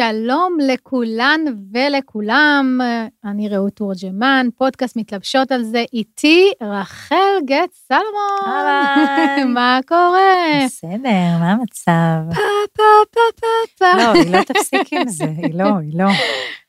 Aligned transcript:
שלום 0.00 0.56
לכולן 0.60 1.40
ולכולם, 1.72 2.80
אני 3.24 3.48
רעות 3.48 3.72
תורג'מן, 3.72 4.46
פודקאסט 4.58 4.96
מתלבשות 4.96 5.52
על 5.52 5.62
זה, 5.62 5.84
איתי 5.92 6.50
רחל 6.62 7.40
גט 7.44 7.72
סלמון. 7.72 8.46
אהלן. 8.46 9.52
מה 9.54 9.78
קורה? 9.88 10.64
בסדר, 10.64 11.38
מה 11.40 11.52
המצב? 11.52 12.34
פה 12.34 12.40
פה 12.72 12.82
פה 13.10 13.20
פה 13.40 13.46
פה. 13.78 14.02
לא, 14.02 14.12
היא 14.12 14.36
לא 14.36 14.42
תפסיק 14.42 14.92
עם 14.92 15.08
זה, 15.08 15.24
היא 15.42 15.54
לא, 15.54 15.64
היא 15.80 15.98
לא. 15.98 16.08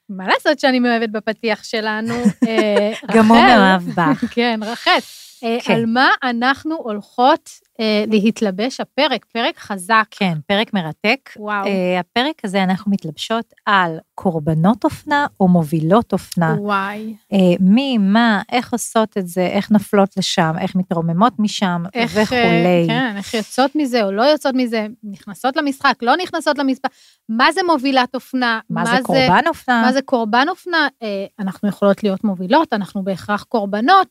מה 0.09 0.27
לעשות 0.27 0.59
שאני 0.59 0.79
מאוהבת 0.79 1.09
בפתיח 1.09 1.63
שלנו? 1.63 2.13
אה, 2.47 2.91
גם 3.15 3.27
הוא. 3.27 3.37
מאוהב 3.37 3.81
בך. 3.81 4.25
כן, 4.35 4.59
רחל. 4.63 4.99
אה, 5.43 5.57
כן. 5.63 5.73
על 5.73 5.85
מה 5.85 6.09
אנחנו 6.23 6.75
הולכות 6.75 7.49
אה, 7.79 8.03
להתלבש 8.07 8.79
הפרק? 8.79 9.25
פרק 9.25 9.57
חזק. 9.57 10.05
כן, 10.11 10.37
פרק 10.47 10.73
מרתק. 10.73 11.29
וואו. 11.37 11.65
אה, 11.65 11.99
הפרק 11.99 12.45
הזה 12.45 12.63
אנחנו 12.63 12.91
מתלבשות 12.91 13.53
על 13.65 13.97
קורבנות 14.15 14.83
אופנה 14.83 15.27
או 15.39 15.47
מובילות 15.47 16.13
אופנה. 16.13 16.55
וואי. 16.59 17.15
אה, 17.33 17.37
מי, 17.59 17.97
מה, 17.97 18.41
איך 18.51 18.73
עושות 18.73 19.17
את 19.17 19.27
זה, 19.27 19.47
איך 19.47 19.71
נופלות 19.71 20.17
לשם, 20.17 20.53
איך 20.59 20.75
מתרוממות 20.75 21.33
משם 21.39 21.83
איך, 21.93 22.17
אה, 22.17 22.23
וכולי. 22.23 22.85
כן, 22.87 23.13
איך 23.17 23.33
יוצאות 23.33 23.71
מזה 23.75 24.03
או 24.03 24.11
לא 24.11 24.23
יוצאות 24.23 24.55
מזה, 24.55 24.87
נכנסות 25.03 25.57
למשחק, 25.57 25.93
לא 26.01 26.17
נכנסות 26.17 26.57
למשחק, 26.57 26.91
מה 27.29 27.51
זה 27.51 27.61
מובילת 27.67 28.15
אופנה, 28.15 28.59
מה 28.69 28.85
זה 28.85 29.03
קורבן 29.03 29.43
אופנה? 29.47 29.81
מה 29.81 29.93
זה 29.93 30.01
קורבן 30.01 30.45
אופנה, 30.49 30.87
אה, 31.03 31.25
אנחנו 31.39 31.69
יכולות 31.69 32.03
להיות 32.03 32.23
מובילות, 32.23 32.73
אנחנו 32.73 33.03
בהכרח 33.03 33.43
קורבנות, 33.43 34.07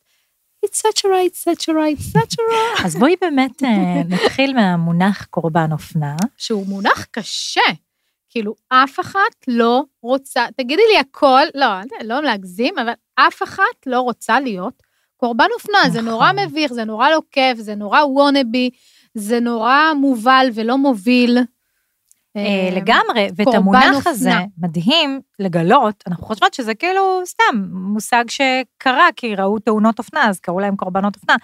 אצטרה, 0.65 0.91
אצטרה, 1.27 1.55
אצטרה, 1.93 2.85
אז 2.85 2.97
בואי 2.97 3.15
באמת 3.21 3.63
אה, 3.63 4.03
נתחיל 4.09 4.55
מהמונח 4.55 5.25
קורבן 5.25 5.73
אופנה. 5.73 6.17
שהוא 6.37 6.67
מונח 6.67 7.07
קשה. 7.11 7.61
כאילו, 8.31 8.55
אף 8.69 9.01
אחת 9.01 9.45
לא 9.49 9.85
רוצה, 10.03 10.47
תגידי 10.57 10.83
לי 10.93 10.99
הכל, 10.99 11.43
לא, 11.55 11.67
לא 12.05 12.23
להגזים, 12.23 12.79
אבל 12.79 12.93
אף 13.15 13.43
אחת 13.43 13.87
לא 13.87 14.01
רוצה 14.01 14.41
להיות 14.41 14.83
קורבן 15.17 15.47
אופנה, 15.55 15.79
זה 15.85 15.99
נכון. 15.99 16.05
נורא 16.05 16.33
מביך, 16.33 16.73
זה 16.73 16.85
נורא 16.85 17.11
לא 17.11 17.21
כיף, 17.33 17.59
זה 17.59 17.75
נורא 17.75 18.05
וונאבי, 18.05 18.71
זה 19.15 19.41
נורא 19.41 19.93
מובל 19.97 20.49
ולא 20.55 20.79
מוביל. 20.79 21.39
אה, 22.37 22.69
לגמרי, 22.73 23.29
ואת 23.37 23.55
המונח. 23.55 24.07
הזה 24.07 24.33
מדהים 24.59 25.21
לגלות, 25.39 26.05
אנחנו 26.07 26.27
חושבות 26.27 26.55
שזה 26.55 26.75
כאילו 26.75 27.23
סתם 27.27 27.65
מושג 27.73 28.25
שקרה, 28.29 29.09
כי 29.17 29.35
ראו 29.35 29.59
תאונות 29.59 29.99
אופנה, 29.99 30.29
אז 30.29 30.41
קראו 30.41 30.61
להם 30.61 30.77
קורבנות 30.77 31.17
אופנה, 31.17 31.37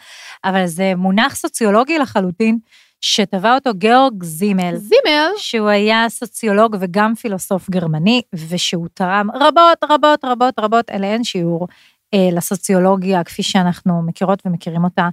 אבל 0.44 0.66
זה 0.66 0.92
מונח 0.96 1.34
סוציולוגי 1.34 1.98
לחלוטין, 1.98 2.58
שטבע 3.00 3.54
אותו 3.54 3.74
גיאורג 3.74 4.24
זימל, 4.24 4.76
זימל, 4.76 5.30
שהוא 5.36 5.68
היה 5.68 6.06
סוציולוג 6.08 6.76
וגם 6.80 7.14
פילוסוף 7.14 7.70
גרמני, 7.70 8.22
ושהוא 8.34 8.88
תרם 8.94 9.30
רבות, 9.34 9.84
רבות, 9.90 10.24
רבות, 10.24 10.58
רבות, 10.58 10.90
אליהן 10.90 11.24
שיעור 11.24 11.68
אה, 12.14 12.28
לסוציולוגיה, 12.32 13.24
כפי 13.24 13.42
שאנחנו 13.42 14.02
מכירות 14.02 14.42
ומכירים 14.46 14.84
אותה 14.84 15.08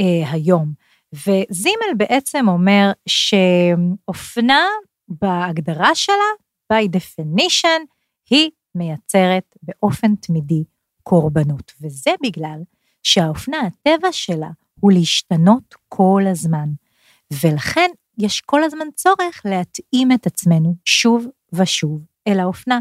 אה, 0.00 0.30
היום. 0.30 0.72
וזימל 1.12 1.94
בעצם 1.96 2.48
אומר 2.48 2.90
שאופנה 3.08 4.66
בהגדרה 5.08 5.94
שלה, 5.94 6.30
by 6.72 6.86
definition, 6.96 7.80
היא 8.30 8.50
מייצרת 8.74 9.56
באופן 9.62 10.14
תמידי 10.14 10.64
קורבנות. 11.02 11.72
וזה 11.80 12.10
בגלל 12.22 12.60
שהאופנה, 13.02 13.60
הטבע 13.60 14.08
שלה 14.12 14.50
הוא 14.80 14.92
להשתנות 14.92 15.74
כל 15.88 16.22
הזמן. 16.30 16.68
ולכן 17.42 17.90
יש 18.18 18.40
כל 18.40 18.64
הזמן 18.64 18.86
צורך 18.94 19.42
להתאים 19.44 20.12
את 20.12 20.26
עצמנו 20.26 20.74
שוב 20.84 21.26
ושוב 21.52 22.04
אל 22.28 22.40
האופנה. 22.40 22.80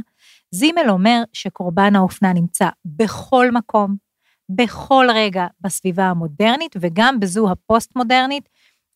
זימל 0.52 0.90
אומר 0.90 1.24
שקורבן 1.34 1.96
האופנה 1.96 2.34
נמצא 2.34 2.70
בכל 2.86 3.52
מקום, 3.52 3.96
בכל 4.50 5.08
רגע 5.14 5.48
בסביבה 5.62 6.04
המודרנית 6.04 6.76
וגם 6.80 7.20
בזו 7.20 7.52
הפוסט-מודרנית 7.52 8.50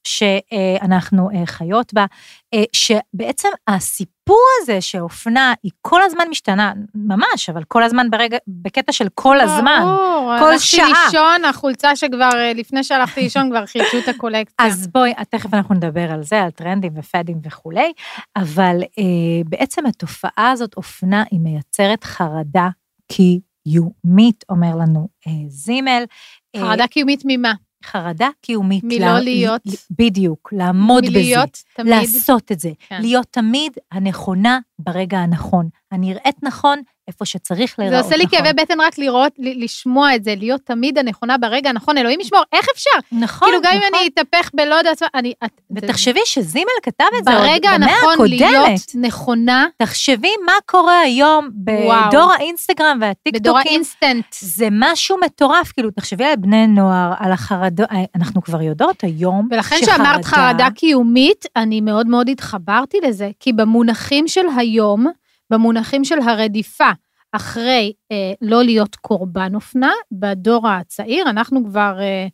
שאנחנו 0.08 1.30
אה, 1.30 1.46
חיות 1.46 1.94
בה, 1.94 2.06
אה, 2.54 2.64
שבעצם 2.74 3.50
הסיפור 3.68 4.46
הזה 4.62 4.82
שאופנה 4.82 5.54
היא 5.64 5.72
כל 5.82 6.02
הזמן 6.02 6.24
משתנה, 6.30 6.74
ממש, 6.96 7.50
אבל 7.50 7.64
כל 7.64 7.84
הזמן 7.84 8.10
ברגע, 8.10 8.38
בקטע 8.48 8.92
של 8.92 9.08
כל 9.14 9.40
הזמן. 9.40 9.80
ברור, 9.84 10.34
כל 10.40 10.52
הלכתי 10.52 10.68
שעה. 10.68 10.88
לישון, 11.06 11.46
החולצה 11.46 11.96
שכבר, 11.96 12.30
אה, 12.34 12.54
לפני 12.54 12.84
שהלכתי 12.84 13.22
לישון 13.24 13.50
כבר 13.50 13.66
חידשו 13.66 13.98
את 13.98 14.08
הקולקציה. 14.08 14.68
אז 14.68 14.88
בואי, 14.88 15.14
תכף 15.30 15.54
אנחנו 15.54 15.76
נדבר 15.76 16.12
על 16.12 16.24
זה, 16.24 16.42
על 16.42 16.52
טרנדים 16.52 16.92
ופאדים 16.96 17.40
וכולי, 17.44 17.94
אבל 18.36 18.82
אה, 18.82 19.04
בעצם 19.46 19.86
התופעה 19.86 20.52
הזאת, 20.52 20.74
אופנה, 20.78 21.24
היא 21.32 21.40
מייצרת 21.40 22.04
חרדה 22.04 22.70
קיומית, 23.12 24.44
אומר 24.50 24.76
לנו 24.76 25.08
אה, 25.28 25.32
זימל. 25.48 26.04
אה, 26.56 26.62
חרדה 26.62 26.88
קיומית 26.88 27.22
ממה? 27.26 27.54
חרדה 27.86 28.30
קיומית. 28.42 28.84
מלא 28.84 28.98
לה- 28.98 29.20
להיות. 29.20 29.62
בדיוק, 29.92 30.50
לעמוד 30.58 31.04
בזה. 31.04 31.12
מלהיות 31.12 31.64
תמיד. 31.76 31.88
לעשות 31.94 32.52
את 32.52 32.60
זה, 32.60 32.70
כן. 32.88 33.02
להיות 33.02 33.28
תמיד 33.32 33.72
הנכונה 33.92 34.60
ברגע 34.80 35.18
הנכון, 35.18 35.70
הנראית 35.92 36.44
נכון, 36.44 36.80
איפה 37.12 37.26
שצריך 37.26 37.80
להיראות 37.80 38.04
זה 38.04 38.10
נכון. 38.10 38.14
עושה 38.22 38.38
לי 38.38 38.38
כאבי 38.38 38.62
בטן 38.62 38.82
רק 38.82 38.98
לראות, 38.98 39.32
לשמוע 39.40 40.16
את 40.16 40.24
זה, 40.24 40.34
להיות 40.38 40.62
תמיד 40.64 40.98
הנכונה 40.98 41.38
ברגע 41.38 41.70
הנכון, 41.70 41.98
אלוהים 41.98 42.20
ישמור, 42.20 42.42
איך 42.54 42.66
אפשר? 42.76 42.90
נכון, 43.12 43.48
כאילו, 43.48 43.62
גם 43.64 43.72
אם 43.74 43.78
נכון. 43.78 44.00
אני 44.00 44.10
אתהפך 44.14 44.50
בלא 44.54 44.76
יודעת 44.76 45.02
מה, 45.02 45.08
אני... 45.16 45.34
ותחשבי 45.76 46.20
שזימל 46.26 46.66
כתב 46.84 47.04
את 47.20 47.24
זה 47.26 47.32
ברגע 47.32 47.70
הנכון 47.70 48.14
הקודמת. 48.14 48.30
להיות 48.40 48.82
נכונה, 48.96 49.66
תחשבי 49.78 50.32
מה 50.46 50.54
קורה 50.66 51.00
היום 51.00 51.50
וואו. 51.86 52.08
בדור 52.10 52.32
האינסטגרם 52.32 52.98
והטיקטוקים. 53.02 53.42
בדור 53.42 53.58
האינסטנט. 53.58 54.26
זה 54.40 54.68
משהו 54.72 55.18
מטורף, 55.26 55.72
כאילו, 55.72 55.92
תחשבי 55.92 56.26
על 56.26 56.36
בני 56.36 56.68
נוער, 56.68 57.14
על 57.20 57.32
החרדות, 57.32 57.88
אנחנו 58.16 58.42
כבר 58.42 58.62
יודעות 58.62 59.04
היום 59.04 59.48
ולכן 59.52 59.76
שחרדה- 59.78 59.96
שאמרת 59.98 60.26
חרדה 60.26 60.68
קיומית, 60.76 61.46
אני 61.56 61.82
מאוד 61.82 62.08
מאוד 62.08 62.30
התחברתי 62.30 62.98
לזה, 63.04 63.30
כי 63.40 63.54
במונחים 63.54 64.28
של 64.28 64.46
היום, 64.58 65.06
במונחים 65.52 66.04
של 66.04 66.20
הרדיפה 66.20 66.90
אחרי 67.32 67.94
אה, 68.12 68.34
לא 68.42 68.64
להיות 68.64 68.96
קורבן 68.96 69.56
אופנה, 69.56 69.92
בדור 70.12 70.68
הצעיר, 70.68 71.30
אנחנו 71.30 71.66
כבר 71.66 71.98
אה, 72.02 72.28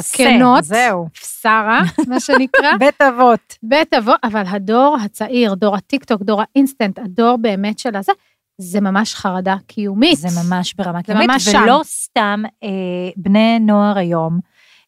זקנות, 0.00 0.64
זהו. 0.64 1.08
שרה, 1.14 1.82
מה 2.06 2.20
שנקרא, 2.20 2.76
בית 2.80 3.00
אבות. 3.02 3.56
בית 3.62 3.94
אבות, 3.94 4.16
אבל 4.24 4.42
הדור 4.46 4.96
הצעיר, 5.04 5.54
דור 5.54 5.76
הטיקטוק, 5.76 6.22
דור 6.22 6.42
האינסטנט, 6.42 6.98
הדור 6.98 7.36
באמת 7.36 7.78
של 7.78 7.96
הזה, 7.96 8.12
זה 8.58 8.80
ממש 8.80 9.14
חרדה 9.14 9.56
קיומית. 9.66 10.18
זה 10.18 10.28
ממש 10.44 10.74
ברמה 10.74 10.98
זה 10.98 11.04
קיומית, 11.04 11.30
ממש 11.30 11.44
שם. 11.44 11.62
ולא 11.62 11.80
סתם 11.84 12.42
אה, 12.62 12.68
בני 13.16 13.58
נוער 13.58 13.98
היום, 13.98 14.40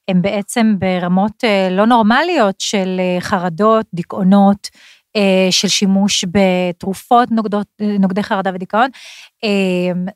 הם 0.08 0.22
בעצם 0.22 0.74
ברמות 0.78 1.44
אה, 1.44 1.68
לא 1.70 1.86
נורמליות 1.86 2.54
של 2.58 3.00
אה, 3.00 3.20
חרדות, 3.20 3.86
דיכאונות, 3.94 4.68
של 5.50 5.68
שימוש 5.68 6.24
בתרופות 6.30 7.30
נוגדות, 7.30 7.66
אה, 7.80 7.98
נוגדי 7.98 8.22
חרדה 8.22 8.50
ודיכאון. 8.54 8.90
אה, 9.44 9.48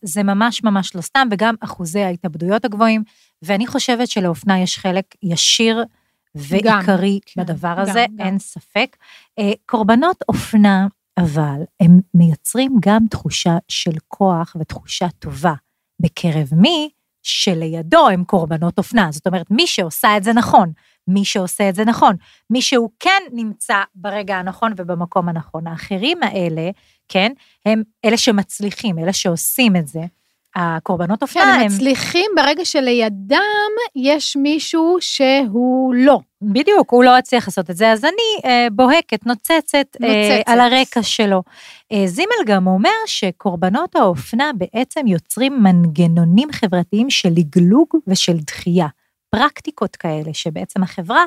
זה 0.03 0.23
ממש 0.23 0.65
ממש 0.65 0.97
לא 0.97 1.01
סתם, 1.01 1.29
וגם 1.31 1.55
אחוזי 1.61 2.01
ההתאבדויות 2.01 2.65
הגבוהים, 2.65 3.03
ואני 3.43 3.67
חושבת 3.67 4.09
שלאופנה 4.09 4.61
יש 4.61 4.79
חלק 4.79 5.05
ישיר 5.23 5.85
ועיקרי 6.35 7.21
כן, 7.27 7.43
בדבר 7.43 7.75
גם, 7.77 7.83
הזה, 7.83 8.07
גם. 8.19 8.27
אין 8.27 8.39
ספק. 8.39 8.97
אה, 9.39 9.53
קורבנות 9.67 10.17
אופנה, 10.29 10.87
אבל 11.19 11.63
הם 11.81 12.01
מייצרים 12.15 12.77
גם 12.81 13.03
תחושה 13.11 13.59
של 13.69 13.93
כוח 14.09 14.57
ותחושה 14.61 15.07
טובה. 15.19 15.55
בקרב 16.01 16.49
מי 16.53 16.91
שלידו 17.23 18.09
הם 18.09 18.25
קורבנות 18.25 18.79
אופנה. 18.79 19.09
זאת 19.13 19.27
אומרת, 19.27 19.51
מי 19.51 19.67
שעושה 19.67 20.17
את 20.17 20.25
זה 20.25 20.33
נכון, 20.33 20.73
מי 21.09 21.25
שעושה 21.25 21.69
את 21.69 21.75
זה 21.75 21.85
נכון, 21.85 22.17
מי 22.51 22.63
שהוא 22.63 22.91
כן 23.01 23.23
נמצא 23.33 23.83
ברגע 23.95 24.37
הנכון 24.37 24.73
ובמקום 24.77 25.29
הנכון. 25.29 25.67
האחרים 25.67 26.23
האלה, 26.23 26.71
כן, 27.09 27.33
הם 27.67 27.83
אלה 28.05 28.17
שמצליחים, 28.17 28.99
אלה 28.99 29.13
שעושים 29.13 29.77
את 29.77 29.87
זה. 29.87 30.01
הקורבנות 30.57 31.23
אופנה 31.23 31.43
כן, 31.43 31.49
הם 31.49 31.61
הם... 31.61 31.67
מצליחים 31.67 32.31
ברגע 32.37 32.65
שלידם 32.65 33.39
יש 33.97 34.37
מישהו 34.37 34.97
שהוא 35.01 35.95
לא. 35.95 36.21
בדיוק, 36.43 36.91
הוא 36.91 37.05
לא 37.05 37.17
הצליח 37.17 37.49
לעשות 37.49 37.71
את 37.71 37.77
זה, 37.77 37.93
אז 37.93 38.05
אני 38.05 38.51
אה, 38.51 38.67
בוהקת, 38.73 39.27
נוצצת, 39.27 39.75
אה, 39.75 40.09
נוצצת. 40.09 40.43
על 40.47 40.61
הרקע 40.61 41.03
שלו. 41.03 41.43
אה, 41.93 42.07
זימל 42.07 42.45
גם 42.47 42.67
אומר 42.67 42.91
שקורבנות 43.07 43.97
האופנה 43.97 44.51
בעצם 44.55 45.07
יוצרים 45.07 45.63
מנגנונים 45.63 46.53
חברתיים 46.53 47.11
של 47.11 47.29
לגלוג 47.37 47.89
ושל 48.07 48.37
דחייה. 48.37 48.87
פרקטיקות 49.31 49.97
כאלה 49.97 50.35
שבעצם 50.35 50.83
החברה 50.83 51.25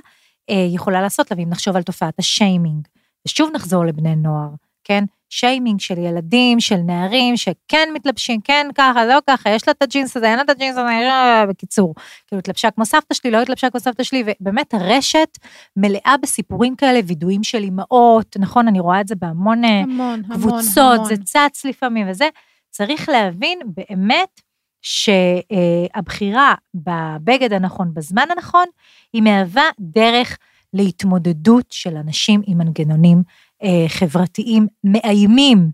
אה, 0.49 0.65
יכולה 0.69 1.01
לעשות 1.01 1.31
לה, 1.31 1.37
ואם 1.37 1.49
נחשוב 1.49 1.75
על 1.75 1.83
תופעת 1.83 2.19
השיימינג, 2.19 2.87
ושוב 3.27 3.49
נחזור 3.53 3.85
לבני 3.85 4.15
נוער, 4.15 4.49
כן? 4.83 5.03
שיימינג 5.29 5.79
של 5.79 5.97
ילדים, 5.97 6.59
של 6.59 6.75
נערים, 6.75 7.37
שכן 7.37 7.89
מתלבשים, 7.93 8.41
כן 8.41 8.67
ככה, 8.75 9.05
לא 9.05 9.17
ככה, 9.27 9.49
יש 9.49 9.67
לה 9.67 9.71
את 9.71 9.81
הג'ינס 9.81 10.17
הזה, 10.17 10.27
אין 10.27 10.35
לה 10.35 10.41
את 10.41 10.49
הג'ינס 10.49 10.77
הזה, 10.77 10.89
אה, 10.89 11.45
בקיצור, 11.49 11.95
כאילו 12.27 12.39
התלבשה 12.39 12.71
כמו 12.71 12.85
סבתא 12.85 13.13
שלי, 13.13 13.31
לא 13.31 13.41
התלבשה 13.41 13.69
כמו 13.69 13.79
סבתא 13.79 14.03
שלי, 14.03 14.23
ובאמת 14.27 14.73
הרשת 14.73 15.37
מלאה 15.77 16.15
בסיפורים 16.21 16.75
כאלה, 16.75 16.99
וידויים 17.07 17.43
של 17.43 17.63
אימהות, 17.63 18.35
נכון, 18.39 18.67
אני 18.67 18.79
רואה 18.79 19.01
את 19.01 19.07
זה 19.07 19.15
בהמון 19.15 19.65
אה, 19.65 19.79
המון, 19.79 20.21
קבוצות, 20.33 20.95
המון. 20.95 21.05
זה 21.05 21.15
צץ 21.23 21.65
לפעמים 21.65 22.09
וזה, 22.09 22.29
צריך 22.69 23.09
להבין 23.09 23.59
באמת 23.65 24.41
שהבחירה 24.81 26.53
בבגד 26.73 27.53
הנכון 27.53 27.93
בזמן 27.93 28.25
הנכון, 28.31 28.65
היא 29.13 29.21
מהווה 29.21 29.69
דרך 29.79 30.37
להתמודדות 30.73 31.65
של 31.69 31.97
אנשים 31.97 32.41
עם 32.45 32.57
מנגנונים 32.57 33.23
אה, 33.63 33.85
חברתיים 33.87 34.67
מאיימים. 34.83 35.71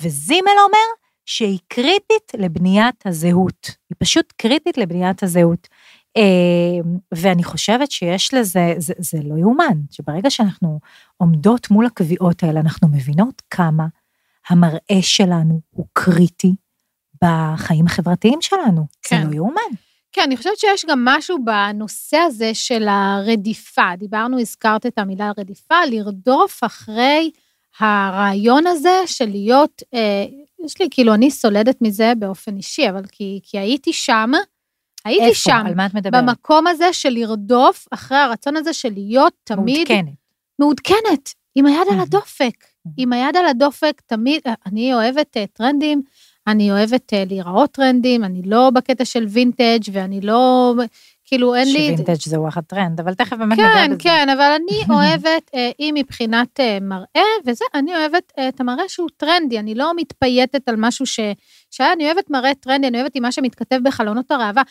וזימל 0.00 0.50
אומר 0.66 0.86
שהיא 1.26 1.58
קריטית 1.68 2.32
לבניית 2.38 3.06
הזהות, 3.06 3.70
היא 3.90 3.96
פשוט 3.98 4.32
קריטית 4.36 4.78
לבניית 4.78 5.22
הזהות. 5.22 5.68
אה, 6.16 6.90
ואני 7.14 7.44
חושבת 7.44 7.90
שיש 7.90 8.34
לזה, 8.34 8.74
זה, 8.78 8.94
זה 8.98 9.18
לא 9.24 9.38
יאומן, 9.38 9.80
שברגע 9.90 10.30
שאנחנו 10.30 10.80
עומדות 11.16 11.70
מול 11.70 11.86
הקביעות 11.86 12.42
האלה, 12.42 12.60
אנחנו 12.60 12.88
מבינות 12.88 13.42
כמה 13.50 13.86
המראה 14.48 15.02
שלנו 15.02 15.60
הוא 15.70 15.86
קריטי 15.92 16.54
בחיים 17.22 17.86
החברתיים 17.86 18.38
שלנו. 18.40 18.86
כן. 19.02 19.22
זה 19.22 19.28
לא 19.28 19.34
יאומן. 19.34 19.72
כן, 20.12 20.22
אני 20.22 20.36
חושבת 20.36 20.58
שיש 20.58 20.84
גם 20.88 21.04
משהו 21.04 21.38
בנושא 21.44 22.16
הזה 22.16 22.54
של 22.54 22.88
הרדיפה. 22.88 23.96
דיברנו, 23.98 24.40
הזכרת 24.40 24.86
את 24.86 24.98
המילה 24.98 25.30
רדיפה, 25.38 25.74
לרדוף 25.90 26.64
אחרי 26.64 27.30
הרעיון 27.78 28.66
הזה 28.66 29.02
של 29.06 29.28
להיות, 29.28 29.82
אה, 29.94 30.24
יש 30.64 30.80
לי, 30.80 30.88
כאילו, 30.90 31.14
אני 31.14 31.30
סולדת 31.30 31.82
מזה 31.82 32.12
באופן 32.18 32.56
אישי, 32.56 32.88
אבל 32.88 33.02
כי, 33.12 33.40
כי 33.42 33.58
הייתי 33.58 33.92
שם, 33.92 34.30
הייתי 35.04 35.24
איפה? 35.24 35.34
שם, 35.34 35.62
על 35.66 35.74
מה 35.74 35.86
את 35.86 35.94
מדברת? 35.94 36.24
במקום 36.24 36.66
הזה 36.66 36.92
של 36.92 37.08
לרדוף 37.08 37.86
אחרי 37.90 38.18
הרצון 38.18 38.56
הזה 38.56 38.72
של 38.72 38.92
להיות 38.92 39.32
תמיד 39.44 39.88
מעודכנת. 39.88 40.14
מעודכנת, 40.58 41.34
עם 41.54 41.66
היד 41.66 41.88
על. 41.90 42.00
הדופק. 42.00 42.64
עם 42.96 43.12
היד 43.12 43.36
על 43.36 43.46
הדופק, 43.46 44.02
תמיד, 44.06 44.40
אני 44.66 44.94
אוהבת 44.94 45.36
אה, 45.36 45.46
טרנדים, 45.46 46.02
אני 46.46 46.70
אוהבת 46.70 47.12
אה, 47.12 47.24
להיראות 47.26 47.70
טרנדית, 47.70 48.24
אני 48.24 48.42
לא 48.44 48.70
בקטע 48.70 49.04
של 49.04 49.24
וינטג' 49.28 49.80
ואני 49.92 50.20
לא, 50.20 50.74
כאילו 51.32 51.54
אין 51.54 51.72
לי... 51.72 51.88
שווינטג' 51.90 52.28
זה 52.28 52.40
וואחד 52.40 52.60
טרנד, 52.60 53.00
אבל 53.00 53.14
תכף 53.14 53.36
באמת 53.36 53.56
כן, 53.56 53.64
נדבר 53.64 53.94
בזה. 53.94 53.96
כן, 53.98 54.28
אבל 54.28 54.56
אני 54.56 54.78
אוהבת, 54.96 55.50
אה, 55.54 55.70
אם 55.80 55.94
מבחינת 55.96 56.60
אה, 56.60 56.78
מראה, 56.80 57.28
וזה, 57.46 57.64
אני 57.74 57.94
אוהבת 57.96 58.32
אה, 58.38 58.48
את 58.48 58.60
המראה 58.60 58.88
שהוא 58.88 59.08
טרנדי, 59.16 59.58
אני 59.58 59.74
לא 59.74 59.92
מתפייטת 59.96 60.68
על 60.68 60.74
משהו 60.78 61.06
ש... 61.06 61.20
שהיה, 61.70 61.92
אני 61.92 62.06
אוהבת 62.06 62.30
מראה 62.30 62.54
טרנדי, 62.54 62.86
אני 62.86 62.98
אוהבת 62.98 63.14
עם 63.14 63.22
מה 63.22 63.32
שמתכתב 63.32 63.78
בחלונות 63.84 64.30
הראווה. 64.30 64.62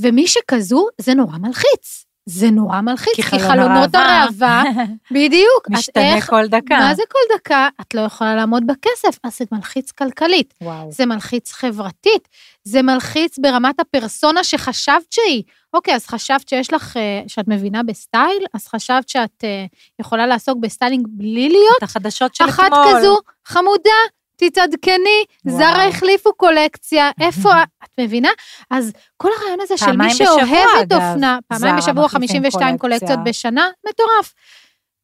ומי 0.00 0.26
שכזו, 0.26 0.86
זה 1.00 1.14
נורא 1.14 1.38
מלחיץ. 1.38 2.09
זה 2.30 2.50
נורא 2.50 2.80
מלחיץ, 2.80 3.14
כי 3.14 3.22
כי 3.22 3.38
חלונות 3.38 3.94
הראווה 3.94 4.62
בדיוק. 5.14 5.68
משתנה 5.70 6.14
איך- 6.16 6.30
כל 6.30 6.46
דקה. 6.46 6.78
מה 6.78 6.94
זה 6.94 7.02
כל 7.12 7.34
דקה? 7.36 7.68
את 7.80 7.94
לא 7.94 8.00
יכולה 8.00 8.34
לעמוד 8.34 8.62
בכסף, 8.66 9.18
אז 9.24 9.38
זה 9.38 9.44
מלחיץ 9.52 9.90
כלכלית, 9.92 10.54
וואו. 10.62 10.92
זה 10.92 11.06
מלחיץ 11.06 11.52
חברתית, 11.52 12.28
זה 12.64 12.82
מלחיץ 12.82 13.38
ברמת 13.38 13.80
הפרסונה 13.80 14.44
שחשבת 14.44 15.02
שהיא. 15.10 15.42
אוקיי, 15.74 15.94
אז 15.94 16.06
חשבת 16.06 16.48
שיש 16.48 16.72
לך, 16.72 16.96
אה, 16.96 17.22
שאת 17.28 17.48
מבינה 17.48 17.82
בסטייל, 17.82 18.44
אז 18.54 18.68
חשבת 18.68 19.08
שאת 19.08 19.44
אה, 19.44 19.64
יכולה 20.00 20.26
לעסוק 20.26 20.58
בסטיילינג 20.60 21.06
בלי 21.10 21.48
להיות 21.48 21.76
את 21.78 21.82
החדשות 21.82 22.34
של 22.34 22.44
אחת 22.44 22.66
אתמול. 22.66 22.84
כזו, 22.98 23.18
חמודה, 23.46 23.90
תתעדכני. 24.40 25.24
זארה 25.46 25.88
החליפו 25.88 26.32
קולקציה, 26.34 27.10
איפה, 27.24 27.50
את 27.84 27.90
מבינה? 28.00 28.28
אז 28.70 28.92
כל 29.16 29.28
הרעיון 29.38 29.60
הזה 29.60 29.76
של 29.76 29.96
מי 29.96 30.14
שאוהבת 30.14 30.92
אופנה, 30.92 31.38
פעמיים 31.48 31.76
בשבוע, 31.76 32.04
מחליפים 32.04 32.28
52 32.28 32.78
קולקציה. 32.78 33.08
קולקציות 33.08 33.24
בשנה, 33.24 33.68
מטורף. 33.88 34.34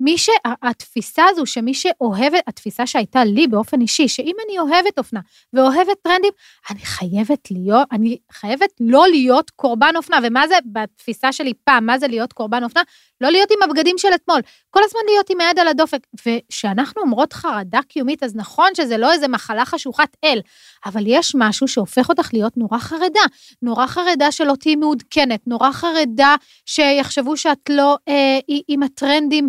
מי 0.00 0.18
ש... 0.18 0.30
התפיסה 0.62 1.24
הזו 1.30 1.46
שמי 1.46 1.74
שאוהבת, 1.74 2.42
התפיסה 2.46 2.86
שהייתה 2.86 3.24
לי 3.24 3.46
באופן 3.46 3.80
אישי, 3.80 4.08
שאם 4.08 4.34
אני 4.46 4.58
אוהבת 4.58 4.98
אופנה 4.98 5.20
ואוהבת 5.52 5.96
טרנדים, 6.02 6.32
אני 6.70 6.80
חייבת 6.80 7.50
להיות, 7.50 7.88
אני 7.92 8.18
חייבת 8.32 8.70
לא 8.80 9.08
להיות 9.08 9.50
קורבן 9.50 9.92
אופנה. 9.96 10.18
ומה 10.22 10.48
זה 10.48 10.54
בתפיסה 10.72 11.32
שלי 11.32 11.52
פעם, 11.64 11.86
מה 11.86 11.98
זה 11.98 12.08
להיות 12.08 12.32
קורבן 12.32 12.64
אופנה? 12.64 12.82
לא 13.20 13.30
להיות 13.30 13.50
עם 13.50 13.62
הבגדים 13.62 13.98
של 13.98 14.08
אתמול, 14.14 14.40
כל 14.70 14.80
הזמן 14.84 15.00
להיות 15.08 15.30
עם 15.30 15.40
היד 15.40 15.58
על 15.58 15.68
הדופק. 15.68 16.06
וכשאנחנו 16.26 17.02
אומרות 17.02 17.32
חרדה 17.32 17.80
קיומית, 17.88 18.22
אז 18.22 18.36
נכון 18.36 18.68
שזה 18.74 18.96
לא 18.96 19.12
איזה 19.12 19.28
מחלה 19.28 19.64
חשוכת 19.64 20.16
אל, 20.24 20.40
אבל 20.86 21.02
יש 21.06 21.32
משהו 21.38 21.68
שהופך 21.68 22.08
אותך 22.08 22.30
להיות 22.32 22.56
נורא 22.56 22.78
חרדה. 22.78 23.20
נורא 23.62 23.86
חרדה 23.86 24.32
שלא 24.32 24.54
תהיי 24.60 24.76
מעודכנת, 24.76 25.40
נורא 25.46 25.72
חרדה 25.72 26.34
שיחשבו 26.66 27.36
שאת 27.36 27.70
לא 27.70 27.96
אה, 28.08 28.38
עם 28.68 28.82
הטרנדים 28.82 29.48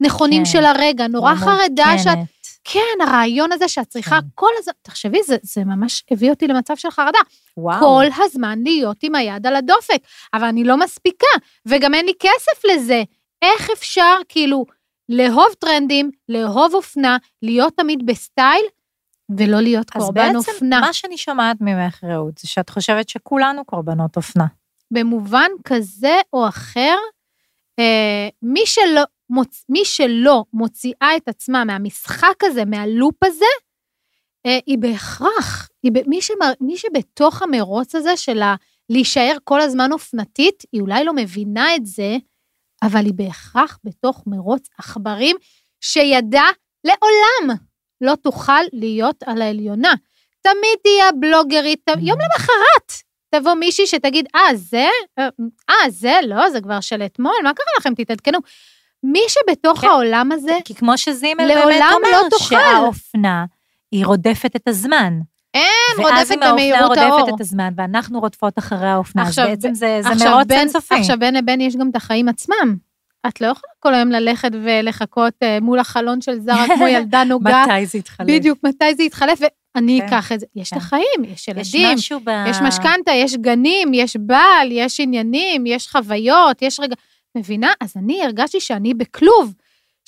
הנכונים 0.00 0.44
כן. 0.44 0.50
של 0.50 0.64
הרגע, 0.64 1.06
נורא 1.06 1.34
חרדה 1.34 1.98
שאת... 1.98 2.06
מעודכנת. 2.06 2.36
כן, 2.68 3.00
הרעיון 3.02 3.52
הזה 3.52 3.68
שאת 3.68 3.86
צריכה 3.86 4.20
כן. 4.20 4.26
כל 4.34 4.50
הזמן, 4.58 4.72
תחשבי, 4.82 5.22
זה, 5.22 5.36
זה 5.42 5.64
ממש 5.64 6.04
הביא 6.10 6.30
אותי 6.30 6.46
למצב 6.46 6.76
של 6.76 6.90
חרדה. 6.90 7.18
וואו. 7.56 7.80
כל 7.80 8.22
הזמן 8.22 8.58
להיות 8.62 8.96
עם 9.02 9.14
היד 9.14 9.46
על 9.46 9.56
הדופק, 9.56 10.02
אבל 10.34 10.44
אני 10.44 10.64
לא 10.64 10.76
מספיקה, 10.76 11.26
וגם 11.66 11.94
אין 11.94 12.06
לי 12.06 12.12
כסף 12.20 12.64
לזה. 12.64 13.02
איך 13.42 13.70
אפשר 13.70 14.14
כאילו 14.28 14.64
לאהוב 15.08 15.54
טרנדים, 15.58 16.10
לאהוב 16.28 16.74
אופנה, 16.74 17.16
להיות 17.42 17.72
תמיד 17.76 18.06
בסטייל, 18.06 18.64
ולא 19.38 19.60
להיות 19.60 19.90
אז 19.94 20.02
קורבן 20.02 20.32
בעצם 20.32 20.36
אופנה? 20.52 20.80
מה 20.80 20.92
שאני 20.92 21.18
שומעת 21.18 21.56
ממך, 21.60 22.04
רעות, 22.04 22.38
זה 22.38 22.48
שאת 22.48 22.70
חושבת 22.70 23.08
שכולנו 23.08 23.64
קורבנות 23.64 24.16
אופנה. 24.16 24.46
במובן 24.90 25.50
כזה 25.64 26.20
או 26.32 26.48
אחר, 26.48 26.96
אה, 27.78 28.28
מי, 28.42 28.62
שלא, 28.66 29.02
מוצ... 29.30 29.64
מי 29.68 29.84
שלא 29.84 30.44
מוציאה 30.52 31.16
את 31.16 31.28
עצמה 31.28 31.64
מהמשחק 31.64 32.44
הזה, 32.44 32.64
מהלופ 32.64 33.24
הזה, 33.24 33.44
אה, 34.46 34.58
היא 34.66 34.78
בהכרח, 34.78 35.68
היא 35.82 35.92
ב... 35.92 36.08
מי, 36.08 36.22
שמר... 36.22 36.52
מי 36.60 36.76
שבתוך 36.76 37.42
המרוץ 37.42 37.94
הזה 37.94 38.16
של 38.16 38.42
ה... 38.42 38.54
להישאר 38.88 39.36
כל 39.44 39.60
הזמן 39.60 39.92
אופנתית, 39.92 40.62
היא 40.72 40.80
אולי 40.80 41.04
לא 41.04 41.12
מבינה 41.12 41.74
את 41.74 41.86
זה, 41.86 42.16
אבל 42.82 43.04
היא 43.04 43.14
בהכרח 43.14 43.78
בתוך 43.84 44.22
מרוץ 44.26 44.68
עכברים, 44.78 45.36
שידע 45.80 46.44
לעולם 46.84 47.56
לא 48.00 48.14
תוכל 48.14 48.62
להיות 48.72 49.22
על 49.22 49.42
העליונה. 49.42 49.94
תמיד 50.40 50.78
תהיה 50.82 51.12
בלוגרית, 51.20 51.80
ת... 51.84 51.88
יום 51.88 52.18
למחרת 52.20 53.06
תבוא 53.34 53.54
מישהי 53.54 53.86
שתגיד, 53.86 54.26
אה, 54.34 54.56
זה? 54.56 54.86
אה, 55.70 55.90
זה? 55.90 56.12
לא, 56.22 56.50
זה 56.50 56.60
כבר 56.60 56.80
של 56.80 57.02
אתמול, 57.02 57.34
מה 57.42 57.54
קרה 57.54 57.66
לכם? 57.78 57.94
תתעדכנו. 57.94 58.38
מי 59.02 59.20
שבתוך 59.28 59.80
כן. 59.80 59.86
העולם 59.86 60.32
הזה, 60.32 60.58
כי 60.64 60.74
כמו 60.74 60.98
שזימל 60.98 61.54
באמת 61.54 61.82
אומר, 61.94 62.10
לא 62.12 62.28
תוכל. 62.30 62.56
שהאופנה 62.56 63.44
היא 63.92 64.06
רודפת 64.06 64.56
את 64.56 64.68
הזמן. 64.68 65.20
אין 65.54 65.64
ואז 65.98 66.06
רודפת 66.06 66.36
אם 66.36 66.42
האופנה 66.42 66.52
במהירות 66.52 66.98
האור. 66.98 67.20
רודפת 67.20 67.34
את 67.34 67.40
הזמן, 67.40 67.72
ואנחנו 67.76 68.20
רודפות 68.20 68.58
אחרי 68.58 68.88
האופנה, 68.88 69.22
אז 69.22 69.28
עכשיו, 69.28 69.46
בעצם 69.46 69.74
זה 69.74 70.00
זה 70.02 70.24
מרוץ 70.24 70.50
אינסופי. 70.50 70.94
עכשיו, 70.94 71.18
בין 71.18 71.34
לבין 71.34 71.60
יש 71.60 71.76
גם 71.76 71.90
את 71.90 71.96
החיים 71.96 72.28
עצמם. 72.28 72.76
את 73.28 73.40
לא 73.40 73.46
יכולה 73.46 73.72
כל 73.78 73.94
היום 73.94 74.08
ללכת 74.08 74.50
ולחכות 74.52 75.34
אה, 75.42 75.58
מול 75.60 75.78
החלון 75.78 76.20
של 76.20 76.40
זרה 76.40 76.66
כמו 76.76 76.88
ילדה 76.88 77.24
נוגה. 77.24 77.64
מתי 77.66 77.86
זה 77.86 77.98
יתחלף? 77.98 78.26
בדיוק, 78.26 78.58
מתי 78.62 78.94
זה 78.94 79.02
יתחלף, 79.02 79.40
ואני 79.74 80.00
כן, 80.00 80.06
אקח 80.06 80.32
את 80.32 80.40
זה. 80.40 80.46
יש 80.56 80.68
את 80.68 80.72
כן. 80.72 80.78
החיים, 80.80 81.32
יש 81.34 81.48
ילדים. 81.48 81.98
יש 82.48 82.60
משכנתה, 82.62 83.12
יש 83.12 83.36
גנים, 83.36 83.94
יש 83.94 84.16
בעל, 84.16 84.68
יש 84.70 85.00
עניינים, 85.00 85.66
יש 85.66 85.88
חוויות, 85.88 86.62
יש 86.62 86.80
רגע... 86.80 86.94
מבינה? 87.36 87.72
אז 87.80 87.96
אני 87.96 88.24
הרגשתי 88.24 88.60
שאני 88.60 88.94
בכלוב, 88.94 89.54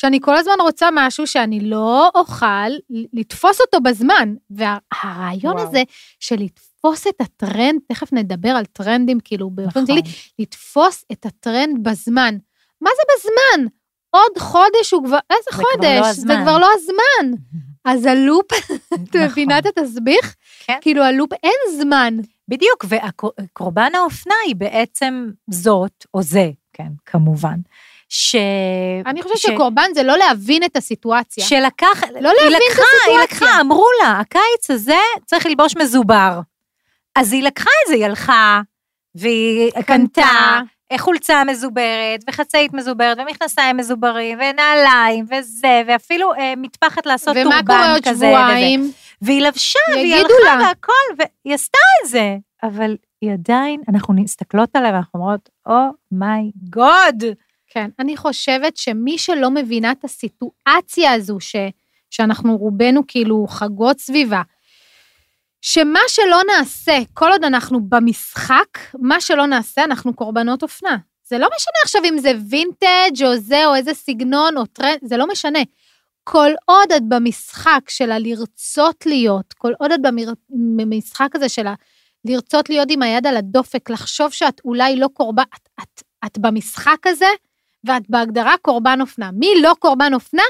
שאני 0.00 0.18
כל 0.20 0.36
הזמן 0.36 0.54
רוצה 0.60 0.88
משהו 0.92 1.26
שאני 1.26 1.60
לא 1.60 2.10
אוכל 2.14 2.70
לתפוס 3.12 3.60
אותו 3.60 3.80
בזמן. 3.80 4.34
והרעיון 4.50 5.56
וואו. 5.56 5.68
הזה 5.68 5.82
של 6.20 6.36
לתפוס 6.36 7.06
את 7.06 7.20
הטרנד, 7.20 7.80
תכף 7.88 8.12
נדבר 8.12 8.48
על 8.48 8.64
טרנדים, 8.64 9.20
כאילו, 9.20 9.50
באופן 9.50 9.80
נכון. 9.80 9.86
כללי, 9.86 10.02
לתפוס 10.38 11.04
את 11.12 11.26
הטרנד 11.26 11.88
בזמן. 11.88 12.36
מה 12.80 12.90
זה 12.96 13.02
בזמן? 13.14 13.66
עוד 14.10 14.38
חודש 14.38 14.92
הוא 14.92 15.04
כבר, 15.04 15.18
איזה 15.30 15.42
זה 15.44 15.50
כבר 15.50 15.62
לא 15.62 16.02
חודש? 16.02 16.16
זה. 16.16 16.34
כבר 16.42 16.58
לא 16.58 16.68
הזמן. 16.74 17.36
אז 17.84 18.04
הלופ, 18.06 18.52
את 18.52 19.16
נכון. 19.16 19.20
מבינה 19.20 19.58
את 19.58 19.66
התסביך? 19.66 20.34
כן. 20.66 20.78
כאילו, 20.80 21.04
הלופ, 21.04 21.32
אין 21.32 21.80
זמן. 21.80 22.14
בדיוק, 22.48 22.84
וקורבן 22.88 23.94
האופנה 23.94 24.34
היא 24.46 24.56
בעצם 24.56 25.30
זאת, 25.50 26.04
או 26.14 26.22
זה, 26.22 26.50
כן, 26.78 26.88
כמובן, 27.06 27.56
ש... 28.08 28.36
אני 29.06 29.22
חושבת 29.22 29.38
ש- 29.38 29.46
שקורבן 29.46 29.90
זה 29.94 30.02
לא 30.02 30.16
להבין 30.18 30.64
את 30.64 30.76
הסיטואציה. 30.76 31.44
שלקח, 31.44 32.02
לא 32.20 32.30
היא 32.30 32.50
להבין 32.50 32.56
את 32.56 32.62
לקחה, 32.70 32.82
היא 33.06 33.18
הסיטואציה. 33.18 33.48
לקחה, 33.48 33.60
אמרו 33.60 33.86
לה, 34.02 34.20
הקיץ 34.20 34.70
הזה 34.70 34.98
צריך 35.26 35.46
ללבוש 35.46 35.76
מזובר. 35.76 36.40
אז 37.16 37.32
היא 37.32 37.42
לקחה 37.42 37.70
את 37.84 37.88
זה, 37.88 37.94
היא 37.94 38.04
הלכה, 38.04 38.60
והיא 39.14 39.70
קנתה. 39.70 39.82
קנתה 39.86 40.60
חולצה 40.98 41.44
מזוברת, 41.44 42.20
וחצאית 42.28 42.72
מזוברת, 42.72 43.18
ומכנסיים 43.20 43.76
מזוברים, 43.76 44.38
ונעליים, 44.40 45.24
וזה, 45.30 45.82
ואפילו 45.86 46.34
אה, 46.34 46.54
מטפחת 46.56 47.06
לעשות 47.06 47.36
ומה 47.36 47.42
טורבן 47.50 47.66
קורה 47.66 47.92
עוד 47.92 48.02
כזה. 48.02 48.10
וזה. 48.10 48.26
שבועיים? 48.26 48.92
והיא 49.22 49.42
לבשה, 49.42 49.78
והיא 49.92 50.14
הלכה 50.14 50.34
לה. 50.44 50.58
והכל, 50.66 50.92
והיא 51.18 51.54
עשתה 51.54 51.78
את 52.04 52.08
זה. 52.08 52.36
אבל 52.62 52.96
היא 53.20 53.32
עדיין, 53.32 53.82
אנחנו 53.88 54.14
מסתכלות 54.14 54.76
עליה 54.76 54.92
ואנחנו 54.92 55.20
אומרות, 55.20 55.48
oh 55.66 56.08
my 56.08 56.50
God. 56.70 57.24
כן, 57.66 57.90
אני 57.98 58.16
חושבת 58.16 58.76
שמי 58.76 59.18
שלא 59.18 59.50
מבינה 59.50 59.92
את 59.92 60.04
הסיטואציה 60.04 61.12
הזו, 61.12 61.40
ש, 61.40 61.56
שאנחנו 62.10 62.56
רובנו 62.56 63.02
כאילו 63.08 63.46
חגות 63.48 63.98
סביבה, 63.98 64.42
שמה 65.60 66.00
שלא 66.08 66.40
נעשה, 66.46 66.98
כל 67.14 67.30
עוד 67.30 67.44
אנחנו 67.44 67.80
במשחק, 67.88 68.78
מה 68.98 69.20
שלא 69.20 69.46
נעשה, 69.46 69.84
אנחנו 69.84 70.14
קורבנות 70.14 70.62
אופנה. 70.62 70.96
זה 71.24 71.38
לא 71.38 71.48
משנה 71.56 71.74
עכשיו 71.84 72.02
אם 72.04 72.18
זה 72.18 72.32
וינטג' 72.50 73.24
או 73.24 73.36
זה, 73.36 73.66
או 73.66 73.74
איזה 73.74 73.94
סגנון, 73.94 74.56
או 74.56 74.66
טרנד, 74.66 74.98
זה 75.02 75.16
לא 75.16 75.26
משנה. 75.28 75.58
כל 76.24 76.50
עוד 76.64 76.92
את 76.92 77.02
במשחק 77.08 77.80
של 77.88 78.10
הלרצות 78.10 79.06
להיות, 79.06 79.52
כל 79.52 79.72
עוד 79.78 79.92
את 79.92 80.00
במשחק 80.76 81.28
הזה 81.34 81.48
של 81.48 81.66
ה... 81.66 81.74
לרצות 82.24 82.68
להיות 82.68 82.88
עם 82.90 83.02
היד 83.02 83.26
על 83.26 83.36
הדופק, 83.36 83.90
לחשוב 83.90 84.32
שאת 84.32 84.60
אולי 84.64 84.96
לא 84.96 85.08
קורבן, 85.12 85.42
את, 85.54 85.68
את, 85.82 86.02
את 86.26 86.38
במשחק 86.38 87.06
הזה, 87.06 87.28
ואת 87.84 88.02
בהגדרה 88.08 88.54
קורבן 88.62 89.00
אופנה. 89.00 89.30
מי 89.32 89.48
לא 89.62 89.74
קורבן 89.78 90.14
אופנה? 90.14 90.42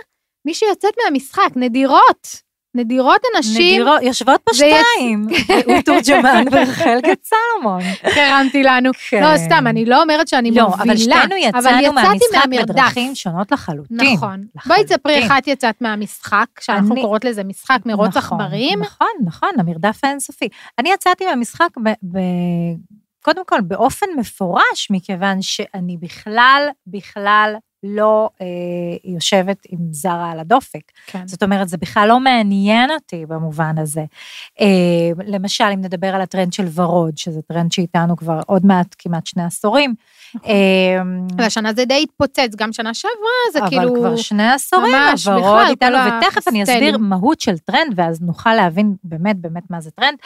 מי 0.44 0.54
שיוצאת 0.54 0.94
מהמשחק, 1.04 1.50
נדירות. 1.56 2.47
נדירות 2.74 3.20
הנשים, 3.34 3.82
נדירות, 3.82 4.02
יושבות 4.02 4.40
פה 4.44 4.54
שתיים, 4.54 5.26
אור 5.68 5.80
תורג'מן 5.80 6.44
ורחל 6.52 6.98
גת 7.02 7.24
סלומון. 7.24 7.82
הרמתי 8.02 8.62
לנו. 8.62 8.90
כן. 9.10 9.22
לא, 9.22 9.36
סתם, 9.38 9.64
אני 9.66 9.84
לא 9.84 10.02
אומרת 10.02 10.28
שאני 10.28 10.50
לא, 10.50 10.68
מובילה, 10.68 10.84
אבל 10.84 10.96
שתינו 10.96 11.36
יצאנו 11.36 11.92
מהמשחק. 11.92 12.68
בדרכים 12.68 13.14
שונות 13.14 13.52
לחלוטין. 13.52 13.96
נכון. 14.14 14.44
בואי 14.66 14.84
תספרי 14.84 15.14
איך 15.14 15.32
את 15.38 15.46
יצאת 15.46 15.80
מהמשחק, 15.82 16.46
שאנחנו 16.60 16.92
אני- 16.94 17.00
קוראות 17.02 17.24
לזה 17.24 17.44
משחק 17.44 17.78
מרוץ 17.86 18.16
נכון, 18.16 18.40
עכברים. 18.40 18.80
נכון, 18.80 19.06
נכון, 19.24 19.48
המרדף 19.58 20.00
האינסופי. 20.04 20.48
אני 20.78 20.88
יצאתי 20.92 21.26
מהמשחק 21.26 21.68
ב, 21.84 21.88
ב, 21.88 22.18
קודם 23.22 23.42
כל 23.46 23.60
באופן 23.60 24.06
מפורש, 24.16 24.88
מכיוון 24.90 25.42
שאני 25.42 25.96
בכלל, 26.00 26.62
בכלל 26.86 27.54
לא 27.82 28.30
אה, 28.40 28.46
יושבת 29.04 29.66
עם 29.68 29.78
זארה 29.90 30.30
על 30.30 30.40
הדופק. 30.40 30.80
כן. 31.06 31.26
זאת 31.26 31.42
אומרת, 31.42 31.68
זה 31.68 31.76
בכלל 31.76 32.08
לא 32.08 32.20
מעניין 32.20 32.90
אותי 32.90 33.26
במובן 33.26 33.78
הזה. 33.78 34.04
אה, 34.60 35.24
למשל, 35.26 35.64
אם 35.64 35.80
נדבר 35.80 36.14
על 36.14 36.20
הטרנד 36.20 36.52
של 36.52 36.66
ורוד, 36.74 37.18
שזה 37.18 37.42
טרנד 37.42 37.72
שאיתנו 37.72 38.16
כבר 38.16 38.40
עוד 38.46 38.66
מעט 38.66 38.94
כמעט 38.98 39.26
שני 39.26 39.44
עשורים. 39.44 39.94
נכון. 40.34 40.50
אה, 40.50 41.02
והשנה 41.38 41.72
זה 41.72 41.84
די 41.84 42.02
התפוצץ, 42.02 42.54
גם 42.56 42.72
שנה 42.72 42.94
שעברה 42.94 43.52
זה 43.52 43.58
אבל 43.58 43.68
כאילו... 43.68 43.94
כבר 43.94 44.16
שני 44.16 44.52
עשורים, 44.52 44.94
הוורוד 45.26 45.66
איתנו, 45.68 45.96
ותכף 46.08 46.48
אני. 46.48 46.62
אסביר 46.62 46.98
מהות 46.98 47.40
של 47.40 47.58
טרנד, 47.58 47.92
ואז 47.96 48.22
נוכל 48.22 48.54
להבין 48.54 48.94
באמת 49.04 49.36
באמת 49.36 49.62
מה 49.70 49.80
זה 49.80 49.90
טרנד. 49.90 50.18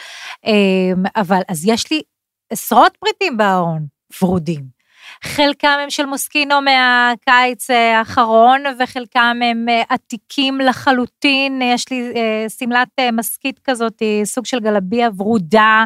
אמ, 0.45 1.03
אבל 1.15 1.41
אז 1.49 1.65
יש 1.65 1.91
לי 1.91 2.01
עשרות 2.49 2.97
פריטים 2.99 3.37
בארון, 3.37 3.85
ורודים. 4.21 4.82
חלקם 5.23 5.77
הם 5.83 5.89
של 5.89 6.05
מוסקינו 6.05 6.55
מהקיץ 6.61 7.69
אה, 7.69 7.99
האחרון, 7.99 8.63
וחלקם 8.79 9.39
הם 9.43 9.69
אה, 9.69 9.81
עתיקים 9.89 10.61
לחלוטין. 10.61 11.61
יש 11.61 11.91
לי 11.91 12.11
אה, 12.15 12.45
שמלת 12.49 12.89
מסכית 13.13 13.59
כזאת, 13.63 14.01
סוג 14.23 14.45
של 14.45 14.59
גלביה 14.59 15.09
ורודה, 15.17 15.85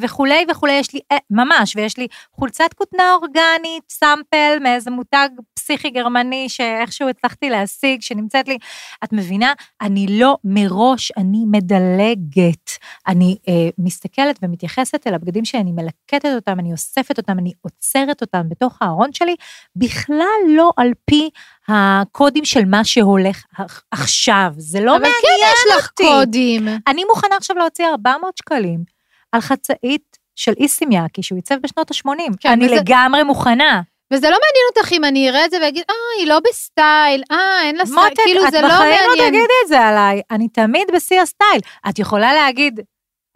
וכולי 0.00 0.44
וכולי. 0.50 0.72
יש 0.72 0.94
לי, 0.94 1.00
ממש, 1.30 1.76
ויש 1.76 1.98
לי 1.98 2.06
חולצת 2.32 2.74
כותנה 2.74 3.14
אורגנית, 3.14 3.82
סאמפל 3.88 4.58
מאיזה 4.62 4.90
מותג 4.90 5.28
פסיכי 5.62 5.90
גרמני 5.90 6.48
שאיכשהו 6.48 7.08
הצלחתי 7.08 7.50
להשיג, 7.50 8.02
שנמצאת 8.02 8.48
לי. 8.48 8.58
את 9.04 9.12
מבינה? 9.12 9.52
אני 9.80 10.06
לא, 10.10 10.36
מראש 10.44 11.12
אני 11.16 11.44
מדלגת. 11.46 12.70
אני 13.06 13.36
אה, 13.48 13.68
מסתכלת 13.78 14.38
ומתייחסת 14.42 15.06
אל 15.06 15.14
הבגדים 15.14 15.44
שאני 15.44 15.72
מלקטת 15.72 16.34
אותם, 16.34 16.60
אני 16.60 16.72
אוספת 16.72 17.18
אותם, 17.18 17.38
אני 17.38 17.52
עוצרת 17.62 18.21
אותם 18.22 18.48
בתוך 18.48 18.78
הארון 18.80 19.12
שלי, 19.12 19.36
בכלל 19.76 20.16
לא 20.48 20.72
על 20.76 20.90
פי 21.04 21.30
הקודים 21.68 22.44
של 22.44 22.64
מה 22.64 22.84
שהולך 22.84 23.44
עכשיו. 23.90 24.52
זה 24.56 24.80
לא 24.80 24.90
אבל 24.96 25.00
מעניין 25.02 25.20
כן 25.22 25.48
יש 25.72 25.76
לך 25.78 25.90
אותי. 25.90 26.02
קודים. 26.04 26.68
אני 26.86 27.04
מוכנה 27.04 27.36
עכשיו 27.36 27.56
להוציא 27.56 27.86
400 27.86 28.36
שקלים 28.38 28.84
על 29.32 29.40
חצאית 29.40 30.18
של 30.36 30.52
איסימיאקי, 30.56 31.22
שהוא 31.22 31.36
עיצב 31.36 31.54
בשנות 31.62 31.90
ה-80. 31.90 32.32
כן, 32.40 32.48
אני 32.50 32.66
וזה- 32.66 32.74
לגמרי 32.74 33.22
מוכנה. 33.22 33.82
וזה 34.12 34.30
לא 34.30 34.36
מעניין 34.36 34.66
אותך 34.76 34.92
אם 34.92 35.04
אני 35.04 35.30
אראה 35.30 35.44
את 35.44 35.50
זה 35.50 35.56
ואגיד, 35.62 35.84
אה, 35.90 35.94
היא 36.20 36.28
לא 36.28 36.38
בסטייל, 36.50 37.22
אה, 37.30 37.36
אין 37.62 37.76
לה 37.76 37.86
סטייל, 37.86 38.00
מותק, 38.04 38.16
כאילו 38.24 38.46
את 38.46 38.50
זה 38.52 38.60
לא 38.60 38.68
בחיים 38.68 38.96
לא 39.02 39.08
מעניין. 39.08 39.28
תגידי 39.28 39.52
את 39.64 39.68
זה 39.68 39.80
עליי, 39.80 40.22
אני 40.30 40.48
תמיד 40.48 40.88
בשיא 40.94 41.20
הסטייל. 41.20 41.60
את 41.88 41.98
יכולה 41.98 42.34
להגיד, 42.34 42.80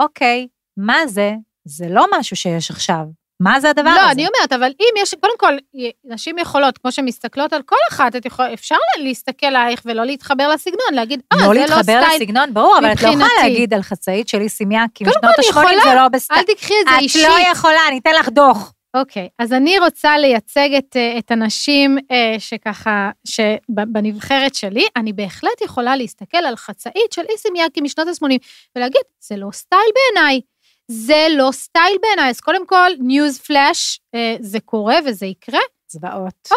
אוקיי, 0.03 0.49
מה 0.77 1.07
זה? 1.07 1.33
זה 1.65 1.87
לא 1.91 2.07
משהו 2.19 2.37
שיש 2.37 2.71
עכשיו. 2.71 3.03
מה 3.41 3.61
זה 3.61 3.71
הדבר 3.71 3.91
הזה? 3.91 4.01
לא, 4.01 4.11
אני 4.11 4.27
אומרת, 4.27 4.53
אבל 4.53 4.73
אם 4.81 5.03
יש, 5.03 5.15
קודם 5.21 5.39
כל, 5.39 5.57
נשים 6.05 6.39
יכולות, 6.39 6.79
כמו 6.79 6.93
שמסתכלות 6.93 7.53
על 7.53 7.63
כל 7.63 7.77
אחת, 7.91 8.17
את 8.17 8.27
יכול, 8.27 8.45
אפשר 8.55 8.77
להסתכל 8.99 9.47
עלייך 9.47 9.83
ולא 9.85 10.05
להתחבר 10.05 10.49
לסגנון, 10.49 10.93
להגיד, 10.93 11.21
אה, 11.33 11.37
לא 11.39 11.43
זה 11.43 11.49
לא 11.49 11.61
להתחבר 11.61 11.83
סטייל. 11.83 12.23
לסגנון, 12.23 12.55
ברור, 12.55 12.79
אבל 12.79 12.93
את 12.93 13.03
לא 13.03 13.09
יכולה. 13.09 13.27
להגיד 13.43 13.75
על 13.75 13.83
חצאית 13.83 14.29
של 14.29 14.41
איסי 14.41 14.69
מיאקי 14.69 15.05
קודם 15.05 15.17
משנות 15.19 15.35
כל, 15.37 15.61
אני 15.61 15.71
ה-80 15.71 15.75
יכולה. 15.79 15.93
זה 15.93 16.01
לא 16.03 16.09
בסטייל. 16.09 16.41
אל 16.41 16.55
תקחי 16.55 16.75
את 16.83 16.89
זה 16.89 16.99
אישית. 16.99 17.25
את 17.25 17.29
לא 17.29 17.51
יכולה, 17.51 17.81
אני 17.89 17.99
אתן 17.99 18.11
לך 18.21 18.29
דוח. 18.29 18.73
אוקיי, 18.97 19.29
אז 19.39 19.53
אני 19.53 19.79
רוצה 19.79 20.19
לייצג 20.19 20.69
את, 20.79 20.97
אה, 20.97 21.19
את 21.19 21.31
הנשים 21.31 21.99
אה, 22.11 22.35
שככה, 22.39 23.11
שבנבחרת 23.25 24.55
שלי, 24.55 24.87
אני 24.97 25.13
בהחלט 25.13 25.61
יכולה 25.65 25.97
להסתכל 25.97 26.39
על 26.39 26.57
חצאית 26.57 27.13
של 27.13 27.23
איסי 27.31 27.57
מיאקי 27.57 27.81
משנות 27.81 28.09
ה-80 28.09 28.39
ולהגיד, 28.77 29.03
זה 29.21 29.37
לא 29.37 29.49
סטייל 29.53 29.91
בעיניי. 29.95 30.41
זה 30.89 31.27
לא 31.37 31.49
סטייל 31.53 31.97
בעיניי, 32.03 32.31
אז 32.31 32.41
קודם 32.41 32.67
כל, 32.67 32.91
newsflash, 32.99 34.01
אה, 34.15 34.37
זה 34.41 34.61
קורה 34.61 34.97
וזה 35.07 35.27
יקרה, 35.27 35.61
זוועות. 35.89 36.49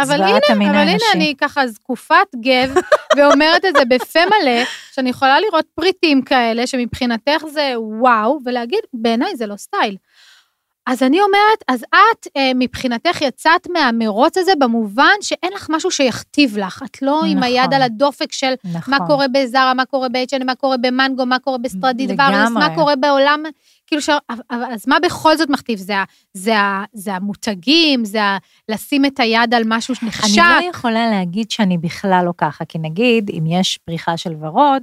אבל 0.00 0.16
זוועת 0.16 0.42
הנה, 0.48 0.70
אבל 0.70 0.88
הנה. 0.88 0.98
אני 1.14 1.34
ככה 1.38 1.66
זקופת 1.66 2.34
גב, 2.40 2.74
ואומרת 3.16 3.64
את 3.64 3.74
זה 3.76 3.84
בפה 3.84 4.20
מלא, 4.26 4.64
שאני 4.94 5.10
יכולה 5.10 5.40
לראות 5.40 5.66
פריטים 5.74 6.22
כאלה, 6.22 6.66
שמבחינתך 6.66 7.42
זה 7.52 7.74
וואו, 7.76 8.38
ולהגיד, 8.44 8.80
בעיניי 8.94 9.36
זה 9.36 9.46
לא 9.46 9.56
סטייל. 9.56 9.96
אז 10.86 11.02
אני 11.02 11.20
אומרת, 11.20 11.64
אז 11.68 11.82
את 11.82 12.26
אה, 12.36 12.50
מבחינתך 12.54 13.20
יצאת 13.20 13.66
מהמרוץ 13.72 14.38
הזה 14.38 14.52
במובן 14.58 15.12
שאין 15.20 15.52
לך 15.54 15.66
משהו 15.70 15.90
שיכתיב 15.90 16.58
לך. 16.58 16.82
את 16.90 17.02
לא 17.02 17.24
עם 17.24 17.30
נכון. 17.30 17.42
היד 17.42 17.74
על 17.74 17.82
הדופק 17.82 18.32
של 18.32 18.54
נכון. 18.64 18.94
מה 18.94 19.06
קורה 19.06 19.26
בזארה, 19.28 19.74
מה 19.74 19.84
קורה 19.84 20.08
ב-H&M, 20.08 20.44
מה 20.44 20.54
קורה 20.54 20.76
במנגו, 20.76 21.26
מה 21.26 21.38
קורה 21.38 21.58
בסטרדי 21.58 22.10
לגמרי. 22.10 22.36
ווריוס, 22.42 22.50
מה 22.50 22.74
קורה 22.74 22.96
בעולם, 22.96 23.42
כאילו, 23.86 24.02
ש... 24.02 24.10
אז 24.48 24.88
מה 24.88 24.96
בכל 25.02 25.36
זאת 25.36 25.50
מכתיב? 25.50 25.78
זה. 25.78 25.94
זה, 26.34 26.58
ה... 26.58 26.84
זה 26.92 27.14
המותגים, 27.14 28.04
זה. 28.04 28.20
לשים 28.68 29.04
את 29.04 29.20
היד 29.20 29.54
על 29.54 29.62
משהו 29.66 29.94
שנחשק. 29.94 30.38
אני 30.38 30.64
לא 30.64 30.70
יכולה 30.70 31.10
להגיד 31.10 31.50
שאני 31.50 31.78
בכלל 31.78 32.22
לא 32.26 32.32
ככה, 32.38 32.64
כי 32.64 32.78
נגיד, 32.78 33.30
אם 33.38 33.46
יש 33.46 33.78
פריחה 33.84 34.16
של 34.16 34.32
ורוד, 34.40 34.82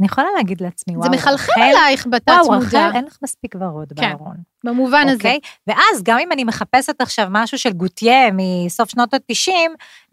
אני 0.00 0.06
יכולה 0.06 0.26
להגיד 0.36 0.60
לעצמי, 0.60 0.96
וואו, 0.96 1.10
זה 1.10 1.16
מחלחל 1.16 1.52
רחל, 1.52 1.60
עלייך 1.60 2.06
בתת 2.06 2.28
וואו, 2.28 2.52
מודע, 2.52 2.88
רחל, 2.88 2.96
אין 2.96 3.04
לך 3.04 3.18
מספיק 3.22 3.54
ורוד 3.60 3.92
כן. 3.96 4.08
בארון. 4.08 4.36
במובן 4.64 5.04
הזה. 5.08 5.14
אוקיי? 5.14 5.38
ואז 5.66 6.02
גם 6.02 6.18
אם 6.18 6.32
אני 6.32 6.44
מחפשת 6.44 7.00
עכשיו 7.00 7.26
משהו 7.30 7.58
של 7.58 7.72
גוטייה 7.72 8.28
מסוף 8.32 8.90
שנות 8.90 9.14
ה-90, 9.14 9.50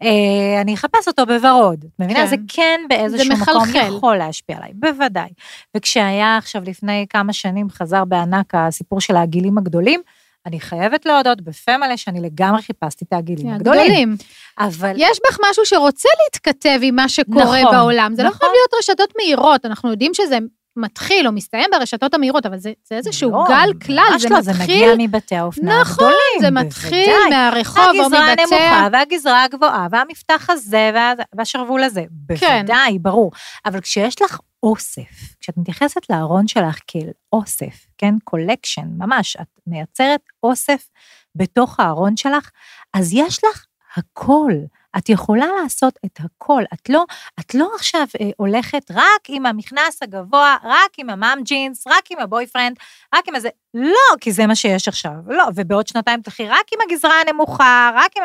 אה, 0.02 0.60
אני 0.60 0.74
אחפש 0.74 1.08
אותו 1.08 1.26
בוורוד. 1.26 1.84
את 1.84 2.00
מבינה? 2.00 2.20
כן. 2.20 2.26
זה 2.26 2.36
כן 2.48 2.80
באיזשהו 2.88 3.32
מקום 3.32 3.62
מחלחל. 3.62 3.88
יכול 3.96 4.16
להשפיע 4.16 4.56
עליי, 4.56 4.72
בוודאי. 4.74 5.30
וכשהיה 5.76 6.36
עכשיו 6.36 6.62
לפני 6.66 7.06
כמה 7.10 7.32
שנים, 7.32 7.70
חזר 7.70 8.04
בענק 8.04 8.54
הסיפור 8.54 9.00
של 9.00 9.16
העגילים 9.16 9.58
הגדולים, 9.58 10.00
אני 10.46 10.60
חייבת 10.60 11.06
להודות 11.06 11.40
בפה 11.40 11.76
מלא 11.76 11.96
שאני 11.96 12.20
לגמרי 12.20 12.62
חיפשתי 12.62 13.04
את 13.08 13.12
העגילים 13.12 13.48
הגדולים. 13.54 13.80
הגדולים. 13.80 14.16
אבל 14.58 14.92
יש 14.96 15.18
בך 15.28 15.38
משהו 15.50 15.66
שרוצה 15.66 16.08
להתכתב 16.24 16.78
עם 16.82 16.94
מה 16.96 17.08
שקורה 17.08 17.60
נכון, 17.62 17.72
בעולם. 17.76 18.12
זה 18.16 18.22
לא 18.22 18.28
נכון. 18.28 18.38
חייב 18.38 18.52
להיות 18.52 18.70
רשתות 18.78 19.12
מהירות, 19.18 19.64
אנחנו 19.66 19.90
יודעים 19.90 20.14
שזה 20.14 20.38
מתחיל 20.76 21.26
או 21.26 21.32
מסתיים 21.32 21.66
ברשתות 21.72 22.14
המהירות, 22.14 22.46
אבל 22.46 22.58
זה, 22.58 22.72
זה 22.88 22.94
איזשהו 22.96 23.30
לא, 23.30 23.44
גל 23.48 23.70
כלל, 23.86 24.04
ממש 24.12 24.22
זה 24.22 24.28
לא, 24.28 24.40
זה 24.40 24.50
מתחיל... 24.52 24.92
מגיע 24.92 25.08
מבתי 25.08 25.36
האופנה 25.36 25.80
נכון, 25.80 26.04
הגדולים, 26.04 26.40
זה 26.40 26.50
מתחיל 26.50 27.06
בוודאי. 27.06 27.30
מהרחוב 27.30 27.78
או 27.98 28.04
הגזרה 28.04 28.32
מבצע. 28.32 28.56
הנמוכה 28.56 28.88
והגזרה 28.92 29.44
הגבוהה 29.44 29.86
והמפתח 29.90 30.46
הזה 30.50 30.90
וה- 30.94 31.12
והשרוול 31.36 31.82
הזה, 31.82 32.04
כן. 32.40 32.60
בוודאי, 32.60 32.98
ברור. 32.98 33.30
אבל 33.66 33.80
כשיש 33.80 34.22
לך 34.22 34.38
אוסף, 34.64 35.36
כשאת 35.40 35.56
מתייחסת 35.56 36.10
לארון 36.10 36.48
שלך 36.48 36.78
כאל 36.86 37.10
אוסף, 37.32 37.86
כן, 37.98 38.14
collection, 38.24 38.88
ממש, 38.98 39.36
את 39.36 39.60
מייצרת 39.66 40.20
אוסף 40.42 40.88
בתוך 41.34 41.80
הארון 41.80 42.16
שלך, 42.16 42.50
אז 42.94 43.12
יש 43.12 43.44
לך 43.44 43.66
הכל. 43.96 44.52
את 44.98 45.08
יכולה 45.08 45.46
לעשות 45.62 45.98
את 46.04 46.18
הכל. 46.20 46.62
את 46.74 46.88
לא, 46.88 47.04
את 47.40 47.54
לא 47.54 47.70
עכשיו 47.74 48.06
אה, 48.20 48.30
הולכת 48.36 48.90
רק 48.90 49.22
עם 49.28 49.46
המכנס 49.46 50.02
הגבוה, 50.02 50.56
רק 50.64 50.90
עם 50.98 51.10
המאם 51.10 51.42
ג'ינס, 51.42 51.86
רק 51.86 52.10
עם 52.10 52.18
הבויפרנד, 52.18 52.76
רק 53.14 53.28
עם 53.28 53.34
הזה. 53.34 53.48
לא, 53.74 54.16
כי 54.20 54.32
זה 54.32 54.46
מה 54.46 54.54
שיש 54.54 54.88
עכשיו. 54.88 55.12
לא, 55.26 55.44
ובעוד 55.54 55.86
שנתיים 55.86 56.22
תלכי 56.22 56.48
רק 56.48 56.66
עם 56.74 56.80
הגזרה 56.88 57.20
הנמוכה, 57.20 57.90
רק 57.94 58.16
עם... 58.16 58.22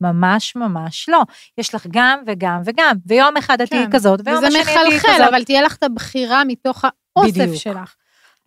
ממש 0.00 0.56
ממש 0.56 1.08
לא. 1.08 1.22
יש 1.58 1.74
לך 1.74 1.86
גם 1.90 2.18
וגם 2.26 2.60
וגם, 2.64 2.96
ויום 3.06 3.36
אחד 3.36 3.60
את 3.60 3.68
תהיי 3.68 3.84
כן. 3.84 3.92
כזאת, 3.92 4.20
ויום 4.24 4.38
וזה 4.38 4.46
השני 4.46 4.62
את 4.62 4.66
תהיי 4.66 4.88
מחלחל, 4.88 5.14
כזאת. 5.14 5.28
אבל 5.28 5.44
תהיה 5.44 5.62
לך 5.62 5.76
את 5.76 5.82
הבחירה 5.82 6.44
מתוך 6.44 6.84
האוסף 7.16 7.30
בדיוק. 7.36 7.56
שלך. 7.56 7.94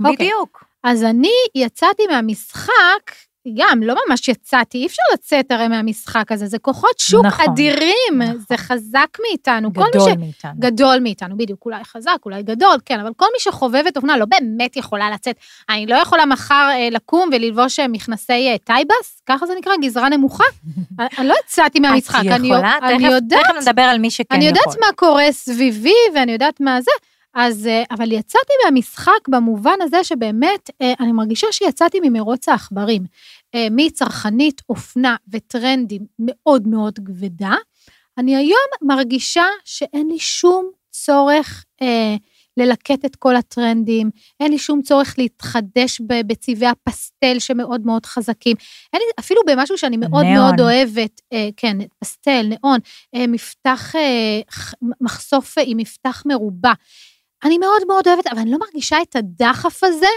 אוקיי. 0.05 0.27
בדיוק. 0.27 0.63
אז 0.83 1.03
אני 1.03 1.31
יצאתי 1.55 2.03
מהמשחק, 2.12 3.12
גם, 3.57 3.83
לא 3.83 3.95
ממש 4.07 4.27
יצאתי, 4.27 4.77
אי 4.77 4.85
אפשר 4.85 5.01
לצאת 5.13 5.51
הרי 5.51 5.67
מהמשחק 5.67 6.31
הזה, 6.31 6.47
זה 6.47 6.59
כוחות 6.59 7.00
שוק 7.00 7.25
נכון, 7.25 7.45
אדירים, 7.45 8.21
נכון. 8.21 8.38
זה 8.50 8.57
חזק 8.57 9.17
מאיתנו. 9.27 9.73
כל 9.73 9.81
מי 9.81 9.89
גדול 9.89 10.12
ש... 10.12 10.17
מאיתנו. 10.19 10.51
גדול 10.59 11.00
מאיתנו, 11.00 11.38
בדיוק, 11.38 11.65
אולי 11.65 11.83
חזק, 11.83 12.17
אולי 12.25 12.43
גדול, 12.43 12.75
כן, 12.85 13.00
אבל 13.00 13.12
כל 13.15 13.25
מי 13.33 13.39
שחובבת 13.39 13.97
אופנה 13.97 14.17
לא 14.17 14.25
באמת 14.25 14.77
יכולה 14.77 15.12
לצאת. 15.12 15.35
אני 15.69 15.85
לא 15.85 15.95
יכולה 15.95 16.25
מחר 16.25 16.69
אה, 16.71 16.89
לקום 16.91 17.29
וללבוש 17.33 17.79
אה, 17.79 17.88
מכנסי 17.88 18.50
אה, 18.51 18.55
טייבס, 18.63 19.21
ככה 19.25 19.45
זה 19.45 19.53
נקרא, 19.57 19.73
גזרה 19.81 20.09
נמוכה. 20.09 20.43
אני, 21.00 21.07
אני 21.17 21.27
לא 21.27 21.35
יצאתי 21.45 21.79
מהמשחק, 21.79 22.21
את 22.21 22.31
אני, 22.31 22.47
יכולה? 22.47 22.77
אני 22.81 22.97
תכף- 23.03 23.13
יודעת, 23.13 23.45
תכף 23.45 23.67
נדבר 23.67 23.81
על 23.81 23.97
מי 23.97 24.12
שכן 24.12 24.35
אני 24.35 24.45
יכול. 24.45 24.57
יודעת 24.57 24.79
מה 24.79 24.93
קורה 24.95 25.31
סביבי, 25.31 25.93
ואני 26.15 26.31
יודעת 26.31 26.62
מה 26.62 26.81
זה. 26.81 26.91
אז, 27.35 27.67
אה, 27.67 27.83
אבל 27.91 28.12
יצאתי 28.12 28.53
מהמשחק 28.65 29.27
במובן 29.27 29.81
הזה 29.81 30.03
שבאמת, 30.03 30.69
אה, 30.81 30.93
אני 31.00 31.12
מרגישה 31.12 31.47
שיצאתי 31.51 32.00
ממרוץ 32.03 32.50
העכברים. 32.50 33.03
אה, 33.55 33.67
מצרכנית, 33.72 34.62
אופנה 34.69 35.15
וטרנדים 35.31 36.05
מאוד 36.19 36.67
מאוד 36.67 37.00
כבדה. 37.05 37.55
אני 38.17 38.36
היום 38.36 38.67
מרגישה 38.81 39.45
שאין 39.65 40.07
לי 40.07 40.19
שום 40.19 40.72
צורך 40.91 41.65
אה, 41.81 42.15
ללקט 42.57 43.05
את 43.05 43.15
כל 43.15 43.36
הטרנדים, 43.36 44.10
אין 44.39 44.51
לי 44.51 44.57
שום 44.57 44.81
צורך 44.81 45.15
להתחדש 45.17 46.01
בצבעי 46.27 46.67
הפסטל 46.67 47.39
שמאוד 47.39 47.86
מאוד 47.86 48.05
חזקים. 48.05 48.55
אין 48.93 49.01
לי, 49.01 49.12
אפילו 49.19 49.41
במשהו 49.48 49.77
שאני 49.77 49.98
מאוד 49.98 50.24
ניאון. 50.25 50.38
מאוד 50.38 50.60
אוהבת, 50.60 51.22
אה, 51.33 51.50
כן, 51.57 51.77
פסטל, 52.00 52.41
ניאון, 52.41 52.79
אה, 53.15 53.27
מפתח, 53.27 53.95
אה, 53.95 54.41
מחשוף 55.01 55.55
עם 55.65 55.77
מפתח 55.77 56.24
מרובע. 56.25 56.74
אני 57.43 57.57
מאוד 57.57 57.81
מאוד 57.88 58.07
אוהבת, 58.07 58.27
אבל 58.27 58.39
אני 58.39 58.51
לא 58.51 58.57
מרגישה 58.57 59.01
את 59.01 59.15
הדחף 59.15 59.83
הזה 59.83 60.07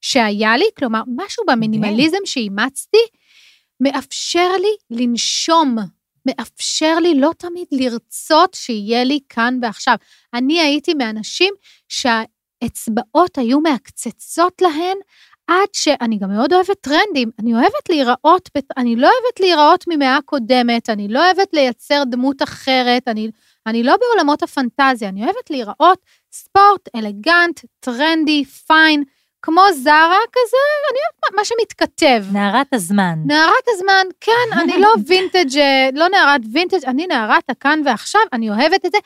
שהיה 0.00 0.56
לי, 0.56 0.64
כלומר, 0.78 1.02
משהו 1.16 1.44
במינימליזם 1.46 2.18
שאימצתי, 2.24 3.04
מאפשר 3.80 4.50
לי 4.60 5.00
לנשום, 5.02 5.76
מאפשר 6.26 6.98
לי 6.98 7.14
לא 7.14 7.30
תמיד 7.38 7.66
לרצות 7.72 8.54
שיהיה 8.54 9.04
לי 9.04 9.18
כאן 9.28 9.58
ועכשיו. 9.62 9.94
אני 10.34 10.60
הייתי 10.60 10.94
מאנשים 10.94 11.54
שהאצבעות 11.88 13.38
היו 13.38 13.60
מעקצצות 13.60 14.62
להן 14.62 14.96
עד 15.46 15.68
שאני 15.72 16.18
גם 16.18 16.30
מאוד 16.30 16.52
אוהבת 16.52 16.80
טרנדים, 16.80 17.30
אני 17.38 17.54
אוהבת 17.54 17.88
להיראות, 17.88 18.48
אני 18.76 18.96
לא 18.96 19.06
אוהבת 19.06 19.40
להיראות 19.40 19.84
ממאה 19.88 20.18
קודמת, 20.24 20.90
אני 20.90 21.08
לא 21.08 21.24
אוהבת 21.24 21.48
לייצר 21.52 22.02
דמות 22.10 22.42
אחרת, 22.42 23.08
אני, 23.08 23.30
אני 23.66 23.82
לא 23.82 23.96
בעולמות 23.96 24.42
הפנטזיה, 24.42 25.08
אני 25.08 25.24
אוהבת 25.24 25.50
להיראות 25.50 25.98
ספורט, 26.32 26.88
אלגנט, 26.96 27.60
טרנדי, 27.80 28.44
פיין, 28.44 29.04
כמו 29.42 29.62
זרה 29.74 30.18
כזה, 30.32 30.56
אני 30.90 30.98
אוהבת 31.04 31.36
מה- 31.36 31.44
שמתכתב. 31.44 32.24
נערת 32.32 32.74
הזמן. 32.74 33.18
נערת 33.26 33.64
הזמן, 33.68 34.06
כן, 34.20 34.58
אני 34.60 34.80
לא 34.80 34.88
וינטג', 35.06 35.58
אה, 35.58 35.88
לא 35.94 36.08
נערת 36.08 36.40
וינטג', 36.52 36.84
אני 36.86 37.06
נערת 37.06 37.50
הכאן 37.50 37.80
ועכשיו, 37.84 38.20
אני 38.32 38.50
אוהבת 38.50 38.86
את 38.86 38.92
זה. 38.92 38.98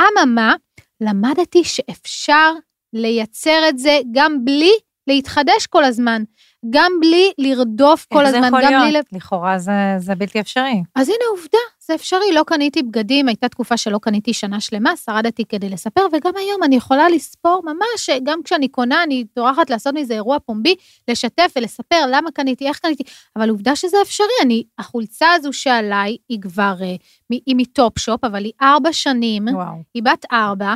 אממה, 0.00 0.54
למדתי 1.00 1.64
שאפשר 1.64 2.52
לייצר 2.92 3.68
את 3.68 3.78
זה 3.78 3.98
גם 4.12 4.44
בלי 4.44 4.72
להתחדש 5.06 5.66
כל 5.66 5.84
הזמן, 5.84 6.22
גם 6.70 6.92
בלי 7.00 7.32
לרדוף 7.38 8.06
כל 8.12 8.20
איך 8.20 8.30
זה 8.30 8.36
הזמן, 8.36 8.48
יכול 8.48 8.62
גם 8.62 8.80
בלי... 8.82 8.92
להיות? 8.92 9.06
ל- 9.12 9.16
לכאורה 9.16 9.58
זה- 9.58 9.72
זה 9.98 10.14
בלתי 10.14 10.40
אפשרי. 10.40 10.82
אז 10.96 11.08
הנה 11.08 11.24
עובדה, 11.30 11.58
זה 11.86 11.94
אפשרי, 11.94 12.32
לא 12.32 12.42
קניתי 12.46 12.82
בגדים, 12.82 13.28
הייתה 13.28 13.48
תקופה 13.48 13.76
שלא 13.76 13.98
קניתי 13.98 14.32
שנה 14.32 14.60
שלמה, 14.60 14.96
שרדתי 14.96 15.44
כדי 15.44 15.68
לספר, 15.68 16.00
וגם 16.12 16.32
היום 16.36 16.62
אני 16.62 16.76
יכולה 16.76 17.08
לספור 17.08 17.62
ממש, 17.64 18.10
גם 18.22 18.42
כשאני 18.42 18.68
קונה, 18.68 19.02
אני 19.02 19.24
טורחת 19.34 19.70
לעשות 19.70 19.94
מזה 19.94 20.14
אירוע 20.14 20.38
פומבי, 20.38 20.74
לשתף 21.08 21.52
ולספר 21.56 22.06
למה 22.10 22.30
קניתי, 22.30 22.68
איך 22.68 22.78
קניתי, 22.78 23.02
אבל 23.36 23.50
עובדה 23.50 23.76
שזה 23.76 23.96
אפשרי, 24.02 24.26
אני, 24.42 24.64
החולצה 24.78 25.32
הזו 25.32 25.52
שעליי 25.52 26.16
היא 26.28 26.40
כבר, 26.40 26.74
מ- 26.82 27.21
היא 27.46 27.56
מטופ 27.56 27.98
שופ, 27.98 28.24
אבל 28.24 28.44
היא 28.44 28.52
ארבע 28.62 28.92
שנים, 28.92 29.48
וואו. 29.48 29.74
היא 29.94 30.02
בת 30.02 30.24
ארבע, 30.32 30.74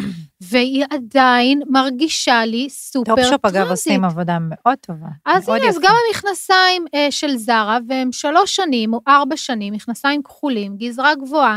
והיא 0.51 0.85
עדיין 0.91 1.63
מרגישה 1.69 2.45
לי 2.45 2.71
סופר 2.71 3.15
טרנדית. 3.15 3.33
טופשופ 3.33 3.45
אגב 3.45 3.71
עושים 3.71 4.05
עבודה 4.05 4.39
מאוד 4.41 4.79
טובה. 4.81 5.09
אז 5.27 5.49
הנה, 5.49 5.69
אז. 5.69 5.79
גם 5.83 5.95
המכנסיים 6.09 6.87
אה, 6.95 7.07
של 7.11 7.37
זארה, 7.37 7.79
והם 7.89 8.13
שלוש 8.13 8.57
שנים 8.57 8.95
או 8.95 9.01
ארבע 9.09 9.37
שנים, 9.37 9.75
מכנסיים 9.75 10.23
כחולים, 10.23 10.77
גזרה 10.77 11.15
גבוהה. 11.15 11.57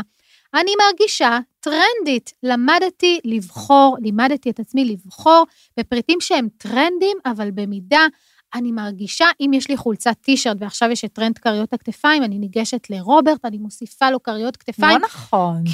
אני 0.54 0.70
מרגישה 0.86 1.38
טרנדית. 1.60 2.32
למדתי 2.42 3.20
לבחור, 3.24 3.96
לימדתי 4.00 4.50
את 4.50 4.60
עצמי 4.60 4.84
לבחור 4.84 5.44
בפריטים 5.76 6.20
שהם 6.20 6.48
טרנדים, 6.56 7.16
אבל 7.26 7.50
במידה 7.50 8.06
אני 8.54 8.72
מרגישה, 8.72 9.26
אם 9.40 9.50
יש 9.54 9.68
לי 9.68 9.76
חולצת 9.76 10.14
טי 10.20 10.30
שירט 10.30 10.56
ועכשיו 10.60 10.90
יש 10.90 11.04
את 11.04 11.12
טרנד 11.12 11.38
כריות 11.38 11.72
הכתפיים, 11.72 12.24
אני 12.24 12.38
ניגשת 12.38 12.90
לרוברט, 12.90 13.44
אני 13.44 13.58
מוסיפה 13.58 14.10
לו 14.10 14.22
כריות 14.22 14.56
לא 14.56 14.72
כתפיים. 14.72 15.00
נכון. 15.04 15.64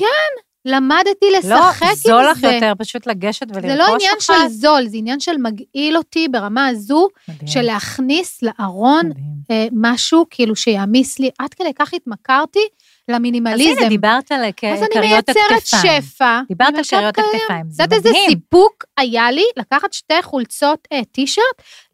למדתי 0.69 1.27
לשחק 1.39 1.83
לא, 1.83 1.89
עם 1.89 1.95
זה. 1.95 2.03
זול 2.03 2.25
לך 2.31 2.43
יותר 2.43 2.73
פשוט 2.79 3.07
לגשת 3.07 3.47
ולרכוש 3.49 3.71
זה 3.71 3.77
לא 3.77 3.95
עניין 3.95 4.15
אחת. 4.19 4.21
של 4.21 4.49
זול, 4.49 4.89
זה 4.89 4.97
עניין 4.97 5.21
של 5.21 5.37
מגעיל 5.37 5.97
אותי 5.97 6.29
ברמה 6.29 6.67
הזו, 6.67 7.09
מדהים, 7.29 7.47
של 7.47 7.63
להכניס 7.63 8.43
לארון 8.43 9.07
מדהים. 9.07 9.25
אה, 9.51 9.67
משהו 9.73 10.25
כאילו 10.31 10.57
שיעמיס 10.57 11.19
לי, 11.19 11.31
עד 11.39 11.55
כדי 11.55 11.75
כך 11.75 11.95
התמכרתי 11.95 12.61
אז 13.09 13.15
למינימליזם. 13.15 13.79
הנה, 13.81 13.89
דיברת 13.89 14.33
על 14.33 14.41
כ- 14.57 14.65
אז 14.65 14.79
אני 14.83 14.89
כריות 14.93 15.25
מייצרת. 15.29 15.67
שפע. 15.67 16.41
דיברת 16.49 16.75
על 16.75 16.85
כריות. 16.91 17.19
הכתפיים, 17.19 17.67
את 17.67 17.73
זה 17.73 17.83
יודעת 17.83 17.99
איזה 17.99 18.09
מדהים. 18.09 18.29
סיפוק 18.31 18.85
היה 18.97 19.31
לי 19.31 19.45
לקחת 19.57 19.93
שתי 19.93 20.23
חולצות 20.23 20.89
אה, 20.93 21.01
טישרט, 21.13 21.45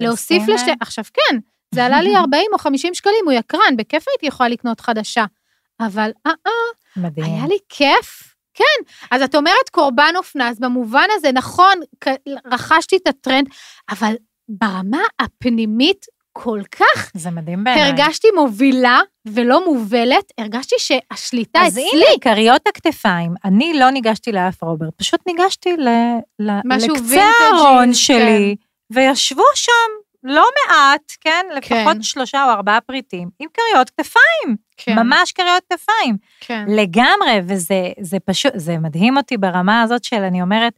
להוסיף 0.00 0.42
לשתי... 0.48 0.70
עכשיו 0.80 1.04
כן, 1.14 1.38
זה 1.74 1.84
עלה 1.86 2.02
לי 2.02 2.16
40 2.34 2.46
או 2.52 2.58
50 2.58 2.94
שקלים, 2.94 3.24
הוא 3.24 3.32
יקרן, 3.32 3.76
בכיף 3.78 4.04
הייתי 4.08 4.26
יכולה 4.26 4.48
לקנות 4.48 4.80
חדשה. 4.80 5.24
אבל 5.80 6.10
אה 6.26 6.32
אה, 6.46 6.52
מדהים. 6.96 7.26
היה 7.26 7.46
לי 7.46 7.58
כיף. 7.68 8.34
כן, 8.54 8.92
אז 9.10 9.22
את 9.22 9.34
אומרת 9.34 9.68
קורבן 9.70 10.12
אופנה, 10.16 10.48
אז 10.48 10.58
במובן 10.60 11.06
הזה, 11.12 11.32
נכון, 11.32 11.74
רכשתי 12.52 12.96
את 12.96 13.06
הטרנד, 13.08 13.46
אבל 13.90 14.14
ברמה 14.48 15.02
הפנימית 15.20 16.06
כל 16.32 16.60
כך 16.70 17.10
זה 17.14 17.30
מדהים 17.30 17.64
בעיניי. 17.64 17.82
הרגשתי 17.82 18.28
מובילה 18.34 19.00
ולא 19.26 19.64
מובלת, 19.64 20.32
הרגשתי 20.38 20.74
שהשליטה 20.78 21.60
אז 21.62 21.72
אצלי. 21.72 21.82
הנה, 21.82 22.18
כריות 22.20 22.66
הכתפיים, 22.68 23.34
אני 23.44 23.74
לא 23.74 23.90
ניגשתי 23.90 24.32
לאף 24.32 24.62
רוברט, 24.62 24.94
פשוט 24.96 25.20
ניגשתי 25.26 25.76
ל, 25.76 25.88
ל, 26.38 26.50
לקצה 26.74 27.22
הארון 27.22 27.94
שלי, 27.94 28.56
וישבו 28.92 29.44
שם 29.54 29.72
לא 30.24 30.46
מעט, 30.68 31.12
כן, 31.20 31.46
לפחות 31.56 31.96
כן. 31.96 32.02
שלושה 32.02 32.44
או 32.44 32.50
ארבעה 32.50 32.80
פריטים, 32.80 33.30
עם 33.38 33.48
כריות 33.54 33.90
כתפיים, 33.90 34.56
כן, 34.76 34.98
ממש 34.98 35.32
כריות 35.32 35.62
כתפיים. 35.70 36.16
כן. 36.40 36.64
לגמרי, 36.68 37.40
וזה 37.46 37.88
זה 38.00 38.16
פשוט, 38.24 38.52
זה 38.56 38.78
מדהים 38.78 39.16
אותי 39.16 39.36
ברמה 39.36 39.82
הזאת 39.82 40.04
של, 40.04 40.22
אני 40.22 40.42
אומרת, 40.42 40.72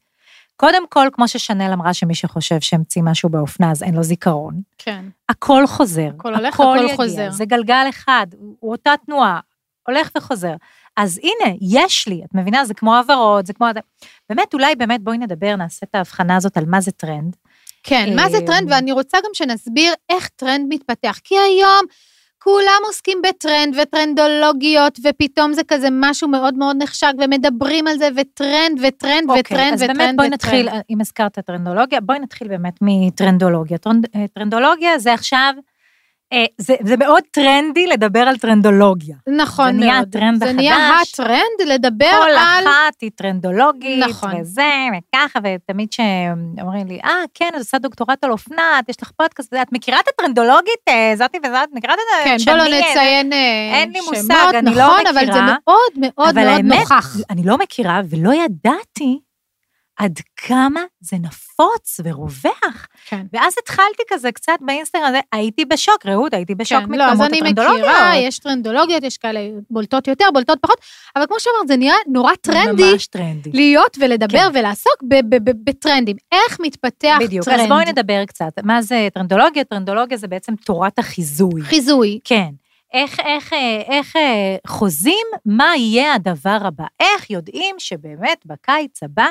קודם 0.56 0.88
כל, 0.88 1.08
כמו 1.12 1.28
ששנל 1.28 1.72
אמרה, 1.72 1.94
שמי 1.94 2.14
שחושב 2.14 2.60
שהמציא 2.60 3.02
משהו 3.02 3.28
באופנה, 3.28 3.70
אז 3.70 3.82
אין 3.82 3.94
לו 3.94 4.02
זיכרון. 4.02 4.60
כן. 4.78 5.04
הכל 5.28 5.66
חוזר. 5.66 6.10
הכל 6.18 6.34
הולך, 6.34 6.54
הכל 6.54 6.76
יגיע. 6.82 6.96
חוזר. 6.96 7.30
זה 7.30 7.44
גלגל 7.44 7.86
אחד, 7.88 8.26
הוא 8.60 8.72
אותה 8.72 8.94
תנועה, 9.06 9.40
הולך 9.88 10.10
וחוזר. 10.16 10.54
אז 10.96 11.20
הנה, 11.22 11.56
יש 11.60 12.08
לי, 12.08 12.22
את 12.24 12.34
מבינה? 12.34 12.64
זה 12.64 12.74
כמו 12.74 12.94
העברות, 12.94 13.46
זה 13.46 13.52
כמו... 13.52 13.66
באמת, 14.28 14.54
אולי 14.54 14.74
באמת 14.74 15.00
בואי 15.02 15.18
נדבר, 15.18 15.56
נעשה 15.56 15.86
את 15.90 15.94
ההבחנה 15.94 16.36
הזאת 16.36 16.56
על 16.56 16.64
מה 16.66 16.80
זה 16.80 16.90
טרנד. 16.90 17.36
כן, 17.82 18.16
מה 18.16 18.30
זה 18.30 18.38
טרנד? 18.46 18.72
אה, 18.72 18.76
ואני 18.76 18.92
רוצה 18.92 19.18
גם 19.24 19.30
שנסביר 19.32 19.92
איך 20.10 20.28
טרנד 20.28 20.66
מתפתח. 20.68 21.18
כי 21.24 21.34
היום 21.38 21.86
כולם 22.44 22.80
עוסקים 22.87 23.18
בטרנד 23.28 23.74
וטרנדולוגיות, 23.83 24.98
ופתאום 25.04 25.52
זה 25.52 25.62
כזה 25.68 25.88
משהו 25.92 26.28
מאוד 26.28 26.54
מאוד 26.54 26.76
נחשק, 26.83 27.12
ומדברים 27.18 27.87
על 27.87 27.98
זה, 27.98 28.09
וטרנד 28.16 28.80
וטרנד 28.83 29.28
אוקיי, 29.28 29.40
וטרנד 29.40 29.72
אז 29.72 29.83
וטרנד 29.83 29.98
באמת 29.98 30.16
בואי. 30.16 30.28
נתחיל, 30.28 30.68
אם 30.90 31.00
הזכרת 31.00 31.38
טרנדולוגיה, 31.38 32.00
בואי 32.00 32.18
נתחיל 32.18 32.48
באמת 32.48 32.78
מטרנדולוגיה. 32.83 33.78
טרנד, 33.78 34.07
אה, 34.14 34.24
טרנדולוגיה 34.35 34.98
זה 34.98 35.12
עכשיו 35.14 35.54
זה, 36.58 36.74
זה 36.82 36.96
מאוד 36.96 37.22
טרנדי 37.30 37.86
לדבר 37.86 38.20
על 38.20 38.36
טרנדולוגיה. 38.36 39.16
נכון 39.28 39.64
מאוד. 39.64 39.80
זה 39.80 39.86
נהיה 39.86 39.98
הטרנד 39.98 40.38
זה 40.38 40.44
החדש. 40.44 40.56
נהיה 40.56 41.00
הטרנד 41.00 41.68
לדבר 41.68 42.10
כל 42.10 42.30
על... 42.30 42.36
אחת 42.36 43.00
היא 43.00 43.10
טרנדולוגית, 43.14 44.04
נכון. 44.08 44.40
וזה, 44.40 44.72
וככה, 44.98 45.38
ותמיד 45.44 45.92
שאומרים 45.92 46.86
לי, 46.86 46.98
אה, 47.04 47.10
כן, 47.34 47.48
את 47.48 47.58
עושה 47.58 47.78
דוקטורט 47.78 48.24
על 48.24 48.30
אופנת, 48.30 48.88
יש 48.88 49.02
לך 49.02 49.10
פודקאסט, 49.16 49.54
את 49.62 49.72
מכירה 49.72 50.00
את 50.00 50.08
הטרנדולוגית, 50.08 50.88
אה, 50.88 51.12
זאתי 51.16 51.38
וזאת, 51.38 51.54
את 51.64 51.68
מכירה 51.72 51.94
את 51.94 51.98
זה? 51.98 52.24
כן, 52.24 52.36
בוא 52.50 52.64
לא 52.64 52.64
נציין 52.64 53.32
אה, 53.32 53.70
אין 53.74 53.92
לי 53.92 53.98
שמות, 54.02 54.14
מושג, 54.14 54.54
אני 54.54 54.74
לא 54.74 54.86
נכון, 54.86 55.06
אבל 55.06 55.24
זה 55.26 55.30
מכירה. 55.30 55.46
מאוד 55.46 55.92
מאוד 55.96 56.28
אבל 56.28 56.44
מאוד 56.44 56.56
האמת, 56.56 56.80
נוכח. 56.80 57.16
אני 57.30 57.42
לא 57.44 57.58
מכירה 57.58 58.00
ולא 58.10 58.30
ידעתי 58.34 59.18
עד 59.96 60.20
כמה 60.37 60.80
זה 61.00 61.16
נפוץ 61.20 62.00
ורווח. 62.04 62.87
כן. 63.07 63.26
ואז 63.33 63.54
התחלתי 63.62 64.02
כזה 64.09 64.33
קצת 64.33 64.52
באינסטגרם 64.61 65.04
הזה, 65.04 65.20
הייתי 65.33 65.64
בשוק, 65.64 66.07
רעות, 66.07 66.35
הייתי 66.35 66.54
בשוק 66.54 66.78
כן, 66.78 66.92
לא, 66.92 67.04
אז 67.04 67.12
מכמות 67.12 67.28
אני 67.28 67.38
הטרנדולוגיות. 67.38 67.88
מכירה, 67.88 68.16
יש 68.16 68.38
טרנדולוגיות, 68.38 69.02
יש 69.02 69.18
כאלה 69.18 69.40
בולטות 69.70 70.09
יותר, 70.09 70.24
בולטות 70.33 70.59
פחות, 70.61 70.78
אבל 71.16 71.26
כמו 71.26 71.40
שאמרת, 71.40 71.68
זה 71.68 71.76
נהיה 71.76 71.94
נורא 72.07 72.33
טרנדי 72.40 72.92
ממש 72.92 73.07
טרנדי. 73.07 73.50
להיות 73.52 73.96
ולדבר 74.00 74.38
כן. 74.52 74.59
ולעסוק 74.59 74.96
בטרנדים. 75.64 76.16
איך 76.33 76.61
מתפתח 76.61 77.16
בדיוק, 77.20 77.44
טרנד? 77.44 77.61
אז 77.61 77.68
בואי 77.68 77.85
נדבר 77.85 78.24
קצת. 78.24 78.52
מה 78.62 78.83
זה 78.83 79.09
טרנדולוגיה? 79.14 79.64
טרנדולוגיה 79.64 80.18
זה 80.18 80.28
בעצם 80.28 80.54
תורת 80.57 80.98
החיזוי. 80.98 81.62
חיזוי. 81.62 82.18
כן. 82.24 82.48
איך, 82.94 83.20
איך, 83.20 83.52
אה, 83.52 83.80
איך 83.87 84.16
אה, 84.16 84.57
חוזים 84.66 85.26
מה 85.46 85.76
יהיה 85.76 86.14
הדבר 86.14 86.59
הבא? 86.61 86.85
איך 87.00 87.30
יודעים 87.30 87.76
שבאמת 87.78 88.46
בקיץ 88.46 89.02
הבא, 89.02 89.26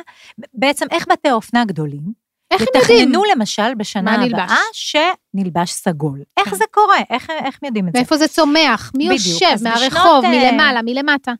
בעצם 0.53 0.85
איך 0.91 1.07
בתי 1.11 1.31
אופנה 1.31 1.65
גדולים, 1.65 2.23
איך 2.51 2.61
הם 2.61 2.67
יודעים? 2.75 2.99
יתכננו 2.99 3.23
למשל 3.35 3.73
בשנה 3.77 4.17
מה 4.17 4.17
נלבש? 4.17 4.33
הבאה 4.33 4.57
שנלבש 4.73 5.71
סגול. 5.71 6.21
איך 6.37 6.49
כן. 6.49 6.55
זה 6.55 6.63
קורה? 6.71 6.97
איך, 7.09 7.29
איך 7.29 7.59
הם 7.61 7.67
יודעים 7.67 7.87
את 7.87 7.93
זה? 7.93 7.99
מאיפה 7.99 8.17
זה 8.17 8.27
צומח? 8.27 8.91
מי 8.97 9.05
בדיוק, 9.05 9.19
יושב? 9.41 9.63
מהרחוב, 9.63 9.89
בשנות, 9.89 10.23
אה, 10.23 10.51
מלמעלה, 10.51 10.81
מלמטה. 10.81 11.33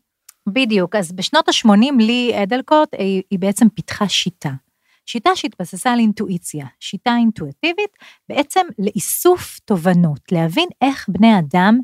בדיוק, 0.48 0.96
אז 0.96 1.12
בשנות 1.12 1.48
ה-80 1.48 1.98
לי 1.98 2.32
אדלקוט, 2.42 2.88
היא, 2.98 3.22
היא 3.30 3.38
בעצם 3.38 3.68
פיתחה 3.68 4.08
שיטה. 4.08 4.50
שיטה 5.06 5.30
שהתבססה 5.36 5.92
על 5.92 5.98
אינטואיציה, 5.98 6.66
שיטה 6.80 7.16
אינטואיטיבית, 7.16 7.90
בעצם 8.28 8.60
לאיסוף 8.78 9.58
תובנות, 9.64 10.20
להבין 10.32 10.68
איך 10.82 11.06
בני 11.08 11.38
אדם 11.38 11.80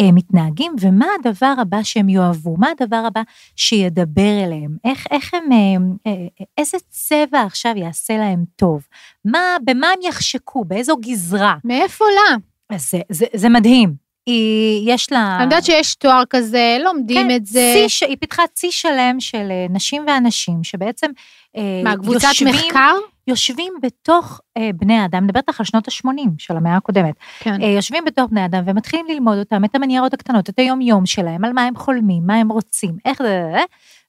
מתנהגים 0.00 0.72
ומה 0.80 1.06
הדבר 1.20 1.54
הבא 1.58 1.82
שהם 1.82 2.08
יאהבו, 2.08 2.56
מה 2.58 2.68
הדבר 2.80 3.02
הבא 3.06 3.22
שידבר 3.56 4.44
אליהם, 4.44 4.76
איך, 4.84 5.06
איך 5.10 5.34
הם, 5.34 5.52
אה, 5.52 6.12
אה, 6.12 6.44
איזה 6.58 6.78
צבע 6.88 7.42
עכשיו 7.42 7.72
יעשה 7.76 8.16
להם 8.16 8.44
טוב, 8.56 8.86
מה, 9.24 9.56
במה 9.64 9.86
הם 9.86 9.98
יחשקו, 10.02 10.64
באיזו 10.64 10.96
גזרה. 10.96 11.54
מאיפה 11.64 12.04
לה? 12.04 12.36
אז 12.76 12.90
זה, 12.90 13.00
זה, 13.08 13.26
זה 13.34 13.48
מדהים. 13.48 14.01
היא, 14.26 14.92
יש 14.94 15.12
לה... 15.12 15.36
אני 15.36 15.44
יודעת 15.44 15.64
שיש 15.64 15.94
תואר 15.94 16.22
כזה, 16.30 16.76
לומדים 16.84 17.28
כן, 17.28 17.36
את 17.36 17.46
זה. 17.46 17.72
צי, 17.74 17.88
ש- 17.88 18.02
היא 18.02 18.16
פיתחה 18.20 18.42
צי 18.54 18.72
שלם 18.72 19.16
של 19.20 19.48
אה, 19.50 19.66
נשים 19.70 20.04
ואנשים, 20.06 20.64
שבעצם 20.64 21.10
אה, 21.56 21.80
מה, 21.84 21.96
קבוצת 21.96 22.28
יושבים, 22.28 22.54
מחקר? 22.54 22.94
יושבים 23.26 23.72
בתוך 23.82 24.40
אה, 24.56 24.70
בני 24.74 25.04
אני 25.04 25.20
מדברת 25.20 25.44
איתך 25.48 25.60
על 25.60 25.66
שנות 25.66 25.88
ה-80 25.88 26.28
של 26.38 26.56
המאה 26.56 26.76
הקודמת, 26.76 27.14
כן. 27.40 27.62
אה, 27.62 27.68
יושבים 27.68 28.04
בתוך 28.04 28.30
בני 28.30 28.44
אדם 28.44 28.62
ומתחילים 28.66 29.06
ללמוד 29.08 29.38
אותם, 29.38 29.64
את 29.64 29.74
המניירות 29.74 30.14
הקטנות, 30.14 30.48
את 30.48 30.58
היום-יום 30.58 31.06
שלהם, 31.06 31.44
על 31.44 31.52
מה 31.52 31.62
הם 31.62 31.76
חולמים, 31.76 32.22
מה 32.26 32.34
הם 32.34 32.48
רוצים, 32.48 32.96
איך 33.04 33.22
זה, 33.22 33.62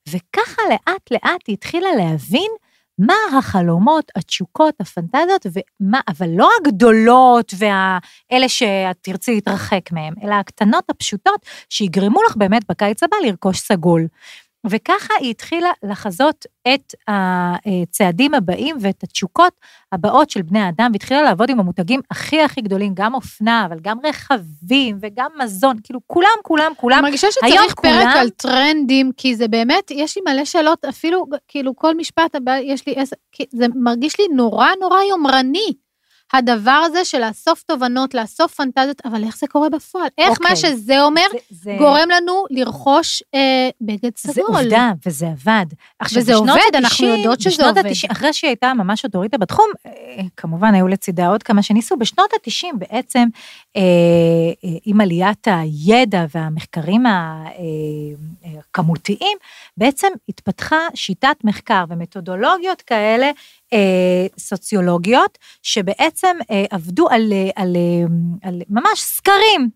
וככה 0.10 0.62
לאט 0.70 1.12
לאט 1.12 1.42
היא 1.48 1.54
התחילה 1.54 1.90
להבין 1.98 2.52
מה 3.00 3.38
החלומות, 3.38 4.12
התשוקות, 4.16 4.76
הפנטזיות, 4.80 5.46
ומה, 5.46 6.00
אבל 6.08 6.30
לא 6.30 6.50
הגדולות 6.62 7.54
והאלה 7.58 8.50
שאת 8.50 8.98
תרצי 9.02 9.34
להתרחק 9.36 9.92
מהן, 9.92 10.14
אלא 10.24 10.34
הקטנות 10.34 10.90
הפשוטות 10.90 11.46
שיגרמו 11.70 12.20
לך 12.30 12.36
באמת 12.38 12.62
בקיץ 12.70 13.04
הבא 13.04 13.18
לרכוש 13.26 13.60
סגול. 13.60 14.08
וככה 14.70 15.14
היא 15.20 15.30
התחילה 15.32 15.70
לחזות 15.84 16.46
את 16.74 16.94
הצעדים 17.08 18.34
הבאים 18.34 18.76
ואת 18.80 19.04
התשוקות 19.04 19.54
הבאות 19.92 20.30
של 20.30 20.42
בני 20.42 20.60
האדם, 20.60 20.90
והתחילה 20.94 21.22
לעבוד 21.22 21.50
עם 21.50 21.60
המותגים 21.60 22.02
הכי 22.12 22.42
הכי 22.42 22.62
גדולים, 22.62 22.92
גם 22.96 23.14
אופנה, 23.14 23.66
אבל 23.66 23.78
גם 23.82 23.98
רכבים 24.04 24.98
וגם 25.02 25.32
מזון, 25.44 25.78
כאילו 25.84 26.00
כולם, 26.08 26.28
כולם, 26.44 26.72
כולם. 26.78 26.98
אני 26.98 27.04
מרגישה 27.04 27.28
שצריך 27.32 27.74
פרק 27.74 27.76
כולם- 27.76 28.08
על 28.08 28.30
טרנדים, 28.30 29.12
כי 29.18 29.36
זה 29.36 29.48
באמת, 29.48 29.92
יש 29.92 30.18
לי 30.18 30.24
מלא 30.34 30.46
שאלות, 30.46 30.86
אפילו, 30.86 31.26
כאילו, 31.48 31.76
כל 31.76 31.96
משפט 31.96 32.36
הבא, 32.36 32.56
יש 32.58 32.88
לי 32.88 32.94
עשר, 32.98 33.16
זה 33.52 33.66
מרגיש 33.76 34.20
לי 34.20 34.26
נורא 34.36 34.68
נורא 34.82 34.98
יומרני. 35.10 35.74
הדבר 36.34 36.72
הזה 36.86 37.06
של 37.06 37.26
לאסוף 37.28 37.64
תובנות, 37.64 38.14
לאסוף 38.14 38.54
פנטזיות, 38.56 39.02
אבל 39.06 39.24
איך 39.24 39.38
זה 39.38 39.48
קורה 39.48 39.70
בפועל? 39.70 40.08
איך 40.18 40.28
מה 40.30 40.50
אוקיי. 40.50 40.56
שזה 40.56 41.02
אומר 41.04 41.22
זה, 41.32 41.38
זה, 41.50 41.76
גורם 41.80 42.10
לנו 42.10 42.46
לרכוש 42.50 43.24
אה, 43.36 43.70
בגד 43.82 44.12
סגול? 44.18 44.34
זה 44.34 44.42
עובדה, 44.60 44.92
וזה 45.06 45.28
עבד. 45.28 45.66
עכשיו, 46.00 46.22
וזה 46.22 46.36
עובד, 46.36 46.52
אנחנו 46.76 46.88
ה-תשעים- 47.08 47.18
יודעות 47.18 47.42
שזה 47.42 47.68
עובד. 47.68 47.86
ה-תשעים, 47.86 48.12
אחרי 48.12 48.34
שהיא 48.34 48.50
הייתה 48.50 48.74
ממש 48.74 49.06
אוטוריטה 49.06 49.38
בתחום, 49.38 49.66
אה, 49.86 49.92
כמובן 50.38 50.74
היו 50.74 50.88
לצידה 50.88 51.28
עוד 51.28 51.44
כמה 51.44 51.64
שניסו, 51.64 51.98
בשנות 51.98 52.30
ה-90 52.34 52.78
בעצם, 52.78 53.28
אה, 53.76 53.82
אה, 54.64 54.70
עם 54.86 55.02
עליית 55.02 55.48
הידע 55.52 56.26
והמחקרים 56.36 57.06
אה, 57.06 57.12
אה, 57.12 58.60
הכמותיים, 58.60 59.38
בעצם 59.78 60.08
התפתחה 60.30 60.78
שיטת 60.96 61.36
מחקר 61.44 61.84
ומתודולוגיות 61.90 62.82
כאלה, 62.82 63.32
סוציולוגיות, 64.40 65.38
שבעצם 65.64 66.38
אה, 66.52 66.66
עבדו 66.72 67.10
על, 67.10 67.34
אה, 67.34 67.50
על, 67.56 67.76
אה, 67.76 68.50
על 68.50 68.62
ממש 68.70 69.02
סקרים. 69.02 69.70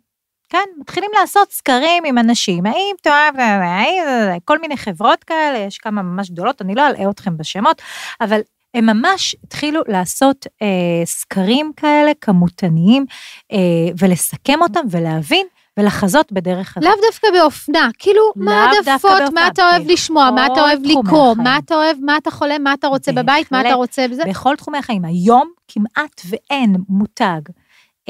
כן, 0.49 0.65
מתחילים 0.79 1.11
לעשות 1.19 1.51
סקרים 1.51 2.03
עם 2.05 2.17
אנשים, 2.17 2.65
האם 2.65 2.95
תאהב, 3.01 3.35
האם, 3.39 4.03
כל 4.45 4.59
מיני 4.59 4.77
חברות 4.77 5.23
כאלה, 5.23 5.57
יש 5.57 5.77
כמה 5.77 6.01
ממש 6.01 6.29
גדולות, 6.29 6.61
אני 6.61 6.75
לא 6.75 6.87
אלאה 6.87 7.09
אתכם 7.09 7.37
בשמות, 7.37 7.81
אבל 8.21 8.41
הם 8.73 8.85
ממש 8.85 9.35
התחילו 9.43 9.81
לעשות 9.87 10.47
אה, 10.61 11.05
סקרים 11.05 11.71
כאלה, 11.77 12.11
כמותניים, 12.21 13.05
אה, 13.51 13.57
ולסכם 13.99 14.61
אותם 14.61 14.85
ולהבין 14.91 15.47
ולחזות 15.77 16.31
בדרך 16.31 16.77
הזאת. 16.77 16.89
לאו 16.89 17.01
דווקא 17.11 17.27
באופנה, 17.33 17.89
כאילו, 17.99 18.21
מה 18.35 18.63
העדפות, 18.63 19.21
מה 19.33 19.47
אתה 19.47 19.69
אוהב 19.69 19.87
לשמוע, 19.87 20.31
מה 20.31 20.45
אתה 20.45 20.61
אוהב 20.61 20.79
לקרוא. 20.83 21.35
מה 21.35 21.57
אתה 21.57 21.75
אוהב, 21.75 21.97
מה 22.01 22.17
אתה 22.17 22.31
חולם, 22.31 22.63
מה 22.63 22.73
אתה 22.73 22.87
רוצה 22.87 23.11
בבית, 23.11 23.51
מה 23.51 23.61
אתה. 23.61 23.73
רוצה 23.73 24.07
בזה. 24.07 24.23
בכל 24.29 24.55
תחומי 24.55 24.77
החיים. 24.77 25.05
היום 25.05 25.51
כמעט 25.67 26.21
ואין 26.29 26.75
מותג 26.89 27.41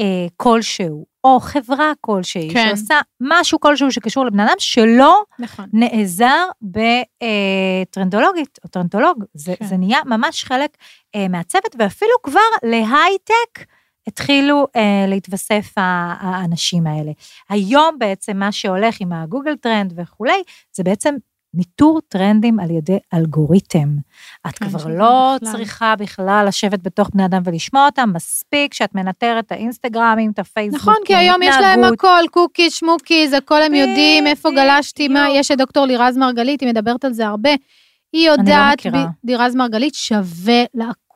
אה, 0.00 0.26
כלשהו, 0.36 1.06
או 1.24 1.40
חברה 1.40 1.92
כלשהי, 2.00 2.50
כן. 2.52 2.66
שעושה 2.68 3.00
משהו 3.20 3.60
כלשהו 3.60 3.92
שקשור 3.92 4.26
לבן 4.26 4.40
אדם, 4.40 4.54
שלא 4.58 5.22
נכון. 5.38 5.66
נעזר 5.72 6.44
בטרנדולוגית 6.62 8.58
או 8.64 8.68
טרנדולוג. 8.68 9.24
זה, 9.34 9.54
כן. 9.58 9.66
זה 9.66 9.76
נהיה 9.76 9.98
ממש 10.06 10.44
חלק 10.44 10.70
אה, 11.14 11.28
מהצוות, 11.28 11.76
ואפילו 11.78 12.12
כבר 12.22 12.40
להייטק 12.62 13.64
התחילו 14.08 14.66
אה, 14.76 15.04
להתווסף 15.08 15.72
האנשים 15.76 16.86
האלה. 16.86 17.12
היום 17.48 17.96
בעצם 17.98 18.36
מה 18.36 18.52
שהולך 18.52 19.00
עם 19.00 19.12
ה 19.12 19.18
Google 19.18 19.56
Trend 19.56 19.92
וכולי, 19.96 20.42
זה 20.72 20.82
בעצם 20.82 21.14
ניטור 21.54 22.00
טרנדים 22.08 22.60
על 22.60 22.70
ידי 22.70 22.98
אלגוריתם. 23.14 23.88
את 24.48 24.58
כן, 24.58 24.68
כבר 24.68 24.88
לא 24.88 25.36
בכלל. 25.36 25.52
צריכה 25.52 25.94
בכלל 25.96 26.44
לשבת 26.48 26.82
בתוך 26.82 27.10
בני 27.14 27.24
אדם 27.24 27.42
ולשמוע 27.44 27.86
אותם, 27.86 28.10
מספיק 28.14 28.74
שאת 28.74 28.94
מנטרת 28.94 29.46
את 29.46 29.52
האינסטגרמים, 29.52 30.30
את 30.30 30.38
הפייסבוק, 30.38 30.80
נכון, 30.80 30.94
כי 31.04 31.14
היום 31.14 31.42
יש 31.42 31.56
להם 31.60 31.84
הכל, 31.84 32.24
קוקיז, 32.30 32.72
שמוקיז, 32.72 33.32
הכל 33.32 33.62
הם 33.62 33.74
יודעים, 33.74 34.26
איפה. 34.26 34.50
גלשתי, 34.50 35.08
מה, 35.08 35.26
יש 35.30 35.50
את 35.50 35.58
דוקטור 35.58 35.86
לירז 35.86 36.16
מרגלית, 36.16 36.60
היא 36.60 36.68
מדברת 36.68 37.04
על 37.04 37.12
זה 37.12 37.26
הרבה. 37.26 37.50
היא 38.12 38.26
לא 38.26 38.32
יודעת, 38.32 38.86
לירז 39.24 39.54
מרגלית 39.54 39.94
שווה 39.94 40.64
לעקוב, 40.74 41.07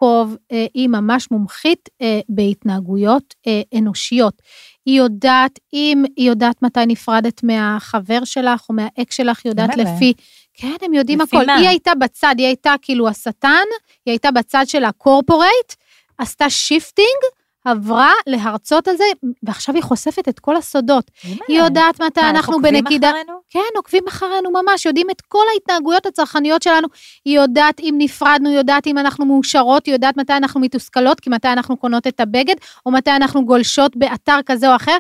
אה, 0.53 0.67
היא 0.75 0.89
ממש 0.89 1.31
מומחית 1.31 1.89
אה, 2.03 2.21
בהתנהגויות 2.29 3.35
אה, 3.47 3.63
אנושיות. 3.79 4.43
היא 4.87 4.99
יודעת, 4.99 5.59
אם 5.73 6.05
היא 6.17 6.29
יודעת 6.29 6.63
מתי 6.63 6.87
נפרדת 6.87 7.43
מהחבר 7.43 8.25
שלך 8.25 8.67
או 8.69 8.75
מהאקס 8.75 9.17
שלך, 9.17 9.41
היא 9.45 9.51
יודעת? 9.51 9.77
לפי, 9.77 10.13
כן, 10.55 10.77
הם 10.83 10.95
יודעים 10.95 11.21
לפי 11.21 11.37
הכל. 11.37 11.47
מה? 11.47 11.57
היא 11.57 11.69
הייתה 11.69 11.95
בצד, 11.95 12.35
היא 12.39 12.47
הייתה 12.47 12.75
כאילו 12.83 13.09
השטן, 13.09 13.65
היא 14.07 14.13
הייתה 14.13 14.31
בצד 14.31 14.65
של 14.67 14.85
ה 14.85 14.93
corporate, 14.93 15.73
עשתה 16.19 16.51
shifting, 16.51 17.23
עברה 17.65 18.13
להרצות 18.27 18.89
על 18.89 18.97
זה, 18.97 19.05
ועכשיו 19.43 19.75
היא 19.75 19.83
חושפת 19.83 20.29
את 20.29 20.39
כל 20.39 20.57
הסודות. 20.57 21.11
היא 21.49 21.59
יודעת 21.59 22.03
מתי 22.03 22.21
מה, 22.21 22.31
אנחנו 22.31 22.53
עוקבים 22.55 22.75
בנקידה... 22.75 23.11
אחרינו? 23.11 23.33
כן, 23.51 23.77
עוקבים 23.77 24.03
אחרינו 24.09 24.51
ממש, 24.51 24.87
יודעים 24.87 25.07
את 25.11 25.21
כל 25.21 25.45
ההתנהגויות 25.53 26.07
הצרכניות 26.07 26.63
שלנו. 26.63 26.89
היא 27.25 27.37
יודעת 27.37 27.81
אם 27.81 27.95
נפרדנו, 27.99 28.51
יודעת 28.51 28.87
אם 28.87 28.99
אנחנו 28.99 29.25
מאושרות, 29.27 29.87
היא 29.87 29.95
יודעת 29.95 30.17
מתי 30.17 30.33
אנחנו 30.33 30.61
מתוסכלות, 30.61 31.21
כי 31.21 31.31
מתי 31.31 31.49
אנחנו 31.49 31.77
קונות 31.77 32.07
את 32.07 32.21
הבגד, 32.21 32.57
או 32.87 32.91
מתי 32.91 33.11
אנחנו 33.11 33.45
גולשות 33.45 33.97
באתר 33.97 34.39
כזה 34.47 34.71
או 34.71 34.77
אחר. 34.77 34.97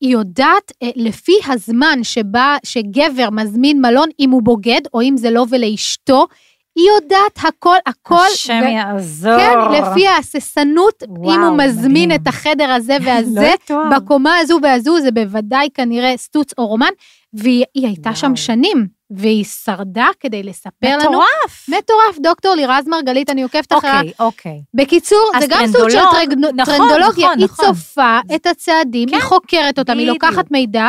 היא 0.00 0.12
יודעת 0.12 0.72
אה, 0.82 0.90
לפי 0.96 1.38
הזמן 1.46 1.98
שבה, 2.02 2.56
שגבר 2.64 3.30
מזמין 3.30 3.80
מלון, 3.80 4.08
אם 4.20 4.30
הוא 4.30 4.42
בוגד, 4.42 4.80
או 4.94 5.02
אם 5.02 5.16
זה 5.16 5.30
לא 5.30 5.46
ולאשתו, 5.50 6.26
היא 6.78 6.90
יודעת 6.94 7.38
הכל, 7.48 7.76
הכל. 7.86 8.14
השם 8.34 8.60
ו- 8.64 8.68
יעזור. 8.68 9.38
כן, 9.38 9.58
לפי 9.72 10.06
ההססנות, 10.08 11.02
וואו, 11.08 11.34
אם 11.34 11.40
הוא 11.42 11.56
מזמין 11.58 11.90
מדהים. 12.08 12.10
את 12.22 12.26
החדר 12.26 12.70
הזה 12.70 12.96
לא 13.00 13.06
והזה, 13.10 13.50
יתואר. 13.64 13.88
בקומה 13.96 14.36
הזו 14.38 14.58
והזו, 14.62 15.00
זה 15.00 15.10
בוודאי 15.10 15.68
כנראה 15.74 16.16
סטוץ 16.16 16.50
או 16.58 16.66
רומן, 16.66 16.90
והיא 17.32 17.64
היא 17.74 17.86
הייתה 17.86 18.14
שם 18.14 18.26
וואו. 18.26 18.36
שנים, 18.36 18.86
והיא 19.10 19.44
שרדה 19.44 20.06
כדי 20.20 20.42
לספר 20.42 20.70
לנו. 20.98 21.10
מטורף. 21.10 21.66
מטורף, 21.68 22.18
דוקטור 22.22 22.54
לירז 22.54 22.88
מרגלית, 22.88 23.30
אני 23.30 23.42
עוקבת 23.42 23.72
אחריה. 23.72 23.98
אוקיי, 24.00 24.12
אוקיי. 24.20 24.60
בקיצור, 24.74 25.30
זה 25.40 25.46
גם 25.48 25.66
סוג 25.66 25.88
של 25.90 25.98
טרנד- 26.12 26.60
נכון, 26.60 26.74
טרנדולוגיה, 26.76 27.26
נכון, 27.26 27.38
היא 27.38 27.44
נכון. 27.44 27.64
צופה 27.66 28.18
את 28.34 28.46
הצעדים, 28.46 29.08
היא 29.08 29.16
כן, 29.16 29.24
חוקרת 29.26 29.78
אותם, 29.78 29.98
היא 29.98 30.08
בדיוק. 30.08 30.24
לוקחת 30.24 30.50
מידע, 30.50 30.88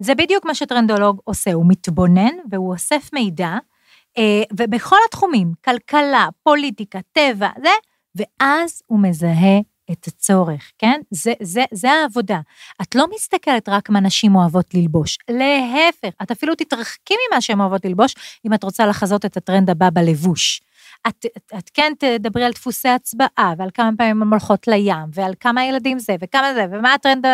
זה 0.00 0.14
בדיוק 0.14 0.44
מה 0.44 0.54
שטרנדולוג 0.54 1.20
עושה, 1.24 1.52
הוא 1.52 1.64
מתבונן 1.68 2.34
והוא 2.50 2.72
אוסף 2.72 3.10
מידע, 3.12 3.50
ובכל 4.58 4.96
התחומים, 5.08 5.52
כלכלה, 5.64 6.28
פוליטיקה, 6.42 6.98
טבע, 7.12 7.48
זה, 7.62 7.70
ואז 8.14 8.82
הוא 8.86 9.00
מזהה 9.00 9.58
את 9.92 10.06
הצורך, 10.06 10.72
כן? 10.78 11.00
זה, 11.10 11.32
זה, 11.42 11.64
זה 11.72 11.92
העבודה. 11.92 12.40
את 12.82 12.94
לא 12.94 13.06
מסתכלת 13.14 13.68
רק 13.68 13.90
מה 13.90 14.00
נשים 14.00 14.36
אוהבות 14.36 14.74
ללבוש, 14.74 15.18
להפך, 15.30 16.22
את 16.22 16.30
אפילו 16.30 16.54
תתרחקי 16.54 17.14
ממה 17.30 17.40
שהן 17.40 17.60
אוהבות 17.60 17.84
ללבוש, 17.84 18.14
אם 18.46 18.54
את 18.54 18.64
רוצה 18.64 18.86
לחזות 18.86 19.24
את 19.24 19.36
הטרנד 19.36 19.70
הבא 19.70 19.90
בלבוש. 19.90 20.60
את, 21.08 21.26
את, 21.36 21.52
את 21.58 21.70
כן 21.74 21.92
תדברי 21.98 22.44
על 22.44 22.52
דפוסי 22.52 22.88
הצבעה, 22.88 23.54
ועל 23.58 23.70
כמה 23.74 23.90
פעמים 23.98 24.22
הן 24.22 24.28
הולכות 24.28 24.68
לים, 24.68 25.06
ועל 25.14 25.34
כמה 25.40 25.64
ילדים 25.64 25.98
זה, 25.98 26.16
וכמה 26.20 26.54
זה, 26.54 26.66
ומה 26.72 26.94
הטרנד... 26.94 27.26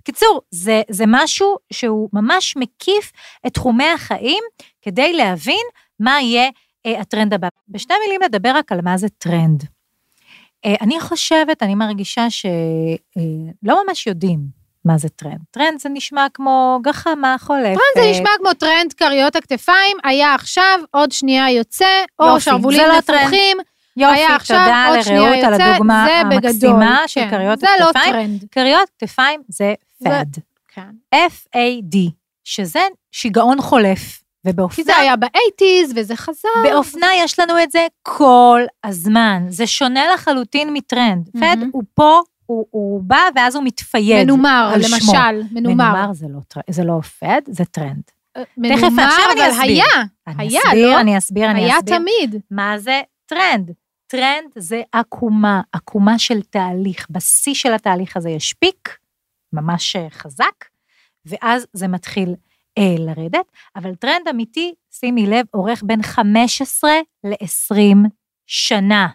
בקיצור, 0.00 0.40
זה, 0.50 0.82
זה 0.90 1.04
משהו 1.06 1.56
שהוא 1.72 2.08
ממש 2.12 2.56
מקיף 2.56 3.12
את 3.46 3.54
תחומי 3.54 3.88
החיים, 3.88 4.42
כדי 4.82 5.12
להבין 5.12 5.66
מה 6.00 6.20
יהיה 6.20 6.50
אה, 6.86 7.00
הטרנד 7.00 7.34
הבא. 7.34 7.48
בשתי 7.68 7.94
מילים 8.06 8.20
לדבר 8.24 8.52
רק 8.54 8.72
על 8.72 8.80
מה 8.84 8.98
זה 8.98 9.08
טרנד. 9.18 9.64
אה, 10.64 10.74
אני 10.80 11.00
חושבת, 11.00 11.62
אני 11.62 11.74
מרגישה 11.74 12.30
שלא 12.30 13.84
ממש 13.86 14.06
יודעים 14.06 14.40
מה 14.84 14.98
זה 14.98 15.08
טרנד. 15.08 15.40
טרנד 15.50 15.78
זה 15.80 15.88
נשמע 15.88 16.26
כמו 16.34 16.78
גחמה 16.82 17.36
חולפת. 17.40 17.62
טרנד 17.94 18.04
זה 18.04 18.10
נשמע 18.10 18.30
כמו 18.38 18.54
טרנד 18.54 18.92
כריות 18.92 19.36
הכתפיים, 19.36 19.96
היה 20.04 20.34
עכשיו, 20.34 20.80
עוד 20.90 21.12
שנייה 21.12 21.50
יוצא, 21.50 21.84
או 22.18 22.26
יופי, 22.26 22.40
שרוולים 22.40 22.80
זה 22.80 22.86
לא. 22.86 22.98
נפוחים, 22.98 23.56
יופי, 23.96 24.14
היה 24.14 24.36
עכשיו, 24.36 24.58
תודה 24.64 24.86
עוד 24.88 25.02
שנייה 25.02 25.20
לרעות 25.30 25.44
על 25.44 25.52
יוצא, 25.52 25.64
הדוגמה 25.64 26.06
זה 26.08 26.22
בגדול, 26.36 26.70
המקסימה 26.70 27.02
של 27.06 27.20
כן, 27.20 27.30
כריות 27.30 27.58
זה 27.60 27.66
לא 27.80 27.90
הכתפיים. 27.90 28.12
טרנד. 28.12 28.44
כריות 28.50 28.90
כתפיים 28.98 29.42
זה 29.48 29.74
זה- 29.98 30.08
fad. 30.10 30.40
כן. 30.68 30.90
F-A-D, 31.14 31.96
שזה 32.44 32.80
שיגעון 33.12 33.60
חולף. 33.60 34.19
כי 34.44 34.50
ובאופנה, 34.50 34.84
זה 34.84 34.96
היה 34.96 35.16
באייטיז, 35.16 35.92
וזה 35.96 36.16
חזר. 36.16 36.48
באופנה 36.62 37.06
יש 37.16 37.38
לנו 37.38 37.62
את 37.62 37.70
זה 37.70 37.86
כל 38.02 38.60
הזמן. 38.84 39.46
זה 39.48 39.66
שונה 39.66 40.14
לחלוטין 40.14 40.72
מטרנד. 40.72 41.28
fad 41.32 41.38
מהמם. 41.40 41.70
הוא 41.72 41.82
פה, 41.94 42.20
הוא, 42.46 42.66
הוא 42.70 43.02
בא 43.02 43.22
ואז 43.34 43.56
הוא 43.56 43.64
מתפייד. 43.64 44.24
מנומר, 44.24 44.70
על 44.74 44.82
שמו. 44.82 44.96
למשל, 44.96 45.42
מנומר. 45.52 45.92
מנומר 45.92 46.12
זה 46.12 46.26
לא, 46.28 46.40
זה 46.70 46.84
לא 46.84 47.00
fad, 47.00 47.40
זה 47.46 47.64
טרנד. 47.64 48.02
מנומר, 48.56 49.02
עכשיו 49.02 49.24
אני 49.32 49.50
אסביר. 49.50 49.62
היה, 49.62 49.84
אני 50.26 50.48
היה, 50.48 50.60
אסביר, 50.66 50.90
לא? 50.90 51.00
אני 51.00 51.18
אסביר, 51.18 51.50
אני 51.50 51.64
היה 51.64 51.78
אסביר. 51.78 51.98
תמיד. 51.98 52.40
מה 52.50 52.78
זה 52.78 53.00
טרנד? 53.26 53.70
טרנד 54.06 54.50
זה 54.56 54.82
עקומה, 54.92 55.60
עקומה 55.72 56.18
של 56.18 56.42
תהליך. 56.42 57.06
בשיא 57.10 57.54
של 57.54 57.72
התהליך 57.74 58.16
הזה 58.16 58.30
יש 58.30 58.52
peak, 58.52 58.96
ממש 59.52 59.96
אה, 59.96 60.06
חזק, 60.10 60.64
ואז 61.26 61.66
זה 61.72 61.88
מתחיל 61.88 62.34
אה, 62.80 62.94
לרדת, 62.98 63.52
אבל 63.76 63.94
טרנד 63.94 64.28
אמיתי, 64.30 64.74
שימי 64.90 65.26
לב, 65.26 65.46
אורך 65.54 65.82
בין 65.86 66.02
15 66.02 66.90
ל-20 67.24 68.08
שנה, 68.46 69.08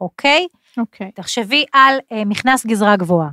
אוקיי? 0.00 0.46
אוקיי. 0.78 1.12
תחשבי 1.12 1.64
על 1.72 1.98
אה, 2.12 2.24
מכנס 2.24 2.66
גזרה 2.66 2.96
גבוהה. 2.96 3.30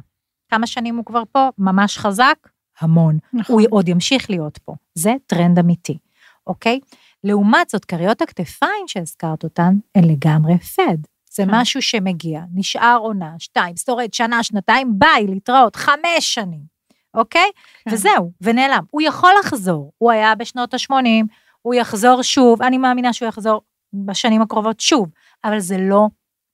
כמה 0.51 0.67
שנים 0.67 0.95
הוא 0.97 1.05
כבר 1.05 1.23
פה? 1.31 1.49
ממש 1.57 1.97
חזק? 1.97 2.37
המון. 2.79 3.17
נכון. 3.33 3.55
הוא 3.55 3.67
עוד 3.69 3.87
ימשיך 3.89 4.29
להיות 4.29 4.57
פה. 4.57 4.73
זה 4.95 5.13
טרנד 5.27 5.59
אמיתי, 5.59 5.97
אוקיי? 6.47 6.79
לעומת 7.23 7.69
זאת, 7.69 7.85
כריות 7.85 8.21
הכתפיים 8.21 8.87
שהזכרת 8.87 9.43
אותן, 9.43 9.73
הן 9.95 10.03
לגמרי 10.03 10.57
fad. 10.57 10.97
זה 11.31 11.43
כן. 11.43 11.49
משהו 11.51 11.81
שמגיע, 11.81 12.41
נשאר 12.53 12.97
עונה, 13.01 13.33
שתיים, 13.39 13.77
שורד, 13.77 14.13
שנה, 14.13 14.43
שנתיים, 14.43 14.99
ביי, 14.99 15.27
להתראות, 15.27 15.75
חמש 15.75 16.19
שנים, 16.19 16.74
אוקיי? 17.15 17.51
כן. 17.85 17.93
וזהו, 17.93 18.31
ונעלם. 18.41 18.83
הוא 18.91 19.01
יכול 19.01 19.31
לחזור, 19.39 19.91
הוא 19.97 20.11
היה 20.11 20.35
בשנות 20.35 20.73
ה-80, 20.73 21.25
הוא 21.61 21.73
יחזור 21.73 22.21
שוב, 22.21 22.61
אני 22.61 22.77
מאמינה 22.77 23.13
שהוא 23.13 23.27
יחזור 23.27 23.61
בשנים 23.93 24.41
הקרובות 24.41 24.79
שוב, 24.79 25.09
אבל 25.43 25.59
זה 25.59 25.77
לא 25.79 26.07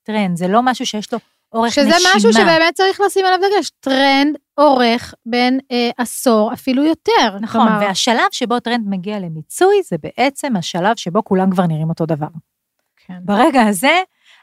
טרנד, 0.03 0.37
זה 0.37 0.47
לא 0.47 0.61
משהו 0.63 0.85
שיש 0.85 1.13
לו 1.13 1.19
אורך 1.53 1.73
שזה 1.73 1.89
נשימה. 1.89 2.09
משהו 2.15 2.33
שבאמת 2.33 2.73
צריך 2.73 3.01
לשים 3.01 3.25
עליו 3.25 3.39
דגש. 3.39 3.69
טרנד 3.79 4.35
אורך 4.57 5.13
בין 5.25 5.59
אה, 5.71 5.89
עשור, 5.97 6.53
אפילו 6.53 6.83
יותר. 6.83 7.37
נכון, 7.41 7.61
כלומר, 7.61 7.79
והשלב 7.81 8.27
שבו 8.31 8.59
טרנד 8.59 8.89
מגיע 8.89 9.19
למיצוי, 9.19 9.75
זה 9.83 9.95
בעצם 10.03 10.55
השלב 10.55 10.95
שבו 10.95 11.23
כולם 11.23 11.51
כבר 11.51 11.65
נראים 11.67 11.89
אותו 11.89 12.05
דבר. 12.05 12.27
כן. 13.07 13.17
ברגע 13.21 13.61
הזה, 13.61 14.01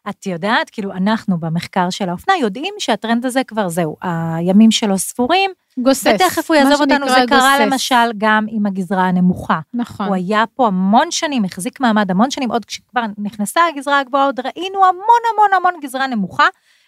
את 0.08 0.26
יודעת, 0.26 0.70
כאילו, 0.70 0.92
אנחנו 0.92 1.40
במחקר 1.40 1.90
של 1.90 2.08
האופנה 2.08 2.36
יודעים 2.36 2.74
שהטרנד 2.78 3.26
הזה 3.26 3.44
כבר 3.44 3.68
זהו, 3.68 3.96
הימים 4.02 4.70
שלו 4.70 4.98
ספורים, 4.98 5.50
גוסס. 5.82 6.06
ותכף 6.14 6.50
הוא 6.50 6.56
יעזוב 6.56 6.80
אותנו, 6.80 7.08
זה 7.08 7.14
שנקרא 7.14 7.26
קרה 7.38 7.56
גוסס. 7.58 7.72
למשל 7.72 8.12
גם 8.18 8.46
עם 8.48 8.66
הגזרה 8.66 9.02
הנמוכה. 9.02 9.58
נכון. 9.74 10.06
הוא 10.06 10.14
היה 10.14 10.44
פה 10.54 10.66
המון 10.66 11.10
שנים, 11.10 11.44
החזיק 11.44 11.80
מעמד 11.80 12.10
המון 12.10 12.30
שנים, 12.30 12.50
עוד 12.52 12.64
כשכבר 12.64 13.02
נכנסה 13.18 13.60
הגזרה 13.66 13.98
הגבוהה, 13.98 14.24
עוד 14.24 14.40
ראינו 14.40 14.84
המון 14.86 15.20
המון 15.34 15.48
המון 15.56 15.80
גזרה 15.82 16.06
נמוכה, 16.06 16.46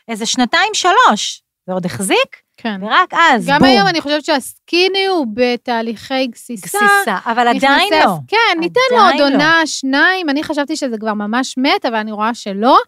איזה 0.09 0.27
שנתיים, 0.27 0.71
שלוש, 0.75 1.43
ועוד 1.69 1.85
החזיק, 1.87 2.37
כן. 2.57 2.81
ורק 2.83 3.15
אז, 3.15 3.47
גם 3.47 3.59
בום, 3.59 3.69
היום 3.69 3.87
אני 3.89 4.01
חושבת 4.01 4.25
שהסקיני 4.25 5.07
הוא 5.07 5.27
בתהליכי 5.35 6.27
גסיסה. 6.27 6.67
גסיסה, 6.79 7.19
אבל 7.27 7.49
עדיין 7.49 7.93
נכנסי- 7.93 8.07
לא. 8.07 8.15
כן, 8.29 8.61
ניתן 8.61 8.81
לו 8.93 8.97
עדיין 8.99 9.21
עוד 9.21 9.31
לא. 9.31 9.35
עונה, 9.35 9.63
שניים, 9.67 10.31
אני 10.31 10.43
חשבתי 10.45 10.77
שזה 10.77 10.99
כבר 10.99 11.15
ממש 11.15 11.55
מת, 11.59 11.85
אבל 11.87 11.97
אני 11.97 12.13
רואה 12.13 12.35
שלא. 12.35 12.79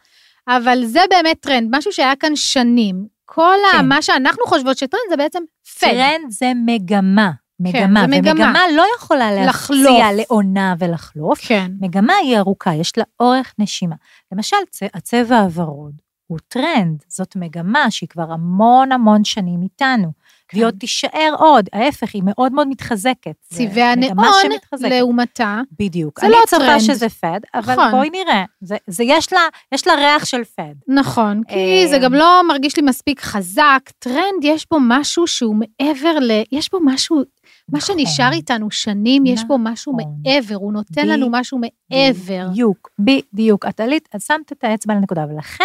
אבל 0.48 0.84
זה 0.84 1.00
באמת 1.10 1.36
טרנד, 1.40 1.68
משהו 1.76 1.92
שהיה 1.92 2.16
כאן 2.16 2.36
שנים. 2.36 3.06
כל 3.24 3.42
ה... 3.72 3.78
כן. 3.78 3.88
מה 3.88 4.02
שאנחנו 4.02 4.44
חושבות 4.46 4.78
שטרנד 4.78 5.02
זה 5.10 5.16
בעצם. 5.16 5.42
טרנד 5.78 6.30
זה 6.30 6.52
מגמה, 6.66 7.30
מגמה, 7.60 8.00
כן, 8.06 8.10
זה 8.10 8.20
מגמה. 8.20 8.32
ומגמה 8.32 8.62
לא 8.76 8.84
יכולה. 8.98 9.32
להפציע 9.32 10.12
לעונה 10.12 10.74
ולחלוף. 10.78 11.40
כן. 11.42 11.70
מגמה 11.80 12.14
היא 12.14 12.38
ארוכה, 12.38 12.74
יש 12.74 12.98
לה 12.98 13.04
אורך 13.20 13.54
נשימה. 13.58 13.96
למשל, 14.32 14.56
הצבע 14.94 15.38
הוורוד 15.38 15.94
הוא 16.26 16.38
טרנד, 16.48 17.04
זאת 17.08 17.36
מגמה 17.36 17.90
שהיא 17.90 18.08
כבר 18.08 18.32
המון 18.32 18.92
המון 18.92 19.24
שנים 19.24 19.62
איתנו, 19.62 20.02
כן. 20.02 20.21
והיא 20.52 20.64
עוד 20.66 20.74
תישאר 20.78 21.34
עוד, 21.38 21.68
ההפך, 21.72 22.14
היא 22.14 22.22
מאוד 22.24 22.52
מאוד 22.52 22.68
מתחזקת. 22.68 23.34
צבעי 23.42 23.82
הנאון. 23.82 24.16
לעומתה, 24.80 25.60
בדיוק. 25.78 26.20
זה 26.20 26.26
אני 26.26 26.34
לא 26.34 26.40
טרנד. 26.50 26.80
שזה 26.80 27.08
fad, 27.08 27.40
אבל 27.54 27.72
נכון. 27.72 27.90
בואי 27.90 28.10
נראה, 28.10 28.44
זה, 28.60 28.76
זה 28.86 29.04
יש, 29.04 29.32
לה, 29.32 29.40
יש 29.72 29.86
לה 29.86 29.94
ריח 29.94 30.24
של 30.24 30.44
פד. 30.44 30.74
נכון, 30.88 31.42
כי 31.48 31.54
אה, 31.54 31.88
זה 31.88 31.98
גם 31.98 32.14
לא 32.14 32.40
מרגיש 32.48 32.76
לי 32.76 32.82
מספיק 32.82 33.20
חזק. 33.20 33.90
טרנד, 33.98 34.42
יש 34.42 34.66
בו 34.70 34.78
משהו 34.80 35.26
שהוא 35.26 35.56
מעבר 35.56 36.18
ל... 36.18 36.30
יש 36.52 36.70
בו 36.72 36.78
משהו, 36.84 37.16
מה 37.16 37.78
נכון. 37.78 37.98
שנשאר 37.98 38.32
איתנו 38.32 38.70
שנים, 38.70 39.26
יש 39.26 39.44
בו 39.44 39.58
משהו 39.58 39.92
נכון. 39.92 40.12
מעבר, 40.24 40.54
הוא 40.54 40.72
נותן 40.72 41.08
לנו 41.08 41.28
משהו 41.30 41.58
מעבר. 41.58 42.48
בדיוק, 42.50 42.90
בדיוק. 42.98 43.66
את 43.66 43.80
עלית, 43.80 44.08
את 44.16 44.20
שמת 44.20 44.52
את 44.52 44.64
האצבע 44.64 44.94
לנקודה, 44.94 45.24
ולכן 45.30 45.64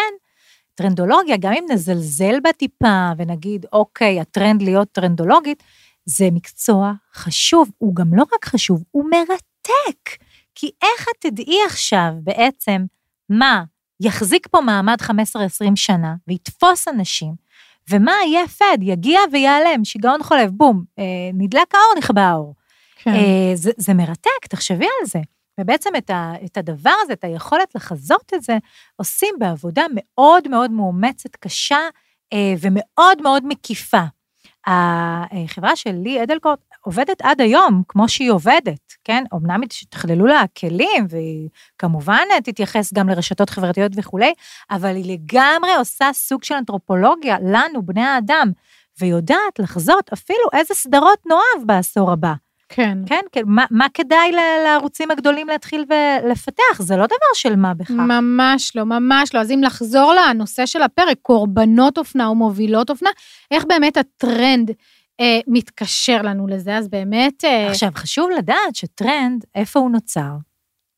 טרנדולוגיה, 0.77 1.37
גם 1.37 1.53
אם 1.53 1.65
נזלזל 1.69 2.39
בה 2.43 2.53
טיפה 2.53 3.09
ונגיד, 3.17 3.65
אוקיי, 3.73 4.19
הטרנד 4.19 4.61
להיות 4.61 4.91
טרנדולוגית, 4.91 5.63
זה 6.05 6.29
מקצוע 6.31 6.93
חשוב. 7.13 7.71
הוא 7.77 7.95
גם 7.95 8.13
לא 8.13 8.23
רק 8.33 8.45
חשוב, 8.45 8.83
הוא 8.91 9.05
מרתק. 9.11 10.23
כי 10.55 10.71
איך 10.81 11.07
את 11.09 11.25
תדעי 11.25 11.57
עכשיו 11.65 12.11
בעצם 12.23 12.85
מה 13.29 13.63
יחזיק 13.99 14.47
פה 14.47 14.61
מעמד 14.61 14.97
15-20 15.01 15.11
שנה 15.75 16.15
ויתפוס 16.27 16.87
אנשים, 16.87 17.33
ומה 17.89 18.13
יהיה 18.27 18.47
פד, 18.47 18.77
יגיע 18.81 19.19
ויעלם, 19.31 19.85
שיגעון 19.85 20.23
חולף, 20.23 20.49
בום, 20.51 20.83
אה, 20.99 21.03
נדלק 21.33 21.75
האור, 21.75 21.97
נכבה 21.97 22.21
האור. 22.21 22.55
כן. 22.95 23.13
אה, 23.13 23.51
זה, 23.55 23.71
זה 23.77 23.93
מרתק, 23.93 24.47
תחשבי 24.49 24.85
על 24.85 25.07
זה. 25.07 25.19
ובעצם 25.59 25.89
את, 25.97 26.09
ה, 26.09 26.33
את 26.45 26.57
הדבר 26.57 26.93
הזה, 27.01 27.13
את 27.13 27.23
היכולת 27.23 27.75
לחזות 27.75 28.33
את 28.35 28.41
זה, 28.41 28.57
עושים 28.95 29.35
בעבודה 29.39 29.85
מאוד 29.95 30.47
מאוד 30.47 30.71
מאומצת, 30.71 31.35
קשה 31.35 31.79
אה, 32.33 32.53
ומאוד 32.61 33.21
מאוד 33.21 33.45
מקיפה. 33.45 34.03
החברה 34.67 35.75
של 35.75 35.91
לי 35.91 36.23
אדלקוט 36.23 36.59
עובדת 36.81 37.21
עד 37.21 37.41
היום 37.41 37.83
כמו 37.87 38.09
שהיא 38.09 38.31
עובדת, 38.31 38.93
כן? 39.03 39.23
אמנם 39.33 39.61
תכללו 39.89 40.25
לה 40.25 40.43
כלים, 40.57 41.05
והיא 41.09 41.49
כמובן 41.77 42.23
תתייחס 42.43 42.93
גם 42.93 43.09
לרשתות 43.09 43.49
חברתיות 43.49 43.91
וכולי, 43.95 44.33
אבל 44.71 44.95
היא 44.95 45.13
לגמרי 45.13 45.75
עושה 45.77 46.09
סוג 46.13 46.43
של 46.43 46.55
אנתרופולוגיה 46.55 47.37
לנו, 47.41 47.85
בני 47.85 48.03
האדם, 48.03 48.51
ויודעת 48.99 49.59
לחזות 49.59 50.13
אפילו 50.13 50.43
איזה 50.53 50.73
סדרות 50.73 51.19
נאהב 51.25 51.67
בעשור 51.67 52.11
הבא. 52.11 52.33
כן. 52.69 52.97
כן, 53.05 53.21
כן, 53.31 53.41
מה, 53.45 53.65
מה 53.71 53.87
כדאי 53.93 54.31
לערוצים 54.63 55.11
הגדולים 55.11 55.47
להתחיל 55.47 55.85
ולפתח? 55.89 56.79
זה 56.79 56.97
לא 56.97 57.05
דבר 57.05 57.33
של 57.33 57.55
מה 57.55 57.73
בכך. 57.73 57.91
ממש 57.91 58.75
לא, 58.75 58.83
ממש 58.83 59.35
לא. 59.35 59.39
אז 59.39 59.51
אם 59.51 59.61
לחזור 59.63 60.13
לנושא 60.13 60.65
של 60.65 60.81
הפרק, 60.81 61.17
קורבנות 61.21 61.97
אופנה 61.97 62.27
או 62.27 62.35
מובילות 62.35 62.89
אופנה, 62.89 63.09
איך 63.51 63.65
באמת 63.65 63.97
הטרנד 63.97 64.71
אה, 65.19 65.39
מתקשר 65.47 66.21
לנו 66.21 66.47
לזה, 66.47 66.77
אז 66.77 66.87
באמת... 66.87 67.45
אה, 67.45 67.67
עכשיו, 67.69 67.89
חשוב 67.95 68.29
לדעת 68.37 68.75
שטרנד, 68.75 69.45
איפה 69.55 69.79
הוא 69.79 69.91
נוצר? 69.91 70.31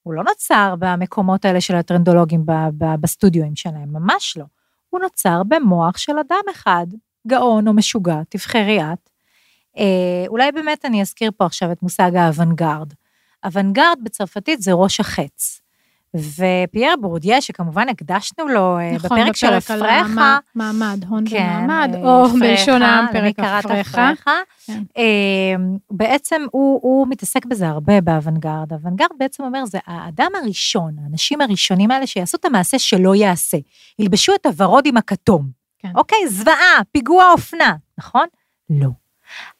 הוא 0.03 0.13
לא 0.13 0.23
נוצר 0.23 0.75
במקומות 0.79 1.45
האלה 1.45 1.61
של 1.61 1.75
הטרנדולוגים 1.75 2.45
ב- 2.45 2.69
ב- 2.77 2.95
בסטודיואים 3.01 3.55
שלהם, 3.55 3.93
ממש 3.93 4.37
לא. 4.37 4.45
הוא 4.89 4.99
נוצר 4.99 5.41
במוח 5.47 5.97
של 5.97 6.17
אדם 6.17 6.43
אחד, 6.51 6.87
גאון 7.27 7.67
או 7.67 7.73
משוגע, 7.73 8.21
תבחרי 8.29 8.81
את. 8.83 9.09
אה, 9.77 9.83
אולי 10.27 10.51
באמת 10.51 10.85
אני 10.85 11.01
אזכיר 11.01 11.31
פה 11.37 11.45
עכשיו 11.45 11.71
את 11.71 11.83
מושג 11.83 12.15
האוונגרד. 12.15 12.93
אוונגרד 13.45 13.97
בצרפתית 14.03 14.61
זה 14.61 14.71
ראש 14.73 14.99
החץ. 14.99 15.61
ופייר 16.15 16.95
בורדיה, 17.01 17.41
שכמובן 17.41 17.89
הקדשנו 17.89 18.47
לו 18.47 18.77
אה, 18.79 18.91
נכון, 18.91 19.19
בפרק 19.21 19.35
של 19.35 19.47
על 19.47 19.53
הפרחה, 19.53 19.99
המע- 19.99 20.37
מעמד, 20.55 21.05
הון 21.09 21.23
כן, 21.29 21.49
ומעמד, 21.63 21.95
או 22.03 22.27
בלשון 22.39 22.81
העם, 22.81 23.05
פרק 23.11 23.39
הפרחה. 23.39 24.11
כן. 24.65 24.83
אה, 24.97 25.03
בעצם 25.91 26.41
הוא, 26.51 26.79
הוא 26.83 27.07
מתעסק 27.07 27.45
בזה 27.45 27.67
הרבה 27.67 28.01
באוונגרד. 28.01 28.71
אוונגרד 28.73 29.09
בעצם 29.19 29.43
אומר, 29.43 29.65
זה 29.65 29.79
האדם 29.85 30.31
הראשון, 30.43 30.95
האנשים 31.03 31.41
הראשונים 31.41 31.91
האלה 31.91 32.07
שיעשו 32.07 32.37
את 32.37 32.45
המעשה 32.45 32.79
שלא 32.79 33.15
יעשה. 33.15 33.57
ילבשו 33.99 34.35
את 34.35 34.45
הוורוד 34.45 34.85
עם 34.85 34.97
הכתום. 34.97 35.49
כן. 35.79 35.91
אוקיי, 35.95 36.27
זוועה, 36.29 36.79
פיגוע 36.91 37.31
אופנה, 37.31 37.75
נכון? 37.97 38.25
לא. 38.69 38.89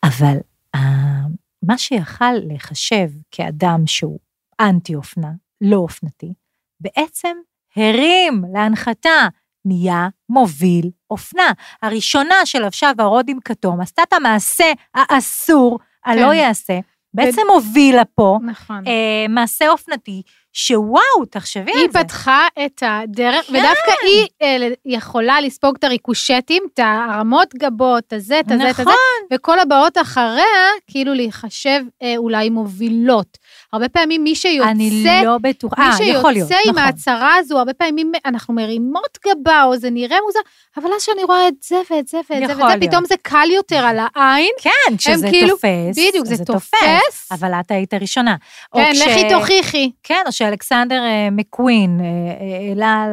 אבל 0.04 0.38
אה, 0.76 1.22
מה 1.64 1.78
שיכל 1.78 2.34
להיחשב 2.48 3.10
כאדם 3.32 3.88
שהוא 3.88 4.20
אנטי 4.62 4.96
אופנה, 4.96 5.32
לא 5.62 5.78
אופנתי, 5.78 6.34
בעצם 6.80 7.38
הרים 7.76 8.44
להנחתה, 8.54 9.28
נהיה 9.66 10.08
מוביל 10.30 10.92
אופנה. 11.10 11.52
הראשונה 11.82 12.46
שלבשה 12.46 12.92
ורוד 12.98 13.30
עם 13.30 13.38
כתום, 13.46 13.82
עשתה 13.82 14.04
את 14.04 14.14
המעשה 14.14 14.72
האסור, 14.96 15.80
הלא 16.06 16.28
כן. 16.28 16.34
יעשה, 16.34 16.80
בעצם 17.14 17.42
הובילה 17.54 18.06
פה 18.06 18.38
נכון. 18.46 18.88
אה, 18.88 19.26
מעשה 19.30 19.70
אופנתי, 19.70 20.22
שוואו, 20.54 21.26
תחשבי 21.32 21.72
היא 21.72 21.86
על 21.86 21.92
זה. 21.92 22.00
פתחה 22.00 22.48
את 22.66 22.84
הדרך, 22.86 23.46
כן. 23.46 23.54
ודווקא 23.56 23.92
היא 24.06 24.28
אה, 24.42 24.58
יכולה 24.86 25.42
לספוג 25.42 25.76
את 25.80 25.84
הריקושטים, 25.84 26.64
את 26.74 26.80
הרמות 26.84 27.56
גבות, 27.56 28.04
את 28.08 28.14
הזה, 28.14 28.40
את 28.40 28.52
הזה, 28.52 28.70
את 28.70 28.74
הזה, 28.74 28.82
נכון. 28.82 28.94
וכל 29.34 29.60
הבאות 29.60 29.98
אחריה, 29.98 30.44
כאילו 30.88 31.14
להיחשב 31.14 31.82
אה, 32.04 32.14
אולי 32.18 32.50
מובילות. 32.50 33.38
הרבה 33.74 33.90
פעמים 33.90 34.24
מי 34.24 34.36
שיוצא, 34.36 34.70
אני 34.70 35.04
לא 35.26 35.38
בטוחה, 35.42 35.90
מי 36.00 36.12
אה, 36.12 36.18
יכול 36.18 36.32
להיות, 36.32 36.48
שיוצא 36.50 36.62
עם 36.66 36.72
נכון. 36.76 36.84
ההצהרה 36.84 37.36
הזו, 37.36 37.58
הרבה 37.58 37.74
פעמים 37.74 38.12
אנחנו 38.26 38.54
מרימות 38.54 39.18
גבה, 39.28 39.64
או 39.64 39.78
זה 39.78 39.90
נראה 39.90 40.18
מוזר, 40.26 40.40
אבל 40.78 40.90
אז 40.96 41.02
שאני 41.04 41.24
רואה 41.24 41.48
את 41.48 41.54
זה 41.64 41.76
ואת 41.92 42.08
זה 42.08 42.18
ואת 42.18 42.40
זה 42.40 42.48
ואת 42.48 42.58
זה, 42.58 42.64
להיות. 42.66 42.84
פתאום 42.84 43.06
זה 43.06 43.16
קל 43.22 43.48
יותר 43.56 43.78
על 43.86 43.98
העין. 44.16 44.52
כן, 44.62 44.98
כשזה 44.98 45.28
כאילו- 45.30 45.50
תופס, 45.50 45.98
בדיוק, 46.10 46.28
אז 46.32 46.38
זה 46.38 46.46
תופס. 46.46 47.32
אבל 47.32 47.54
את 47.54 47.72
היית 47.72 47.94
הראשונה. 47.94 48.36
כן, 48.74 48.92
כש- 48.94 49.02
לכי 49.02 49.30
תוכיחי. 49.30 49.92
כן, 50.04 50.24
או 50.26 50.32
שאלכסנדר 50.40 51.04
אה, 51.04 51.28
מקווין 51.32 52.00
אה, 52.00 52.06
אה, 52.06 52.70
העלה 52.70 53.04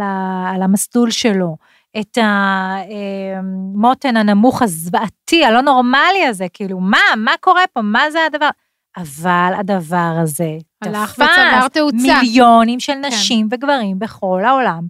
על, 0.55 0.63
המסלול 0.63 1.11
שלו 1.11 1.57
את 2.01 2.19
המותן 2.21 4.17
הנמוך 4.17 4.63
הזוועתי, 4.63 5.45
הלא 5.45 5.61
נורמלי 5.61 6.27
הזה, 6.29 6.47
כאילו, 6.53 6.81
מה, 6.81 6.99
מה 7.17 7.33
קורה 7.41 7.63
פה, 7.73 7.81
מה 7.81 8.11
זה 8.11 8.19
הדבר? 8.27 8.49
אבל 8.97 9.53
הדבר 9.59 10.17
הזה 10.23 10.51
תפס. 10.85 12.03
מיליונים 12.23 12.81
של 12.81 12.95
נשים 12.95 13.49
וגברים 13.51 13.99
בכל 13.99 14.43
העולם. 14.45 14.81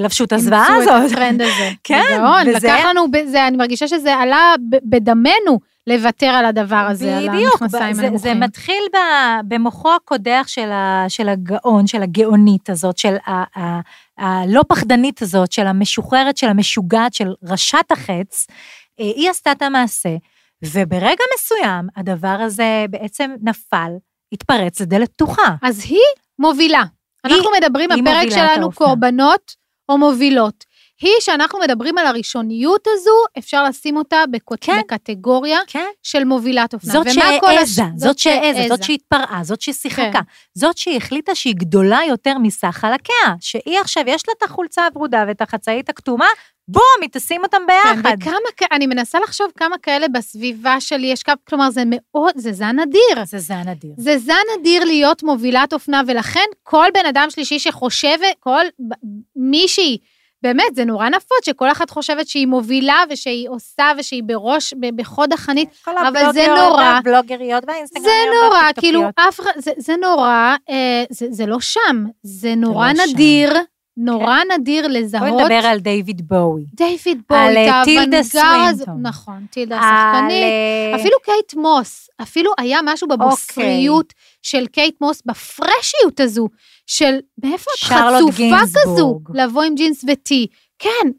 לבשו 0.00 0.24
את 0.24 0.32
הזוועה 0.32 0.66
אימצו 0.76 0.90
הזאת. 0.90 1.12
את 1.12 1.12
הטרנד 1.12 1.42
הזה. 1.42 1.70
כן, 1.84 2.02
בגאון, 2.14 2.48
וזה- 2.48 2.68
לקח 2.68 2.84
לנו, 2.90 3.06
זה, 3.26 3.46
אני 3.46 3.56
מרגישה 3.56 3.88
שזה 3.88 4.14
עלה 4.14 4.54
בדמנו 4.84 5.60
לוותר 5.86 6.26
על 6.26 6.44
הדבר 6.44 6.86
הזה, 6.90 7.18
על 7.18 7.28
בדיוק, 7.28 7.62
המכנסיים 7.62 7.94
זה, 7.94 8.00
זה 8.00 8.06
הנמוכים. 8.06 8.40
מתחיל 8.40 8.82
ב, 8.94 8.96
במוחו 9.48 9.94
הקודח 9.94 10.44
של, 10.46 10.72
ה, 10.72 11.04
של 11.08 11.28
הגאון, 11.28 11.86
של 11.86 12.02
הגאונית 12.02 12.70
הזאת, 12.70 12.98
של 12.98 13.16
ה, 13.26 13.60
ה, 13.60 13.80
הלא 14.18 14.62
פחדנית 14.68 15.22
הזאת, 15.22 15.52
של 15.52 15.66
המשוחררת, 15.66 16.36
של 16.36 16.48
המשוגעת, 16.48 17.14
של 17.14 17.34
ראשת 17.42 17.90
החץ. 17.90 18.46
אה, 19.00 19.04
היא 19.04 19.30
עשתה 19.30 19.52
את 19.52 19.62
המעשה, 19.62 20.16
וברגע 20.62 21.24
מסוים 21.34 21.88
הדבר 21.96 22.36
הזה 22.40 22.84
בעצם 22.90 23.30
נפל, 23.42 23.92
התפרץ 24.32 24.80
לדלת 24.80 25.12
פתוחה. 25.12 25.54
אז 25.62 25.84
היא 25.84 25.98
מובילה. 26.38 26.82
אנחנו 27.24 27.50
מדברים, 27.60 27.92
היא 27.92 28.02
הפרק 28.02 28.30
שלנו. 28.30 28.72
קורבנות 28.72 29.54
או 29.88 29.98
מובילות. 29.98 30.64
היא 31.02 31.12
שאנחנו 31.20 31.58
מדברים 31.58 31.98
על 31.98 32.06
הראשוניות 32.06 32.86
הזו, 32.94 33.10
אפשר 33.38 33.64
לשים 33.64 33.96
אותה 33.96 34.24
בקוט... 34.30 34.58
כן. 34.60 34.80
בקטגוריה 34.80 35.58
כן. 35.66 35.86
של 36.02 36.24
מובילת 36.24 36.74
אופנה. 36.74 36.92
זאת 36.92 37.06
כל 37.40 37.58
הש- 37.58 37.68
שהעזה, 37.70 37.82
זאת 37.96 38.18
שהעזה, 38.18 38.64
זאת 38.68 38.82
שהתפרעה, 38.82 39.40
זאת 39.44 39.60
ששיחקה, 39.60 40.12
כן. 40.12 40.20
זאת 40.54 40.78
שהחליטה 40.78 41.34
שהיא 41.34 41.54
גדולה 41.56 41.98
יותר 42.08 42.38
מסך 42.38 42.68
חלקיה, 42.72 43.34
שהיא 43.40 43.78
עכשיו, 43.80 44.02
יש 44.06 44.22
לה 44.28 44.34
את 44.38 44.42
החולצה 44.42 44.86
הוורודה 44.86 45.24
ואת 45.28 45.40
החצאית 45.42 45.88
הכתומה, 45.88 46.26
בום, 46.68 46.82
היא 47.00 47.08
תשים 47.12 47.42
אותם 47.42 47.58
כן, 47.68 47.96
ביחד. 48.02 48.16
וכמה, 48.22 48.36
כ- 48.56 48.72
אני 48.72 48.86
מנסה 48.86 49.18
לחשוב 49.20 49.46
כמה 49.56 49.78
כאלה 49.78 50.08
בסביבה 50.08 50.80
שלי 50.80 51.06
יש, 51.06 51.22
כלומר, 51.48 51.70
זה 51.70 51.82
מאוד, 51.86 52.32
זה 52.36 52.52
זן 52.52 52.78
אדיר. 52.78 53.24
זה 53.24 53.38
זן 53.38 53.68
אדיר. 53.68 53.90
זה 53.96 54.18
זן 54.18 54.32
אדיר 54.60 54.84
להיות 54.84 55.22
מובילת 55.22 55.72
אופנה, 55.72 56.02
ולכן 56.06 56.44
כל 56.62 56.86
בן 56.94 57.06
אדם 57.06 57.26
שלישי 57.30 57.58
שחושב, 57.58 58.16
כל 58.40 58.64
מישהי, 59.36 59.98
באמת, 60.42 60.74
זה 60.74 60.84
נורא 60.84 61.08
נפוץ, 61.08 61.44
שכל 61.44 61.70
אחת 61.70 61.90
חושבת 61.90 62.28
שהיא 62.28 62.46
מובילה 62.46 63.02
ושהיא 63.10 63.48
עושה 63.48 63.92
ושהיא 63.98 64.22
בראש, 64.26 64.74
ב- 64.80 64.96
בחוד 65.00 65.32
החנית. 65.32 65.68
כל 65.84 65.90
אבל 65.98 66.12
זה 66.12 66.18
הבלוגריות 66.28 66.58
נורא. 66.58 66.82
והבלוגריות 66.82 67.64
והאינסטגרמיות 67.66 68.12
זה 68.14 68.46
נורא. 68.46 68.60
כאילו, 68.80 69.02
אף 69.28 69.40
אחד, 69.40 69.50
זה, 69.56 69.70
זה 69.76 69.94
נורא, 70.02 70.56
אה, 70.70 71.04
זה, 71.10 71.26
זה 71.30 71.46
לא 71.46 71.60
שם, 71.60 72.04
זה 72.22 72.54
נורא 72.54 72.88
לא 72.92 73.06
שם. 73.06 73.12
נדיר, 73.12 73.52
נורא 73.96 74.38
נדיר 74.58 74.86
לזהות. 74.88 75.28
בואי 75.28 75.42
נדבר 75.42 75.66
על 75.66 75.78
דיוויד 75.78 76.28
בואי. 76.28 76.62
דיוויד 76.74 77.22
על, 77.28 77.54
בוי, 77.54 77.68
אה, 77.70 77.84
טילדה 77.84 78.22
סווינטון. 78.22 79.02
נכון, 79.02 79.46
טילדה 79.50 79.76
על, 79.76 79.82
השחקנית. 79.84 80.42
אה, 80.44 81.00
אפילו 81.00 81.16
קייט 81.24 81.54
מוס, 81.54 82.08
אפילו 82.22 82.52
היה 82.58 82.80
משהו 82.84 83.08
אוקיי. 83.10 83.26
בבוסריות 83.26 84.12
של 84.42 84.66
קייט 84.66 85.00
מוס, 85.00 85.22
בפרשיות 85.26 86.20
הזו, 86.20 86.48
של 86.86 87.18
מאיפה 87.44 87.70
את 87.78 87.84
חצופה 87.84 88.80
כזו. 88.82 89.20
לבוא 89.34 89.62
עם 89.62 89.74
ג'ינס 89.74 90.04
וטי. 90.08 90.46
כן, 90.78 91.10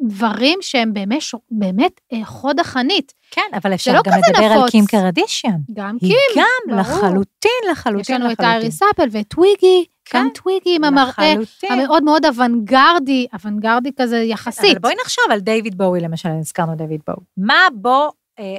דברים 0.00 0.58
שהם 0.60 0.94
באמת, 0.94 1.22
באמת 1.50 2.00
אה, 2.12 2.24
חוד 2.24 2.60
החנית. 2.60 3.12
כן, 3.30 3.42
אבל 3.54 3.74
אפשר 3.74 3.92
לא 3.92 4.00
גם 4.06 4.12
לדבר 4.28 4.44
על 4.44 4.58
נפוץ. 4.58 4.70
קים 4.70 4.86
קרדישיאן. 4.86 5.56
גם 5.72 5.96
היא 6.00 6.10
קים, 6.10 6.42
גם 6.42 6.76
ברור. 6.76 6.80
לחלוטין, 6.80 7.50
יש 7.64 7.70
לחלוטין, 7.70 8.20
לנו 8.20 8.26
את 8.26 8.32
לחלוטין. 8.32 8.44
אייריס 8.44 8.82
אפל 8.82 9.08
ואת 9.10 9.28
טוויגי, 9.28 9.84
כן, 10.04 10.18
גם 10.18 10.28
טוויגי 10.34 10.76
עם 10.76 10.84
המראה 10.84 11.06
לחלוטין. 11.08 11.72
המאוד 11.72 12.02
מאוד 12.04 12.24
אוונגרדי, 12.26 13.26
אוונגרדי 13.34 13.90
כזה 13.96 14.16
יחסית. 14.16 14.70
אבל 14.70 14.78
בואי 14.78 14.94
נחשוב 15.04 15.24
על 15.30 15.40
דיוויד 15.40 15.78
בואי, 15.78 16.00
למשל, 16.00 16.28
הזכרנו 16.40 16.74
דיוויד 16.74 17.00
בואי. 17.06 17.16
מה 17.36 17.60
בו 17.74 18.10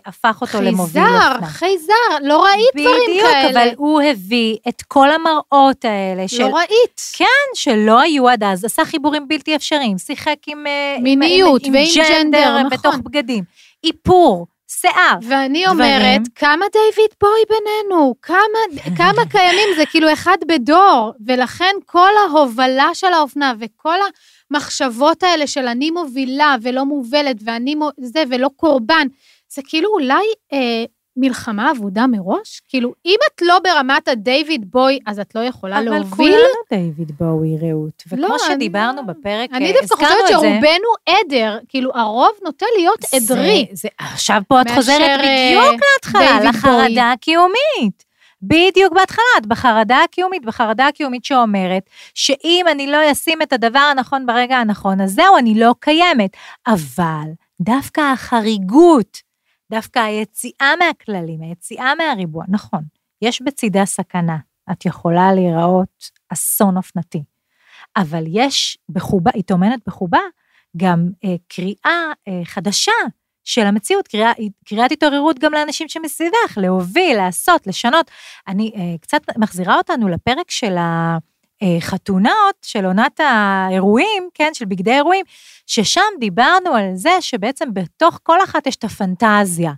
הפך 0.05 0.37
אותו 0.41 0.61
למוביל 0.61 1.03
חייזר, 1.03 1.31
אופנה? 1.31 1.47
חייזר, 1.47 1.93
לא 2.21 2.43
ראית 2.43 2.69
דברים 2.75 2.99
בדיוק, 3.09 3.27
כאלה. 3.31 3.49
אבל 3.63 3.69
הוא 3.77 4.01
הביא 4.01 4.57
את 4.69 4.81
כל 4.87 5.07
המראות 5.11 5.85
האלה 5.85 6.27
של... 6.27 6.43
לא 6.43 6.55
ראית. 6.55 7.01
כן, 7.13 7.25
שלא 7.55 7.99
היו 7.99 8.29
עד 8.29 8.43
אז, 8.43 8.65
עשה 8.65 8.85
חיבורים 8.85 9.27
בלתי 9.27 9.55
אפשריים, 9.55 9.97
שיחק 9.97 10.35
עם... 10.47 10.67
אה, 10.67 10.95
עם- 10.97 11.03
מיניות 11.03 11.61
עם, 11.65 11.73
ועם 11.73 11.85
ג'נדר, 11.95 12.57
נכון. 12.57 12.69
בתוך 12.69 12.95
בגדים. 12.95 13.43
איפור, 13.83 14.47
שיער. 14.67 15.17
ואני 15.27 15.63
דברים. 15.65 15.79
אומרת, 15.79 16.21
כמה 16.35 16.65
דיוויד 16.73 17.09
בוי 17.21 17.39
בינינו? 17.49 18.15
כמה, 18.21 18.37
כמה 18.97 19.25
קיימים? 19.31 19.69
זה 19.77 19.85
כאילו 19.85 20.13
אחד 20.13 20.37
בדור. 20.47 21.13
ולכן 21.27 21.75
כל 21.85 22.09
ההובלה 22.29 22.89
של 22.93 23.13
האופנה 23.13 23.53
וכל 23.59 23.95
המחשבות 24.51 25.23
האלה 25.23 25.47
של 25.47 25.67
אני 25.67 25.91
מובילה 25.91 26.55
ולא 26.61 26.85
מובלת 26.85 27.35
ואני 27.45 27.75
זה 28.01 28.23
ולא 28.29 28.49
קורבן, 28.55 29.07
זה 29.57 29.61
כאילו 29.67 29.89
אולי 29.93 30.23
אה, 30.53 30.85
מלחמה 31.17 31.71
אבודה 31.71 32.07
מראש? 32.07 32.61
כאילו, 32.67 32.93
אם 33.05 33.15
את 33.27 33.41
לא 33.41 33.59
ברמת 33.63 34.07
הדיוויד 34.07 34.71
בוי, 34.71 34.99
אז 35.05 35.19
את 35.19 35.35
לא 35.35 35.39
יכולה 35.39 35.77
אבל 35.79 35.85
להוביל? 35.85 36.09
כולנו 36.15 36.83
דיוויד 36.83 37.11
בואי, 37.19 37.57
רעות. 37.61 38.03
וכמו 38.07 38.17
לא, 38.21 38.27
אני- 38.27 38.53
שדיברנו 38.55 39.05
בפרק, 39.05 39.49
אני 39.53 39.65
אה, 39.73 39.81
דווקא 39.81 39.95
חושבת 39.95 40.11
זה. 40.27 40.33
שרובנו 40.33 40.89
עדר, 41.09 41.57
כאילו 41.69 41.91
הרוב 41.95 42.31
נוטה 42.43 42.65
להיות 42.77 42.99
עדרי. 43.15 43.65
זה, 43.71 43.75
זה, 43.75 43.87
עכשיו 43.97 44.41
פה 44.47 44.61
את 44.61 44.71
חוזרת 44.75 44.99
אה, 45.19 45.53
בדיוק 45.57 45.81
להתחלה, 45.95 46.39
לחרדה 46.49 46.77
בוי. 46.87 46.99
הקיומית. 46.99 48.07
בדיוק 48.41 48.93
בהתחלה, 48.93 49.23
את 49.37 49.45
בחרדה 49.45 49.97
הקיומית, 50.03 50.45
בחרדה 50.45 50.87
הקיומית 50.87 51.25
שאומרת 51.25 51.83
שאם 52.13 52.65
אני 52.71 52.87
לא 52.87 53.11
אשים 53.11 53.41
את 53.41 53.53
הדבר 53.53 53.79
הנכון 53.79 54.25
ברגע 54.25 54.57
הנכון, 54.57 55.01
אז 55.01 55.11
זהו, 55.13 55.37
אני 55.37 55.59
לא 55.59 55.75
קיימת. 55.79 56.29
אבל 56.67 57.27
דווקא 57.61 58.01
החריגות 58.01 59.17
דווקא 59.71 59.99
היציאה 59.99 60.73
מהכללים, 60.79 61.41
היציאה 61.41 61.95
מהריבוע, 61.95 62.45
נכון, 62.47 62.81
יש 63.21 63.41
בצידה 63.41 63.85
סכנה, 63.85 64.37
את 64.71 64.85
יכולה 64.85 65.33
להיראות 65.33 66.09
אסון 66.29 66.77
אופנתי, 66.77 67.23
אבל 67.97 68.23
יש 68.27 68.77
בחובה, 68.89 69.31
היא 69.33 69.43
טומנת 69.43 69.79
בחובה 69.87 70.19
גם 70.77 71.09
אה, 71.23 71.35
קריאה 71.47 72.11
אה, 72.27 72.41
חדשה 72.43 72.91
של 73.43 73.61
המציאות, 73.61 74.07
קריאה, 74.07 74.31
קריאת 74.65 74.91
התעוררות 74.91 75.39
גם 75.39 75.53
לאנשים 75.53 75.89
שמסביבך, 75.89 76.57
להוביל, 76.57 77.17
לעשות, 77.17 77.67
לשנות. 77.67 78.11
אני 78.47 78.71
אה, 78.75 78.97
קצת 79.01 79.21
מחזירה 79.37 79.77
אותנו 79.77 80.07
לפרק 80.07 80.51
של 80.51 80.75
החתונות, 81.61 82.55
של 82.61 82.85
עונת 82.85 83.19
האירועים, 83.19 84.29
כן, 84.33 84.49
של 84.53 84.65
בגדי 84.65 84.93
אירועים, 84.93 85.25
ששם 85.67 86.01
דיברנו 86.19 86.75
על 86.75 86.91
זה 86.93 87.11
שבעצם 87.21 87.73
בתוך 87.73 88.19
כל 88.23 88.37
אחת 88.43 88.67
יש 88.67 88.75
את 88.75 88.83
הפנטזיה. 88.83 89.71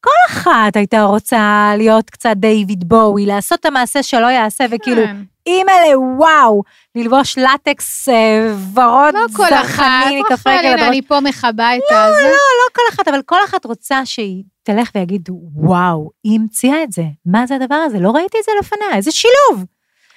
כל 0.00 0.32
אחת 0.32 0.76
הייתה 0.76 1.02
רוצה 1.02 1.72
להיות 1.76 2.10
קצת 2.10 2.32
דיוויד 2.36 2.88
בואי, 2.88 3.26
לעשות 3.26 3.60
את 3.60 3.66
המעשה 3.66 4.02
שלא 4.02 4.26
יעשה, 4.26 4.64
וכאילו, 4.70 5.02
כן. 5.02 5.16
אימא'לה, 5.46 5.98
וואו, 5.98 6.62
ללבוש 6.94 7.38
לטקס 7.38 8.08
אה, 8.08 8.54
ורוד 8.74 9.14
לא 9.14 9.26
כל 9.36 9.54
אחת, 9.54 9.84
לא 10.10 10.86
אני 10.88 11.02
פה 11.02 11.20
מכבה 11.20 11.76
את 11.76 11.80
לא, 11.90 11.96
הזה. 11.96 12.22
לא, 12.22 12.28
לא, 12.28 12.32
לא 12.32 12.68
כל 12.72 12.82
אחת, 12.90 13.08
אבל 13.08 13.22
כל 13.22 13.36
אחת 13.44 13.64
רוצה 13.64 14.06
שהיא 14.06 14.44
תלך 14.62 14.90
ויגיד, 14.94 15.28
וואו, 15.54 16.10
היא 16.24 16.38
המציאה 16.40 16.82
את 16.82 16.92
זה, 16.92 17.04
מה 17.26 17.46
זה 17.46 17.54
הדבר 17.54 17.74
הזה? 17.74 17.98
לא 17.98 18.10
ראיתי 18.10 18.38
את 18.38 18.44
זה 18.44 18.52
לפניה, 18.60 18.96
איזה 18.96 19.10
שילוב. 19.10 19.64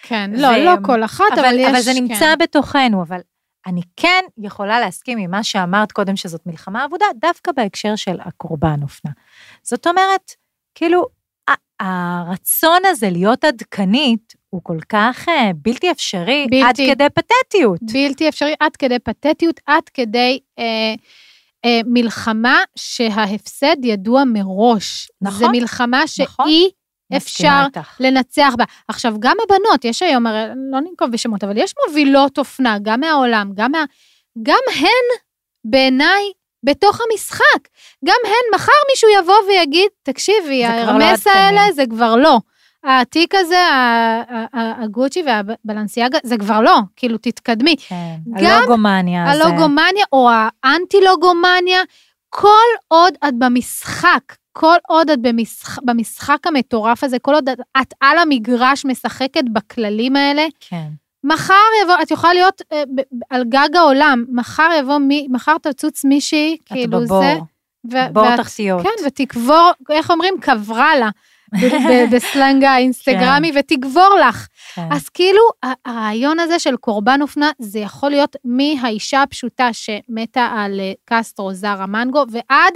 כן, 0.08 0.32
לא, 0.34 0.58
לא 0.58 0.72
כל 0.84 1.04
אחת, 1.04 1.26
אבל, 1.34 1.46
אבל 1.46 1.60
יש... 1.60 1.70
אבל 1.70 1.80
זה 1.80 1.94
נמצא 1.94 2.20
כן. 2.20 2.38
בתוכנו, 2.40 3.02
אבל 3.02 3.20
אני 3.68 3.82
כן 3.96 4.24
יכולה 4.38 4.80
להסכים 4.80 5.18
עם 5.18 5.32
מה 5.32 5.44
שאמרת 5.44 5.92
קודם, 5.92 6.16
שזאת 6.16 6.42
מלחמה 6.46 6.86
אבודה, 6.86 7.06
דווקא 7.16 7.52
בהקשר 7.52 7.96
של 7.96 8.18
הקורבן 8.22 8.80
אופנה. 8.84 9.12
זאת 9.64 9.88
אומרת, 9.88 10.32
כאילו, 10.76 11.06
הרצון 11.80 12.80
הזה 12.86 13.10
להיות 13.10 13.44
עדכנית 13.44 14.34
הוא 14.50 14.62
כל 14.64 14.78
כך 14.90 15.30
אה, 15.30 15.52
בלתי 15.56 15.92
אפשרי 15.92 16.48
בלתי, 16.52 16.64
עד 16.64 16.76
כדי 16.76 17.08
פתטיות. 17.10 17.80
בלתי 17.94 18.30
אפשרי 18.30 18.54
עד 18.60 18.76
כדי 18.76 19.00
פתטיות, 19.00 19.60
עד 19.66 19.84
כדי 19.94 20.40
אה, 20.60 20.94
אה, 21.66 21.80
מלחמה 21.86 22.60
שההפסד 22.76 23.76
ידוע 23.84 24.24
מראש. 24.26 25.08
נכון. 25.22 25.40
זו 25.40 25.50
מלחמה 25.52 26.04
נכון. 26.20 26.46
שהיא 26.48 26.70
אפשר 27.18 27.66
לנצח 28.00 28.54
בה. 28.58 28.64
עכשיו, 28.88 29.16
גם 29.20 29.38
הבנות, 29.44 29.86
יש 29.86 30.02
היום, 30.02 30.28
הרי 30.28 30.44
לא 30.72 30.80
ננקוב 30.80 31.12
בשמות, 31.12 31.44
אבל 31.44 31.58
יש 31.58 31.74
מובילות 31.88 32.38
אופנה, 32.38 32.78
גם 32.82 33.00
מהעולם, 33.00 33.52
גם 33.56 33.72
מה... 33.72 33.84
גם 34.44 34.60
הן, 34.76 35.20
בעיניי, 35.66 36.32
בתוך 36.64 37.00
המשחק. 37.02 37.68
גם 38.06 38.18
הן, 38.26 38.56
מחר 38.56 38.72
מישהו 38.92 39.10
יבוא 39.20 39.36
ויגיד, 39.48 39.90
תקשיבי, 40.04 40.64
לא 40.64 40.68
הרמס 40.68 41.28
לא 41.28 41.32
האלה 41.32 41.72
זה 41.72 41.84
כבר 41.90 42.16
לא. 42.16 42.40
התיק 42.84 43.36
הזה, 43.36 43.62
הגוצ'י 44.54 45.24
והבלנסיאגה, 45.26 46.18
זה 46.24 46.38
כבר 46.38 46.62
לא, 46.62 46.80
כאילו, 46.96 47.18
תתקדמי. 47.18 47.76
כן, 47.78 48.16
הלוגומניה. 48.36 49.32
הלוגומניה 49.32 50.06
או 50.12 50.30
האנטי-לוגומניה, 50.64 51.82
כל 52.30 52.66
עוד 52.88 53.14
את 53.28 53.34
במשחק, 53.38 54.36
כל 54.58 54.76
עוד 54.88 55.10
את 55.10 55.20
במשחק, 55.22 55.84
במשחק 55.84 56.48
המטורף 56.48 57.04
הזה, 57.04 57.20
כל 57.20 57.34
עוד 57.34 57.50
את 57.82 57.94
על 58.02 58.18
המגרש 58.18 58.86
משחקת 58.86 59.44
בכללים 59.54 60.16
האלה, 60.16 60.46
כן. 60.60 60.88
מחר 61.24 61.54
יבוא, 61.84 61.96
את 62.02 62.12
יכולה 62.12 62.34
להיות 62.34 62.62
אה, 62.72 62.84
על 63.30 63.44
גג 63.44 63.70
העולם, 63.76 64.26
מחר 64.30 64.70
יבוא, 64.80 64.98
מי, 64.98 65.28
מחר 65.30 65.58
תצוץ 65.58 66.06
מישהי, 66.06 66.58
כאילו 66.66 67.00
בבור. 67.02 67.22
זה. 67.22 67.36
ו- 67.92 68.14
בור 68.14 68.36
תחתיות. 68.38 68.82
כן, 68.84 69.06
ותקבור, 69.06 69.72
איך 69.90 70.12
אומרים? 70.12 70.34
קברה 70.42 70.96
לה. 70.96 71.10
בסלנג 72.12 72.64
האינסטגרמי, 72.64 73.52
כן. 73.54 73.60
ותגבור 73.60 74.18
לך. 74.28 74.48
כן. 74.76 74.88
אז 74.92 75.10
כאילו, 75.10 75.42
הרעיון 75.86 76.40
הזה 76.40 76.60
של 76.60 76.78
קורבן 76.78 77.22
אופנה, 77.22 77.52
זה 77.60 77.80
יכול 77.80 78.10
להיות 78.10 78.36
מהאישה 78.46 79.22
הפשוטה 79.22 79.70
שמתה 79.74 80.50
על 80.56 80.80
אה, 80.80 80.94
קסטרו 81.06 81.54
זרה 81.54 81.86
מנגו, 81.86 82.26
ועד 82.32 82.74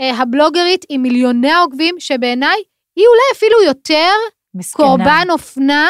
הבלוגרית 0.00 0.84
עם 0.88 1.02
מיליוני 1.02 1.50
העוקבים, 1.50 1.94
שבעיניי 1.98 2.62
היא 2.96 3.04
אולי 3.06 3.36
אפילו 3.36 3.62
יותר 3.66 4.10
מסכנה. 4.54 4.86
קורבן 4.86 5.26
אופנה 5.30 5.88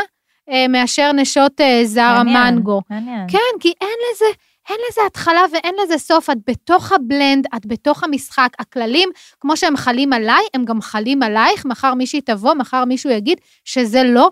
אה, 0.50 0.68
מאשר 0.68 1.12
נשות 1.12 1.60
אה, 1.60 1.80
זרה 1.84 2.24
מנגו. 2.24 2.80
מעניין. 2.90 3.28
כן, 3.28 3.58
כי 3.60 3.72
אין 3.80 3.96
לזה... 4.12 4.26
אין 4.70 4.78
לזה 4.90 5.00
התחלה 5.06 5.44
ואין 5.52 5.74
לזה 5.82 5.98
סוף, 5.98 6.30
את 6.30 6.36
בתוך 6.46 6.92
הבלנד, 6.92 7.46
את 7.56 7.66
בתוך 7.66 8.04
המשחק. 8.04 8.48
הכללים, 8.58 9.08
כמו 9.40 9.56
שהם 9.56 9.76
חלים 9.76 10.12
עליי, 10.12 10.42
הם 10.54 10.64
גם 10.64 10.80
חלים 10.80 11.22
עלייך, 11.22 11.66
מחר 11.66 11.94
מישהי 11.94 12.20
תבוא, 12.20 12.54
מחר 12.54 12.84
מישהו 12.84 13.10
יגיד 13.10 13.38
שזה 13.64 14.02
לא. 14.04 14.30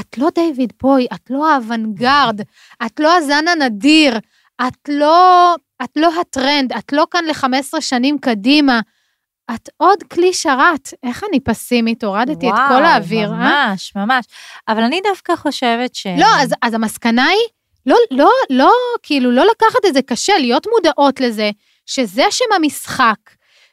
את 0.00 0.18
לא 0.18 0.28
דיוויד 0.34 0.72
בוי, 0.82 1.06
את 1.14 1.30
לא 1.30 1.50
האוונגרד, 1.50 2.40
את 2.86 3.00
לא 3.00 3.16
הזן 3.16 3.48
הנדיר, 3.48 4.18
את 4.66 4.88
לא, 4.88 5.54
את 5.84 5.90
לא 5.96 6.20
הטרנד, 6.20 6.72
את 6.72 6.92
לא 6.92 7.06
כאן 7.10 7.24
ל-15 7.24 7.80
שנים 7.80 8.18
קדימה. 8.18 8.80
את 9.54 9.68
עוד 9.76 10.02
כלי 10.02 10.32
שרת. 10.32 10.94
איך 11.02 11.24
אני 11.28 11.40
פסימית? 11.40 12.04
הורדתי 12.04 12.46
וואו, 12.46 12.56
את 12.56 12.68
כל 12.68 12.84
האוויר, 12.84 13.32
ממש, 13.32 13.42
אה? 13.42 13.68
ממש, 13.68 13.92
ממש. 13.96 14.24
אבל 14.68 14.82
אני 14.82 15.00
דווקא 15.08 15.36
חושבת 15.36 15.94
ש... 15.94 16.06
לא, 16.06 16.26
אז, 16.40 16.54
אז 16.62 16.74
המסקנה 16.74 17.26
היא, 17.26 17.48
לא, 17.86 17.96
לא, 18.10 18.30
לא, 18.50 18.72
כאילו, 19.02 19.30
לא 19.30 19.44
לקחת 19.50 19.86
את 19.86 19.94
זה 19.94 20.02
קשה, 20.02 20.38
להיות 20.38 20.66
מודעות 20.74 21.20
לזה, 21.20 21.50
שזה 21.86 22.24
שם 22.30 22.44
המשחק. 22.56 23.16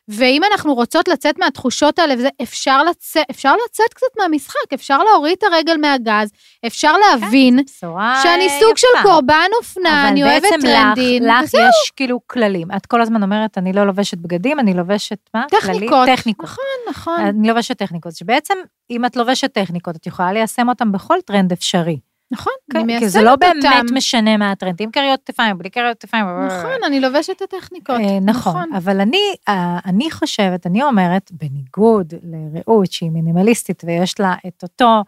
ואם 0.10 0.42
אנחנו 0.52 0.74
רוצות 0.74 1.08
לצאת 1.08 1.40
מהתחושות 1.40 2.00
האלה, 2.00 2.14
וזה, 2.14 2.30
אפשר, 2.42 2.84
לצאת, 2.84 3.24
אפשר 3.32 3.54
לצאת 3.66 3.94
קצת 3.94 4.08
מהמשחק, 4.20 4.74
אפשר 4.74 5.04
להוריד 5.04 5.36
את 5.38 5.44
הרגל 5.44 5.78
מהגז, 5.78 6.32
אפשר 6.68 6.94
להבין 6.98 7.58
כן, 7.58 7.88
שאני 8.24 8.44
יפה. 8.44 8.56
סוג 8.60 8.78
של 8.78 8.88
קורבן 9.04 9.50
אופנה, 9.60 10.10
אני 10.10 10.24
אוהבת 10.24 10.44
טרנדים. 10.62 11.24
אבל 11.24 11.44
בעצם 11.44 11.48
לך, 11.48 11.54
לך 11.54 11.54
יש 11.54 11.92
כאילו 11.96 12.20
כללים. 12.28 12.68
את 12.78 12.86
כל 12.86 13.02
הזמן 13.02 13.24
אומרת, 13.24 13.58
אני 13.58 13.74
לא 13.74 13.84
לובשת 13.84 14.18
בגדים, 14.18 14.60
אני 14.60 14.74
לובשת, 14.74 15.30
מה? 15.34 15.44
טכניקות. 15.50 15.90
כללי? 15.90 16.16
טכניקות. 16.18 16.46
נכון, 16.46 16.66
נכון. 16.90 17.20
אני 17.20 17.48
לובשת 17.48 17.78
טכניקות, 17.78 18.16
שבעצם, 18.16 18.54
אם 18.90 19.06
את 19.06 19.16
לובשת 19.16 19.54
טכניקות, 19.54 19.96
את 19.96 20.08
יכולה 20.08 20.34
ליישם 20.34 20.70
אותן 20.70 20.92
בכל 20.92 21.18
טרנד 21.26 21.52
אפשרי. 21.52 22.09
נכון, 22.32 22.54
כן. 22.74 23.00
כי 23.00 23.10
זה 23.10 23.22
לא 23.22 23.36
באמת 23.36 23.66
אותם. 23.66 23.86
משנה 23.94 24.38
מה 24.38 24.52
הטרנד, 24.52 24.82
עם 24.82 24.92
כריות 24.92 25.20
כתפיים, 25.26 25.58
בלי 25.58 25.72
כריות 25.72 25.98
כתפיים. 26.00 26.26
נכון, 26.26 26.84
אני 26.86 27.00
לובשת 27.00 27.42
את 27.42 27.42
הטכניקות. 27.42 27.96
אה, 27.96 28.20
נכון, 28.20 28.52
נכון, 28.52 28.76
אבל 28.76 29.02
אני, 29.02 29.22
אה, 29.48 29.80
אני 29.86 30.12
חושבת, 30.12 30.68
אני 30.68 30.84
אומרת, 30.84 31.32
בניגוד 31.32 32.14
לרעות 32.24 32.92
שהיא 32.92 33.12
מינימליסטית 33.12 33.84
ויש 33.86 34.20
לה 34.20 34.36
את 34.48 34.64
אותו, 34.64 35.04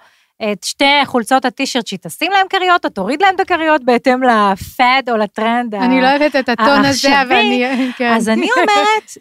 את 0.52 0.64
שתי 0.64 1.06
חולצות 1.06 1.46
הטישרט 1.46 1.88
שהיא 1.88 2.00
תשים 2.02 2.32
להם 2.32 2.48
כריות, 2.50 2.86
או 2.86 2.90
תוריד 2.90 3.22
להם 3.22 3.36
את 3.36 3.40
הכריות 3.40 3.84
בהתאם 3.84 4.24
ל 4.24 4.44
fad 4.44 5.04
או 5.10 5.18
לטרנד 5.18 5.76
העכשווי. 5.76 5.96
אני 5.96 6.02
לא 6.02 6.10
אוהבת 6.10 6.36
את 6.36 6.50
הטון 6.50 6.86
הזה, 6.86 7.22
אבל 7.22 7.36
אני... 7.36 7.92
כן. 7.98 8.14
אז 8.14 8.30
אני 8.30 8.48
אומרת, 8.56 9.12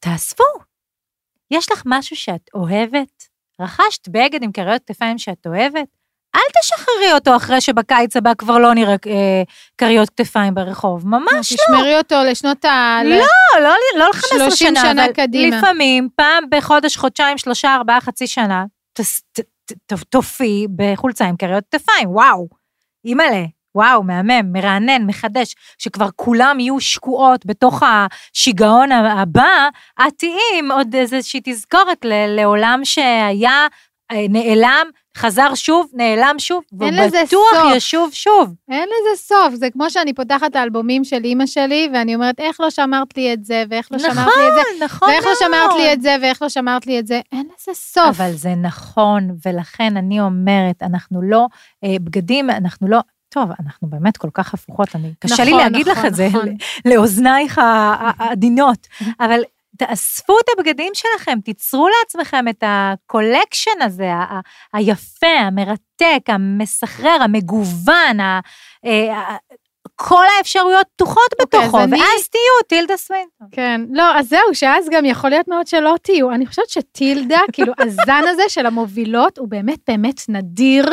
תאספו. 0.00 0.44
יש 1.50 1.72
לך 1.72 1.82
משהו 1.86 2.16
שאת 2.16 2.50
אוהבת? 2.54 3.28
רכשת 3.60 4.08
בגד 4.08 4.42
עם 4.42 4.52
כריות 4.52 4.82
כתפיים 4.86 5.18
שאת 5.18 5.46
אוהבת? 5.46 5.97
אל 6.36 6.40
תשחררי 6.60 7.12
אותו 7.12 7.36
אחרי 7.36 7.60
שבקיץ 7.60 8.16
הבא 8.16 8.32
כבר 8.38 8.58
לא 8.58 8.74
נראה 8.74 8.96
אה, 9.06 9.42
כריות 9.78 10.10
כתפיים 10.10 10.54
ברחוב, 10.54 11.08
ממש 11.08 11.52
לא. 11.52 11.56
תשמרי 11.56 11.98
אותו 11.98 12.16
לשנות 12.26 12.64
ה... 12.64 13.00
לא, 13.04 13.16
לא, 13.60 13.74
לא 13.96 14.06
ל-15 14.06 14.28
שנה, 14.28 14.50
30 14.50 14.74
שנה 14.76 15.04
אבל 15.04 15.12
קדימה. 15.12 15.58
לפעמים, 15.58 16.08
פעם 16.16 16.44
בחודש, 16.50 16.96
חודשיים, 16.96 17.38
שלושה, 17.38 17.74
ארבעה, 17.74 18.00
חצי 18.00 18.26
שנה, 18.26 18.64
תופיעי 20.10 20.66
בחולצה 20.76 21.24
עם 21.24 21.36
כריות 21.36 21.64
כתפיים, 21.70 22.10
וואו, 22.10 22.48
אימא'לה. 23.04 23.44
וואו, 23.74 24.02
מהמם, 24.02 24.52
מרענן, 24.52 25.06
מחדש, 25.06 25.54
שכבר 25.78 26.08
כולם 26.16 26.60
יהיו 26.60 26.80
שקועות 26.80 27.46
בתוך 27.46 27.82
השיגעון 27.82 28.92
הבא, 28.92 29.68
את 30.00 30.12
תהיי 30.18 30.58
עם 30.58 30.70
עוד 30.70 30.94
איזושהי 30.94 31.40
תזכורת 31.44 32.04
לעולם 32.28 32.80
שהיה 32.84 33.66
אה, 34.12 34.26
נעלם, 34.28 34.86
חזר 35.18 35.54
שוב, 35.54 35.90
נעלם 35.92 36.34
שוב, 36.38 36.62
ובטוח 36.72 37.76
ישוב 37.76 38.10
שוב. 38.12 38.54
אין 38.70 38.88
לזה 38.88 39.22
סוף, 39.22 39.54
זה 39.54 39.70
כמו 39.70 39.90
שאני 39.90 40.12
פותחת 40.12 40.50
את 40.50 40.56
האלבומים 40.56 41.04
של 41.04 41.24
אימא 41.24 41.46
שלי, 41.46 41.88
ואני 41.94 42.14
אומרת, 42.14 42.40
איך 42.40 42.60
לא 42.60 42.70
שמרת 42.70 43.16
לי 43.16 43.32
את 43.32 43.44
זה, 43.44 43.64
ואיך 43.70 43.88
לא 43.92 43.98
נכון, 43.98 44.10
שמרת 44.10 44.26
לי 44.36 44.48
את 44.48 44.54
זה, 44.54 44.84
נכון, 44.84 45.08
ואיך 45.08 45.26
לא 45.26 45.32
שמרת 45.38 45.74
לי 45.76 45.92
את 45.92 46.02
זה, 46.02 46.16
ואיך 46.22 46.42
לא 46.42 46.48
שמרת 46.48 46.86
לי 46.86 46.98
את 46.98 47.06
זה, 47.06 47.20
אין 47.32 47.46
לזה 47.46 47.74
סוף. 47.74 48.04
אבל 48.20 48.32
זה 48.32 48.54
נכון, 48.54 49.30
ולכן 49.46 49.96
אני 49.96 50.20
אומרת, 50.20 50.82
אנחנו 50.82 51.22
לא, 51.22 51.46
אה, 51.84 51.96
בגדים, 52.00 52.50
אנחנו 52.50 52.88
לא, 52.88 52.98
טוב, 53.28 53.50
אנחנו 53.60 53.88
באמת 53.88 54.16
כל 54.16 54.30
כך 54.34 54.54
הפוכות, 54.54 54.88
אני, 54.94 55.12
קשה 55.18 55.34
נכון, 55.34 55.46
לי 55.46 55.52
להגיד 55.52 55.88
נכון, 55.88 56.02
לך 56.02 56.06
את 56.06 56.14
זה 56.14 56.28
נכון. 56.28 56.48
לאוזנייך 56.92 57.60
העדינות, 57.62 58.86
אבל 59.20 59.40
תאספו 59.78 60.32
את 60.40 60.58
הבגדים 60.58 60.92
שלכם, 60.94 61.38
תיצרו 61.44 61.88
לעצמכם 61.88 62.48
את 62.48 62.64
ה 62.66 62.76
collection 62.76 63.82
הזה, 63.82 64.12
ה- 64.12 64.40
היפה, 64.72 65.26
המרתק, 65.26 66.22
המסחרר, 66.28 67.16
המגוון, 67.22 68.20
ה- 68.20 68.40
אה, 68.84 69.36
כל 69.96 70.24
האפשרויות 70.38 70.86
פתוחות 70.96 71.32
אוקיי, 71.40 71.60
אז 71.60 71.64
בתוכו, 71.66 71.82
אני- 71.84 71.92
ואז 71.92 72.28
תהיו 72.28 72.62
טילדה 72.68 72.96
סווינטון. 72.96 73.48
כן, 73.52 73.80
לא, 73.92 74.18
אז 74.18 74.28
זהו, 74.28 74.54
שאז 74.54 74.88
גם 74.90 75.04
יכול 75.04 75.30
להיות 75.30 75.48
מאוד 75.48 75.66
שלא 75.66 75.94
תהיו. 76.02 76.30
אני 76.30 76.46
חושבת 76.46 76.68
שטילדה, 76.68 77.38
כאילו, 77.52 77.72
הזן 77.78 78.22
הזה 78.28 78.42
של 78.48 78.66
המובילות 78.66 79.38
הוא 79.38 79.48
באמת 79.48 79.78
באמת 79.88 80.20
נדיר, 80.28 80.86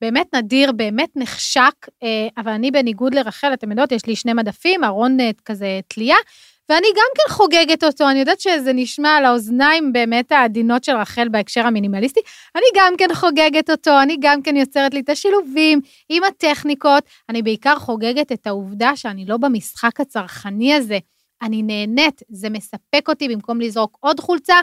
באמת 0.00 0.34
נדיר, 0.34 0.72
באמת 0.72 1.08
נחשק, 1.16 1.74
אה, 2.02 2.08
אבל 2.38 2.52
אני 2.52 2.70
בניגוד 2.70 3.14
לרחל, 3.14 3.52
אתם 3.54 3.70
יודעות, 3.70 3.92
יש 3.92 4.06
לי 4.06 4.16
שני 4.16 4.32
מדפים, 4.32 4.84
ארון 4.84 5.20
אה, 5.20 5.30
כזה 5.44 5.80
תלייה, 5.88 6.16
ואני 6.70 6.86
גם 6.96 7.06
כן 7.14 7.34
חוגגת 7.34 7.84
אותו, 7.84 8.10
אני 8.10 8.18
יודעת 8.18 8.40
שזה 8.40 8.72
נשמע 8.72 9.08
על 9.16 9.24
האוזניים 9.24 9.92
באמת 9.92 10.32
העדינות 10.32 10.84
של 10.84 10.96
רחל 10.96 11.28
בהקשר 11.28 11.66
המינימליסטי, 11.66 12.20
אני 12.56 12.64
גם 12.74 12.94
כן 12.98 13.14
חוגגת 13.14 13.70
אותו, 13.70 14.02
אני 14.02 14.16
גם 14.20 14.42
כן 14.42 14.56
יוצרת 14.56 14.94
לי 14.94 15.00
את 15.00 15.08
השילובים 15.08 15.80
עם 16.08 16.24
הטכניקות, 16.24 17.04
אני 17.28 17.42
בעיקר 17.42 17.78
חוגגת 17.78 18.32
את 18.32 18.46
העובדה 18.46 18.96
שאני 18.96 19.24
לא 19.26 19.36
במשחק 19.36 20.00
הצרכני 20.00 20.74
הזה. 20.74 20.98
אני 21.42 21.62
נהנית, 21.62 22.22
זה 22.28 22.50
מספק 22.50 23.08
אותי 23.08 23.28
במקום 23.28 23.60
לזרוק 23.60 23.96
עוד 24.00 24.20
חולצה, 24.20 24.54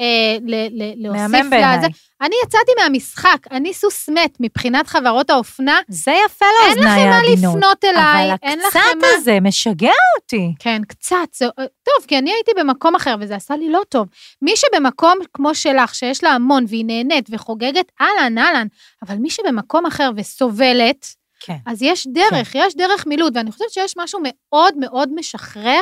אה, 0.00 0.36
ל- 0.42 0.82
ל- 0.82 0.92
להוסיף. 0.96 1.46
לזה. 1.78 1.86
אני 2.22 2.34
יצאתי 2.44 2.72
מהמשחק, 2.82 3.38
אני 3.50 3.74
סוס 3.74 4.08
מת 4.08 4.36
מבחינת 4.40 4.86
חברות 4.86 5.30
האופנה, 5.30 5.80
זה 5.88 6.12
יפה 6.26 6.44
אין 6.68 6.78
לכם 6.78 6.84
מה 6.84 6.94
העדינות. 6.94 7.56
לפנות 7.56 7.84
אליי, 7.84 8.28
אבל 8.28 8.36
אין 8.42 8.60
הקצת 8.60 8.76
לכם 8.80 8.98
מה... 9.00 9.06
הזה 9.16 9.38
משגע 9.40 9.92
אותי. 10.16 10.54
כן, 10.58 10.82
קצת, 10.88 11.16
זה... 11.34 11.46
טוב, 11.58 12.06
כי 12.08 12.18
אני 12.18 12.32
הייתי 12.32 12.50
במקום 12.60 12.94
אחר 12.94 13.14
וזה 13.20 13.36
עשה 13.36 13.56
לי 13.56 13.70
לא 13.70 13.80
טוב. 13.88 14.08
מי 14.42 14.52
שבמקום 14.56 15.14
כמו 15.34 15.54
שלך, 15.54 15.94
שיש 15.94 16.24
לה 16.24 16.30
המון 16.30 16.64
והיא 16.68 16.84
נהנית 16.84 17.26
וחוגגת, 17.30 17.92
אהלן, 18.00 18.38
אהלן, 18.38 18.66
אבל 19.02 19.14
מי 19.16 19.30
שבמקום 19.30 19.86
אחר 19.86 20.10
וסובלת, 20.16 21.06
כן. 21.40 21.56
אז 21.66 21.82
יש 21.82 22.06
דרך, 22.06 22.52
כן. 22.52 22.58
יש 22.62 22.76
דרך 22.76 23.06
מילוט, 23.06 23.32
ואני 23.36 23.52
חושבת 23.52 23.70
שיש 23.70 23.94
משהו 23.96 24.20
מאוד 24.24 24.74
מאוד 24.78 25.08
משחרר 25.14 25.80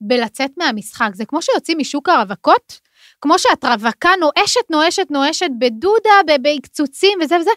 בלצאת 0.00 0.50
מהמשחק. 0.56 1.10
זה 1.14 1.24
כמו 1.24 1.42
שיוצאים 1.42 1.78
משוק 1.78 2.08
הרווקות, 2.08 2.87
כמו 3.20 3.38
שאת 3.38 3.64
רווקה 3.64 4.10
נואשת, 4.20 4.70
נואשת, 4.70 5.06
נואשת 5.10 5.50
בדודה, 5.58 6.20
ב- 6.26 6.42
בהקצוצים 6.42 7.18
וזה 7.22 7.36
וזה, 7.40 7.50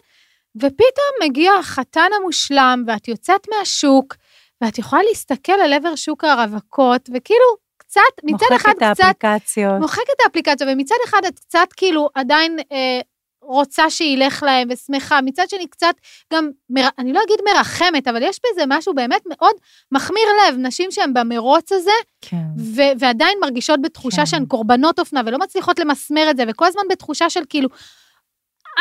ופתאום 0.56 1.12
מגיע 1.22 1.52
החתן 1.52 2.08
המושלם, 2.20 2.84
ואת 2.86 3.08
יוצאת 3.08 3.46
מהשוק, 3.48 4.14
ואת 4.60 4.78
יכולה 4.78 5.02
להסתכל 5.08 5.52
על 5.52 5.72
עבר 5.72 5.94
שוק 5.96 6.24
הרווקות, 6.24 7.08
וכאילו, 7.14 7.46
קצת, 7.76 8.00
מצד 8.24 8.46
אחד 8.56 8.72
מוחק 8.72 8.82
את 8.82 8.92
קצת 8.92 9.04
האפליקציות. 9.24 9.80
מוחק 9.80 10.02
את 10.16 10.20
האפליקציה, 10.24 10.66
ומצד 10.70 10.96
אחד 11.04 11.24
את 11.24 11.38
קצת 11.38 11.68
כאילו 11.76 12.08
עדיין 12.14 12.58
אה, 12.72 13.00
רוצה 13.42 13.90
שילך 13.90 14.42
להם 14.42 14.68
ושמחה, 14.70 15.20
מצד 15.20 15.44
שני 15.48 15.66
קצת 15.66 15.94
גם, 16.32 16.50
מר, 16.70 16.88
אני 16.98 17.12
לא 17.12 17.20
אגיד 17.26 17.38
מרחמת, 17.54 18.08
אבל 18.08 18.22
יש 18.22 18.38
בזה 18.46 18.62
משהו 18.68 18.94
באמת 18.94 19.22
מאוד 19.28 19.54
מחמיר 19.92 20.28
לב, 20.40 20.54
נשים 20.58 20.90
שהן 20.90 21.14
במרוץ 21.14 21.72
הזה, 21.72 21.90
כן. 22.20 22.36
ו- 22.58 22.98
ועדיין 22.98 23.38
מרגישות 23.40 23.82
בתחושה 23.82 24.16
כן. 24.16 24.26
שהן 24.26 24.46
קורבנות 24.46 24.98
אופנה 24.98 25.20
ולא 25.26 25.38
מצליחות 25.38 25.78
למסמר 25.78 26.30
את 26.30 26.36
זה, 26.36 26.44
וכל 26.48 26.66
הזמן 26.66 26.82
בתחושה 26.90 27.30
של 27.30 27.42
כאילו, 27.48 27.68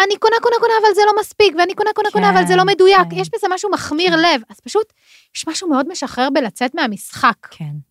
אני 0.03 0.17
קונה, 0.17 0.35
קונה, 0.41 0.55
קונה, 0.59 0.73
אבל 0.81 0.95
זה 0.95 1.01
לא 1.05 1.11
מספיק, 1.19 1.53
ואני 1.57 1.75
קונה, 1.75 1.89
קונה, 1.95 2.09
קונה, 2.11 2.29
אבל 2.29 2.47
זה 2.47 2.55
לא 2.55 2.61
כן, 2.61 2.67
מדויק. 2.67 3.07
כן. 3.11 3.17
יש 3.17 3.29
בזה 3.33 3.47
משהו 3.49 3.71
מחמיר 3.71 4.09
כן. 4.11 4.19
לב, 4.19 4.41
אז 4.49 4.59
פשוט, 4.59 4.93
יש 5.35 5.47
משהו 5.47 5.69
מאוד 5.69 5.87
משחרר 5.87 6.29
בלצאת 6.29 6.75
מהמשחק. 6.75 7.47
כן. 7.51 7.90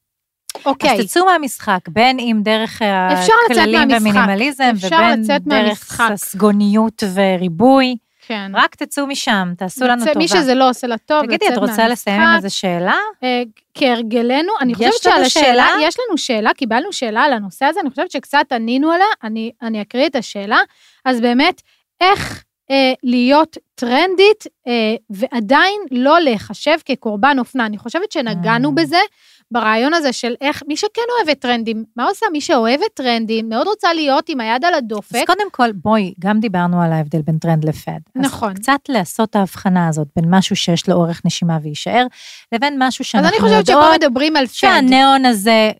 אוקיי. 0.64 1.00
אז 1.00 1.06
תצאו 1.06 1.24
מהמשחק, 1.24 1.88
בין 1.88 2.18
אם 2.18 2.40
דרך 2.42 2.82
הכללים 2.82 3.90
אפשר 3.90 4.96
ובין 5.16 5.42
דרך. 5.46 6.00
ססגוניות 6.16 7.02
וריבוי. 7.14 7.96
כן. 8.26 8.52
רק 8.54 8.74
תצאו 8.74 9.06
משם, 9.06 9.52
תעשו 9.56 9.84
לנו 9.84 10.04
טובה. 10.04 10.18
מי 10.18 10.28
שזה 10.28 10.54
לא 10.54 10.70
עושה 10.70 10.86
לה 10.86 10.98
טוב, 10.98 11.26
תגידי, 11.26 11.48
את 11.48 11.56
רוצה. 11.56 11.88
לסיים 11.88 12.20
עם 12.20 12.36
איזה 12.36 12.50
שאלה? 12.50 12.96
אה, 13.22 13.42
כהרגלנו, 13.74 14.52
אני 14.60 14.74
חושבת 14.74 15.02
שעל 15.02 15.22
השאלה, 15.22 15.46
שאלה? 15.46 15.88
יש 15.88 15.96
לנו 15.98 16.18
שאלה, 16.18 16.54
קיבלנו 16.54 16.92
שאלה 16.92 17.22
על 17.22 17.32
הנושא 17.32 17.64
הזה, 17.64 17.80
אני 17.80 17.90
חושבת 17.90 18.10
שקצת 18.10 18.46
ענינו 18.52 18.92
עליה, 18.92 19.06
אני 19.62 19.82
אקריא 19.82 20.06
את 20.06 20.16
השאלה. 20.16 20.58
אז 21.04 21.20
באמת, 21.20 21.62
איך 22.00 22.44
אה, 22.70 22.92
להיות 23.02 23.56
טרנדית 23.74 24.44
אה, 24.68 24.72
ועדיין 25.10 25.80
לא 25.90 26.20
להיחשב 26.20 26.76
כקורבן 26.84 27.36
אופנה? 27.38 27.66
אני 27.66 27.78
חושבת 27.78 28.12
שנגענו 28.12 28.68
Mm. 28.68 28.72
בזה. 28.74 28.98
ברעיון 29.52 29.94
הזה 29.94 30.12
של 30.12 30.34
איך, 30.40 30.62
מי 30.68 30.76
שכן 30.76 31.00
אוהבת 31.16 31.38
טרנדים, 31.40 31.84
מה 31.96 32.04
עושה 32.04 32.26
מי 32.32 32.40
שאוהבת 32.40 32.94
טרנדים, 32.94 33.48
מאוד 33.48 33.66
רוצה 33.66 33.92
להיות 33.94 34.28
עם 34.28 34.40
היד 34.40 34.64
על 34.64 34.74
הדופק. 34.74 35.14
אז 35.14 35.22
קודם 35.26 35.50
כל, 35.52 35.72
בואי, 35.72 36.14
גם 36.20 36.40
דיברנו 36.40 36.82
על 36.82 36.92
ההבדל 36.92 37.22
בין 37.22 37.38
טרנד 37.38 37.64
ל 37.64 37.71
fad. 37.71 37.98
נכון. 38.16 38.50
אז 38.50 38.56
קצת 38.56 38.80
לעשות 38.88 39.30
את 39.30 39.36
ההבחנה 39.36 39.88
הזאת 39.88 40.06
בין 40.16 40.24
משהו 40.34 40.56
שיש 40.56 40.88
לו 40.88 40.94
אורך 40.94 41.22
נשימה 41.24 41.58
ויישאר, 41.62 42.06
לבין 42.52 42.74
משהו 42.78 43.02
אז 43.02 43.06
שאנחנו 43.06 43.28
אני 43.28 43.40
חושבת 43.40 43.66
שפה 43.66 43.72
יודעות 43.72 43.94
מדברים 44.02 44.36
על 44.36 44.46
fad. 44.46 44.52
שהניאון 44.52 45.24
הזה, 45.24 45.70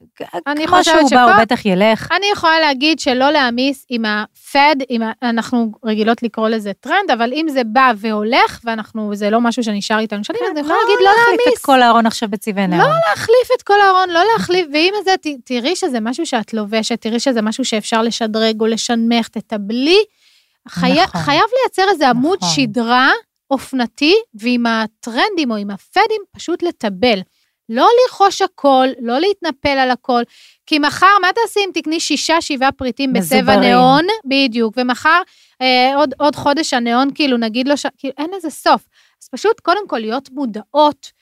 כמו 0.66 0.84
שהוא 0.84 0.94
בא, 1.10 1.22
הוא 1.22 1.32
שפה- 1.32 1.40
בטח 1.42 1.66
ילך. 1.66 2.08
אני 2.16 2.26
יכולה 2.32 2.60
להגיד 2.60 2.98
שלא 3.00 3.30
להעמיס 3.30 3.86
עם 3.88 4.04
ה 4.04 4.19
fad, 4.19 4.76
עם 4.88 5.02
ה... 5.02 5.12
אנחנו 5.22 5.72
רגילות 5.84 6.22
לקרוא 6.22 6.48
לזה 6.48 6.72
טרנד, 6.80 7.10
אבל 7.10 7.32
אם 7.32 7.46
זה 7.48 7.64
בא 7.64 7.92
והולך, 7.96 8.60
ואנחנו, 8.64 9.14
זה 9.14 9.30
לא 9.30 9.40
משהו 9.40 9.64
שנשאר 9.64 9.98
איתנו 9.98 10.24
שנים, 10.24 10.40
אז 10.44 10.50
אני 10.50 10.60
יכולה 10.60 10.78
להגיד 10.78 10.98
לא 11.04 11.10
להחליף 11.10 11.54
את 11.54 11.58
כל 11.58 11.82
הארון 11.82 12.06
עכשיו 12.06 12.28
בצבעי 12.28 12.66
ניאון. 12.66 12.90
להחליף 13.10 13.48
את 13.56 13.62
כל 13.62 13.80
הארון, 13.80 14.10
לא 14.10 14.20
להחליף, 14.32 14.66
ואם 14.72 14.94
זה, 15.04 15.14
תראי 15.44 15.76
שזה 15.76 16.00
משהו 16.00 16.26
שאת 16.26 16.54
לובשת, 16.54 17.00
תראי 17.00 17.20
שזה 17.20 17.42
משהו 17.42 17.64
שאפשר 17.64 18.02
לשדרג 18.02 18.60
או 18.60 18.66
לשנמך, 18.66 19.28
תטבלי. 19.28 20.04
נכון. 20.66 20.88
חייב 21.06 21.44
לייצר 21.62 21.82
איזה 21.90 22.08
עמוד 22.08 22.38
נכון. 22.42 22.54
שדרה 22.54 23.10
אופנתי, 23.50 24.14
ועם 24.34 24.66
הטרנדים 24.66 25.50
או 25.50 25.56
עם 25.56 25.70
הפדים, 25.70 26.22
פשוט 26.36 26.62
לטבל. 26.62 27.20
לא 27.68 27.88
לרכוש 28.02 28.42
הכל, 28.42 28.86
לא 29.00 29.18
להתנפל 29.18 29.78
על 29.78 29.90
הכל, 29.90 30.22
כי 30.66 30.78
מחר, 30.78 31.06
מה 31.22 31.28
תעשי 31.32 31.60
אם 31.60 31.70
תקני 31.74 32.00
שישה, 32.00 32.40
שבעה 32.40 32.72
פריטים 32.72 33.12
בצבע. 33.12 33.56
ניאון, 33.56 34.06
בדיוק, 34.24 34.74
ומחר, 34.76 35.22
אה, 35.60 35.92
עוד, 35.96 36.14
עוד 36.18 36.36
חודש 36.36 36.74
הניאון, 36.74 37.08
כאילו, 37.14 37.36
נגיד 37.36 37.68
לו, 37.68 37.76
ש... 37.76 37.86
כאילו, 37.98 38.14
אין 38.18 38.30
לזה 38.36 38.50
סוף. 38.50 38.86
אז 39.22 39.28
פשוט, 39.28 39.60
קודם 39.60 39.88
כל, 39.88 39.98
להיות 39.98 40.30
מודעות, 40.32 41.12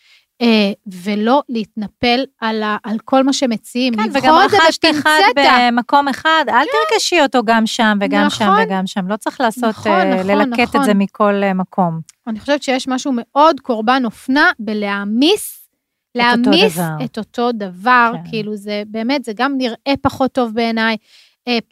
אה, 0.43 0.72
ולא 1.05 1.43
להתנפל 1.49 2.24
על, 2.41 2.62
ה, 2.62 2.76
על 2.84 2.99
כל 3.05 3.22
מה 3.22 3.32
שמציעים. 3.32 3.95
כן, 3.95 4.11
וגם 4.12 4.34
רכשת 4.34 4.84
אחד. 4.91 5.20
במקום 5.36 6.09
אחד, 6.09 6.45
אל 6.49 6.64
תרכשי 6.91 7.20
אותו 7.20 7.43
גם 7.45 7.66
שם 7.66 7.99
וגם 8.01 8.30
שם 8.30 8.45
נכון. 8.45 8.59
וגם 8.62 8.86
שם. 8.86 9.09
לא 9.09 9.16
צריך 9.16 9.41
לעשות, 9.41 9.64
נכון, 9.64 9.93
אה, 9.93 10.14
נכון, 10.14 10.26
ללקט 10.26 10.61
נכון. 10.61 10.80
את 10.80 10.86
זה 10.86 10.95
מכל 10.95 11.34
אה, 11.43 11.55
מקום. 11.55 12.01
אני 12.26 12.41
חושבת 12.41 12.62
שיש 12.62 12.89
משהו 12.89 13.12
מאוד 13.16 13.61
קורבן 13.61 14.03
אופנה 14.05 14.51
בלהעמיס, 14.59 15.68
את 16.16 16.20
אותו 16.39 16.51
להעמיס 16.51 16.74
דבר. 16.74 17.05
את 17.05 17.18
אותו 17.18 17.53
דבר, 17.53 18.12
כן. 18.14 18.30
כאילו 18.30 18.57
זה 18.57 18.82
באמת, 18.86 19.24
זה 19.24 19.32
גם 19.36 19.55
נראה 19.57 19.95
פחות 20.03 20.32
טוב 20.32 20.55
בעיניי, 20.55 20.97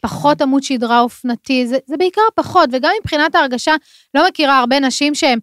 פחות 0.01 0.41
עמוד 0.41 0.63
שדרה 0.63 0.99
אופנתי, 0.99 1.67
זה, 1.67 1.77
זה 1.85 1.97
בעיקר 1.97 2.21
פחות, 2.35 2.69
וגם 2.73 2.91
מבחינת 3.01 3.35
ההרגשה, 3.35 3.75
לא 4.13 4.27
מכירה 4.27 4.59
הרבה 4.59 4.79
נשים 4.79 5.15
שהן 5.15 5.39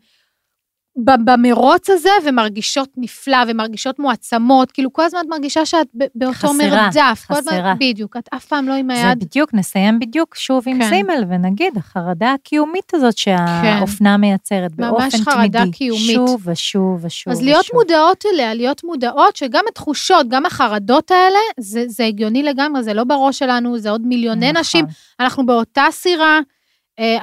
במרוץ 0.96 1.90
הזה 1.90 2.10
ומרגישות 2.24 2.88
נפלא 2.96 3.36
ומרגישות 3.48 3.98
מועצמות, 3.98 4.72
כאילו 4.72 4.92
כל 4.92 5.02
הזמן 5.02 5.20
את 5.20 5.30
מרגישה 5.30 5.66
שאת 5.66 5.86
באותו 6.14 6.32
חסרה, 6.34 6.52
מרדף. 6.52 7.24
חסרה. 7.26 7.38
הזמן, 7.38 7.74
בדיוק, 7.80 8.16
את 8.16 8.28
אף 8.34 8.44
פעם 8.44 8.68
לא 8.68 8.74
עם 8.74 8.88
זה 8.94 9.08
היד. 9.08 9.18
בדיוק, 9.24 9.54
נסיים 9.54 9.98
בדיוק 9.98 10.34
שוב 10.34 10.64
עם 10.66 10.78
כן. 10.78 10.88
זימל, 10.88 11.24
ונגיד, 11.28 11.76
החרדה 11.76 12.32
הקיומית 12.32 12.94
הזאת 12.94 13.18
שהאופנה 13.18 14.16
מייצרת 14.16 14.70
ממש 14.78 14.90
באופן 14.90 15.08
תמידי. 15.10 15.30
חרדה 15.30 15.64
קיומית. 15.72 16.14
שוב 16.14 16.42
ושוב 16.48 17.04
ושוב 17.04 17.32
אז 17.32 17.42
להיות 17.42 17.64
ושוב. 17.64 17.76
מודעות 17.76 18.24
אליה, 18.34 18.54
להיות 18.54 18.84
מודעות 18.84 19.36
שגם 19.36 19.64
התחושות, 19.70 20.28
גם 20.28 20.46
החרדות 20.46 21.10
האלה, 21.10 21.38
זה, 21.60 21.84
זה 21.88 22.04
הגיוני 22.04 22.42
לגמרי, 22.42 22.82
זה 22.82 22.94
לא 22.94 23.04
בראש 23.04 23.38
שלנו, 23.38 23.78
זה 23.78 23.90
עוד 23.90 24.06
מיליוני 24.06 24.50
נכון. 24.52 24.60
נשים, 24.60 24.84
אנחנו 25.20 25.46
באותה 25.46 25.84
סירה, 25.90 26.40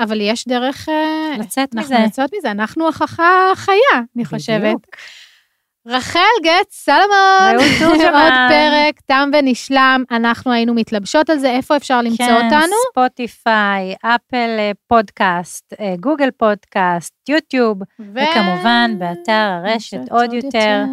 אבל 0.03 0.21
יש 0.21 0.47
דרך... 0.47 0.89
אה, 0.89 1.37
לצאת 1.39 1.75
אנחנו 1.75 1.95
מזה. 1.95 2.03
יוצאות 2.03 2.31
מזה, 2.37 2.51
אנחנו 2.51 2.83
ההוכחה 2.83 3.51
החיה, 3.51 4.01
אני 4.15 4.25
חושבת. 4.25 4.61
בדיוק. 4.61 4.85
רחל 5.87 6.19
רעות 6.93 7.63
תורג'מן. 7.79 8.13
עוד 8.13 8.33
פרק, 8.49 8.99
תם 9.05 9.29
ונשלם, 9.33 10.03
אנחנו 10.11 10.51
היינו 10.51 10.73
מתלבשות 10.73 11.29
על 11.29 11.37
זה, 11.37 11.51
איפה 11.51 11.77
אפשר 11.77 12.01
למצוא 12.01 12.25
כן, 12.25 12.45
אותנו? 12.45 12.75
ספוטיפיי, 12.91 13.95
אפל 14.01 14.55
אה, 14.59 14.71
פודקאסט, 14.87 15.73
אה, 15.79 15.93
גוגל 15.99 16.29
פודקאסט, 16.37 17.13
יוטיוב, 17.29 17.77
ו- 17.99 18.03
וכמובן 18.13 18.95
באתר 18.99 19.31
הרשת 19.31 19.99
עוד 20.11 20.33
יותר. 20.33 20.57
אה, 20.59 20.85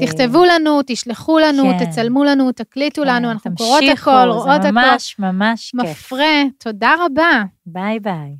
תכתבו 0.00 0.44
לנו, 0.44 0.80
תשלחו 0.86 1.38
לנו, 1.38 1.62
כן. 1.78 1.84
תצלמו 1.84 2.24
לנו, 2.24 2.52
תקליטו 2.52 3.02
כן, 3.02 3.08
לנו, 3.08 3.30
אנחנו 3.30 3.50
תמשיכו, 3.50 3.64
קוראות 3.64 3.98
הכל, 3.98 4.28
רואות 4.28 4.62
זה 4.62 4.68
הכל. 4.68 4.80
ממש 4.80 5.16
ממש 5.18 5.72
כיף. 5.80 5.90
מפרה, 5.90 6.42
תודה 6.58 6.94
רבה. 7.04 7.42
ביי 7.66 8.00
ביי. 8.00 8.34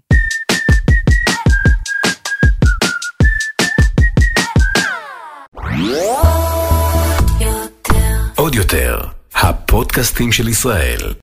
עוד 8.37 8.55
יותר, 8.55 9.01
הפודקאסטים 9.35 10.33
של 10.33 10.49
ישראל. 10.49 11.13